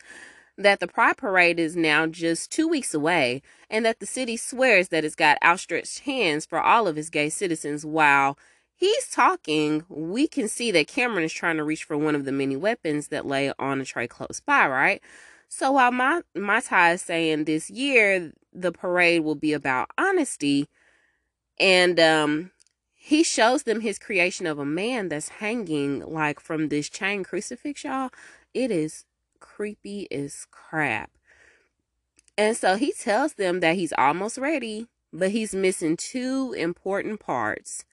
that 0.58 0.80
the 0.80 0.86
Pride 0.86 1.16
Parade 1.16 1.58
is 1.58 1.76
now 1.76 2.06
just 2.06 2.50
two 2.50 2.68
weeks 2.68 2.94
away 2.94 3.42
and 3.70 3.84
that 3.84 4.00
the 4.00 4.06
city 4.06 4.36
swears 4.36 4.88
that 4.88 5.04
it's 5.04 5.14
got 5.14 5.38
outstretched 5.42 6.00
hands 6.00 6.44
for 6.44 6.60
all 6.60 6.86
of 6.86 6.98
its 6.98 7.10
gay 7.10 7.30
citizens. 7.30 7.84
While 7.86 8.38
he's 8.74 9.08
talking, 9.08 9.84
we 9.88 10.26
can 10.28 10.48
see 10.48 10.70
that 10.72 10.88
Cameron 10.88 11.24
is 11.24 11.32
trying 11.32 11.56
to 11.56 11.64
reach 11.64 11.84
for 11.84 11.96
one 11.96 12.14
of 12.14 12.24
the 12.24 12.32
many 12.32 12.56
weapons 12.56 13.08
that 13.08 13.26
lay 13.26 13.52
on 13.58 13.80
a 13.80 13.84
tray 13.84 14.06
close 14.06 14.40
by, 14.44 14.66
right? 14.66 15.02
So 15.48 15.72
while 15.72 15.92
my 15.92 16.22
Mai 16.34 16.60
Tai 16.60 16.92
is 16.92 17.02
saying 17.02 17.44
this 17.44 17.70
year 17.70 18.32
the 18.52 18.72
parade 18.72 19.22
will 19.22 19.34
be 19.34 19.52
about 19.52 19.90
honesty, 19.98 20.68
and 21.58 21.98
um, 22.00 22.50
he 22.94 23.22
shows 23.22 23.64
them 23.64 23.80
his 23.80 23.98
creation 23.98 24.46
of 24.46 24.58
a 24.58 24.64
man 24.64 25.08
that's 25.08 25.28
hanging 25.28 26.00
like 26.00 26.40
from 26.40 26.68
this 26.68 26.88
chain 26.88 27.24
crucifix, 27.24 27.84
y'all. 27.84 28.10
It 28.54 28.70
is 28.70 29.04
creepy 29.42 30.10
as 30.10 30.46
crap. 30.50 31.10
And 32.38 32.56
so 32.56 32.76
he 32.76 32.92
tells 32.92 33.34
them 33.34 33.60
that 33.60 33.76
he's 33.76 33.92
almost 33.98 34.38
ready, 34.38 34.86
but 35.12 35.32
he's 35.32 35.54
missing 35.54 35.98
two 35.98 36.54
important 36.56 37.20
parts 37.20 37.84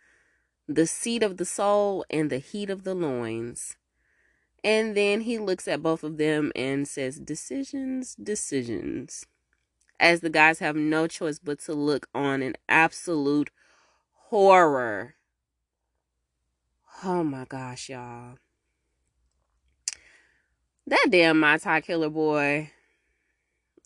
the 0.67 0.85
seat 0.85 1.23
of 1.23 1.37
the 1.37 1.45
soul 1.45 2.05
and 2.11 2.29
the 2.29 2.37
heat 2.37 2.69
of 2.69 2.83
the 2.83 2.93
loins. 2.93 3.75
And 4.63 4.95
then 4.95 5.21
he 5.21 5.39
looks 5.39 5.67
at 5.67 5.81
both 5.81 6.03
of 6.03 6.17
them 6.17 6.51
and 6.55 6.87
says, 6.87 7.19
Decisions, 7.19 8.15
decisions. 8.15 9.25
As 9.99 10.21
the 10.21 10.29
guys 10.29 10.59
have 10.59 10.75
no 10.75 11.07
choice 11.07 11.39
but 11.39 11.59
to 11.61 11.73
look 11.73 12.07
on 12.13 12.43
in 12.43 12.55
absolute 12.69 13.49
horror. 14.27 15.15
Oh 17.03 17.23
my 17.23 17.45
gosh, 17.45 17.89
y'all. 17.89 18.37
That 20.89 21.09
damn 21.11 21.39
Mai 21.39 21.59
Tai 21.59 21.81
killer 21.81 22.09
boy. 22.09 22.71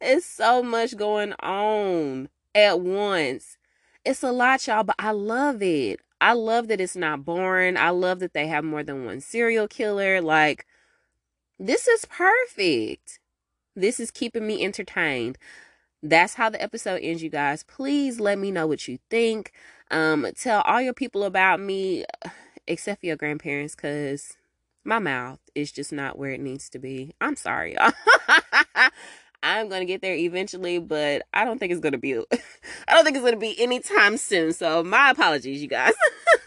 it's 0.00 0.24
so 0.24 0.62
much 0.62 0.96
going 0.96 1.34
on 1.40 2.30
at 2.54 2.80
once. 2.80 3.58
It's 4.02 4.22
a 4.22 4.32
lot, 4.32 4.66
y'all, 4.66 4.82
but 4.82 4.96
I 4.98 5.10
love 5.10 5.60
it. 5.60 6.00
I 6.22 6.32
love 6.32 6.68
that 6.68 6.80
it's 6.80 6.96
not 6.96 7.26
boring. 7.26 7.76
I 7.76 7.90
love 7.90 8.20
that 8.20 8.32
they 8.32 8.46
have 8.46 8.64
more 8.64 8.82
than 8.82 9.04
one 9.04 9.20
serial 9.20 9.68
killer. 9.68 10.22
Like, 10.22 10.64
this 11.58 11.86
is 11.86 12.06
perfect. 12.06 13.20
This 13.74 14.00
is 14.00 14.10
keeping 14.10 14.46
me 14.46 14.64
entertained. 14.64 15.36
That's 16.02 16.32
how 16.32 16.48
the 16.48 16.62
episode 16.62 17.02
ends, 17.02 17.22
you 17.22 17.28
guys. 17.28 17.62
Please 17.62 18.18
let 18.18 18.38
me 18.38 18.50
know 18.50 18.66
what 18.66 18.88
you 18.88 19.00
think. 19.10 19.52
Um, 19.90 20.26
tell 20.34 20.62
all 20.62 20.80
your 20.80 20.94
people 20.94 21.24
about 21.24 21.60
me, 21.60 22.06
except 22.66 23.00
for 23.00 23.06
your 23.06 23.16
grandparents, 23.16 23.76
because 23.76 24.38
my 24.86 24.98
mouth 24.98 25.40
is 25.54 25.72
just 25.72 25.92
not 25.92 26.18
where 26.18 26.30
it 26.30 26.40
needs 26.40 26.68
to 26.70 26.78
be. 26.78 27.14
I'm 27.20 27.36
sorry, 27.36 27.74
y'all. 27.74 27.92
I'm 29.42 29.68
gonna 29.68 29.84
get 29.84 30.00
there 30.00 30.14
eventually, 30.14 30.78
but 30.78 31.22
I 31.34 31.44
don't 31.44 31.58
think 31.58 31.72
it's 31.72 31.80
gonna 31.80 31.98
be. 31.98 32.16
I 32.88 32.94
don't 32.94 33.04
think 33.04 33.16
it's 33.16 33.24
gonna 33.24 33.36
be 33.36 33.60
anytime 33.60 34.16
soon. 34.16 34.52
So 34.52 34.82
my 34.82 35.10
apologies, 35.10 35.60
you 35.60 35.68
guys. 35.68 35.92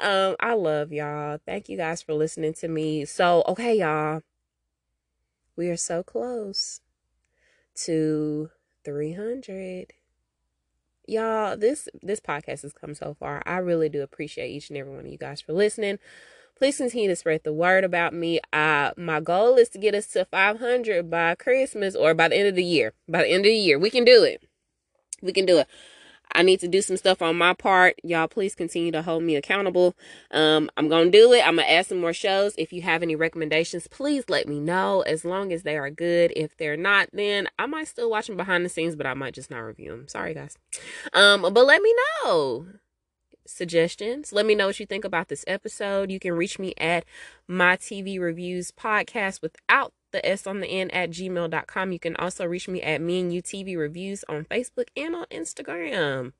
um, 0.00 0.36
I 0.40 0.54
love 0.54 0.92
y'all. 0.92 1.38
Thank 1.46 1.68
you 1.68 1.76
guys 1.76 2.02
for 2.02 2.14
listening 2.14 2.54
to 2.54 2.68
me. 2.68 3.04
So 3.04 3.44
okay, 3.46 3.78
y'all, 3.78 4.22
we 5.56 5.68
are 5.68 5.76
so 5.76 6.02
close 6.02 6.80
to 7.84 8.50
300 8.84 9.92
y'all 11.06 11.56
this 11.56 11.88
this 12.02 12.20
podcast 12.20 12.62
has 12.62 12.72
come 12.72 12.94
so 12.94 13.14
far 13.18 13.42
i 13.46 13.56
really 13.56 13.88
do 13.88 14.02
appreciate 14.02 14.50
each 14.50 14.68
and 14.68 14.78
every 14.78 14.92
one 14.92 15.04
of 15.04 15.10
you 15.10 15.18
guys 15.18 15.40
for 15.40 15.52
listening 15.52 15.98
Please 16.60 16.76
continue 16.76 17.08
to 17.08 17.16
spread 17.16 17.42
the 17.42 17.54
word 17.54 17.84
about 17.84 18.12
me. 18.12 18.38
Uh, 18.52 18.90
my 18.94 19.18
goal 19.18 19.56
is 19.56 19.70
to 19.70 19.78
get 19.78 19.94
us 19.94 20.08
to 20.08 20.26
500 20.26 21.08
by 21.08 21.34
Christmas 21.34 21.96
or 21.96 22.12
by 22.12 22.28
the 22.28 22.36
end 22.36 22.48
of 22.48 22.54
the 22.54 22.62
year. 22.62 22.92
By 23.08 23.22
the 23.22 23.28
end 23.28 23.46
of 23.46 23.50
the 23.50 23.54
year, 23.54 23.78
we 23.78 23.88
can 23.88 24.04
do 24.04 24.22
it. 24.24 24.42
We 25.22 25.32
can 25.32 25.46
do 25.46 25.56
it. 25.56 25.66
I 26.34 26.42
need 26.42 26.60
to 26.60 26.68
do 26.68 26.82
some 26.82 26.98
stuff 26.98 27.22
on 27.22 27.38
my 27.38 27.54
part. 27.54 27.94
Y'all, 28.04 28.28
please 28.28 28.54
continue 28.54 28.92
to 28.92 29.00
hold 29.00 29.22
me 29.22 29.36
accountable. 29.36 29.96
Um, 30.32 30.70
I'm 30.76 30.90
going 30.90 31.10
to 31.10 31.18
do 31.18 31.32
it. 31.32 31.40
I'm 31.40 31.56
going 31.56 31.66
to 31.66 31.72
add 31.72 31.86
some 31.86 31.98
more 31.98 32.12
shows. 32.12 32.54
If 32.58 32.74
you 32.74 32.82
have 32.82 33.02
any 33.02 33.16
recommendations, 33.16 33.86
please 33.86 34.24
let 34.28 34.46
me 34.46 34.60
know 34.60 35.00
as 35.00 35.24
long 35.24 35.54
as 35.54 35.62
they 35.62 35.78
are 35.78 35.88
good. 35.88 36.30
If 36.36 36.58
they're 36.58 36.76
not, 36.76 37.08
then 37.14 37.48
I 37.58 37.64
might 37.64 37.88
still 37.88 38.10
watch 38.10 38.26
them 38.26 38.36
behind 38.36 38.66
the 38.66 38.68
scenes, 38.68 38.96
but 38.96 39.06
I 39.06 39.14
might 39.14 39.32
just 39.32 39.50
not 39.50 39.60
review 39.60 39.92
them. 39.92 40.08
Sorry, 40.08 40.34
guys. 40.34 40.58
Um, 41.14 41.40
but 41.40 41.64
let 41.64 41.80
me 41.80 41.94
know 42.22 42.66
suggestions. 43.46 44.32
Let 44.32 44.46
me 44.46 44.54
know 44.54 44.66
what 44.66 44.80
you 44.80 44.86
think 44.86 45.04
about 45.04 45.28
this 45.28 45.44
episode. 45.46 46.10
You 46.10 46.20
can 46.20 46.32
reach 46.32 46.58
me 46.58 46.74
at 46.78 47.04
my 47.48 47.76
TV 47.76 48.20
reviews 48.20 48.70
podcast 48.70 49.42
without 49.42 49.92
the 50.12 50.24
S 50.26 50.46
on 50.46 50.60
the 50.60 50.66
end 50.66 50.92
at 50.94 51.10
gmail.com. 51.10 51.92
You 51.92 51.98
can 51.98 52.16
also 52.16 52.44
reach 52.44 52.68
me 52.68 52.82
at 52.82 53.00
me 53.00 53.20
and 53.20 53.32
you 53.32 53.42
TV 53.42 53.76
reviews 53.76 54.24
on 54.28 54.44
Facebook 54.44 54.88
and 54.96 55.14
on 55.14 55.26
Instagram. 55.30 56.32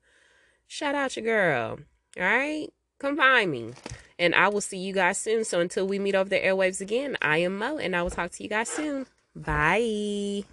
Shout 0.67 0.95
out 0.95 1.15
your 1.15 1.25
girl. 1.25 1.79
All 2.17 2.23
right. 2.23 2.69
Come 2.99 3.17
find 3.17 3.51
me. 3.51 3.71
And 4.19 4.35
I 4.35 4.47
will 4.49 4.61
see 4.61 4.77
you 4.77 4.93
guys 4.93 5.17
soon. 5.17 5.43
So 5.43 5.59
until 5.59 5.87
we 5.87 5.99
meet 5.99 6.15
over 6.15 6.29
the 6.29 6.39
airwaves 6.39 6.81
again, 6.81 7.17
I 7.21 7.39
am 7.39 7.57
Mo 7.57 7.77
and 7.77 7.95
I 7.95 8.03
will 8.03 8.11
talk 8.11 8.31
to 8.31 8.43
you 8.43 8.49
guys 8.49 8.69
soon. 8.69 9.07
Bye. 9.35 10.43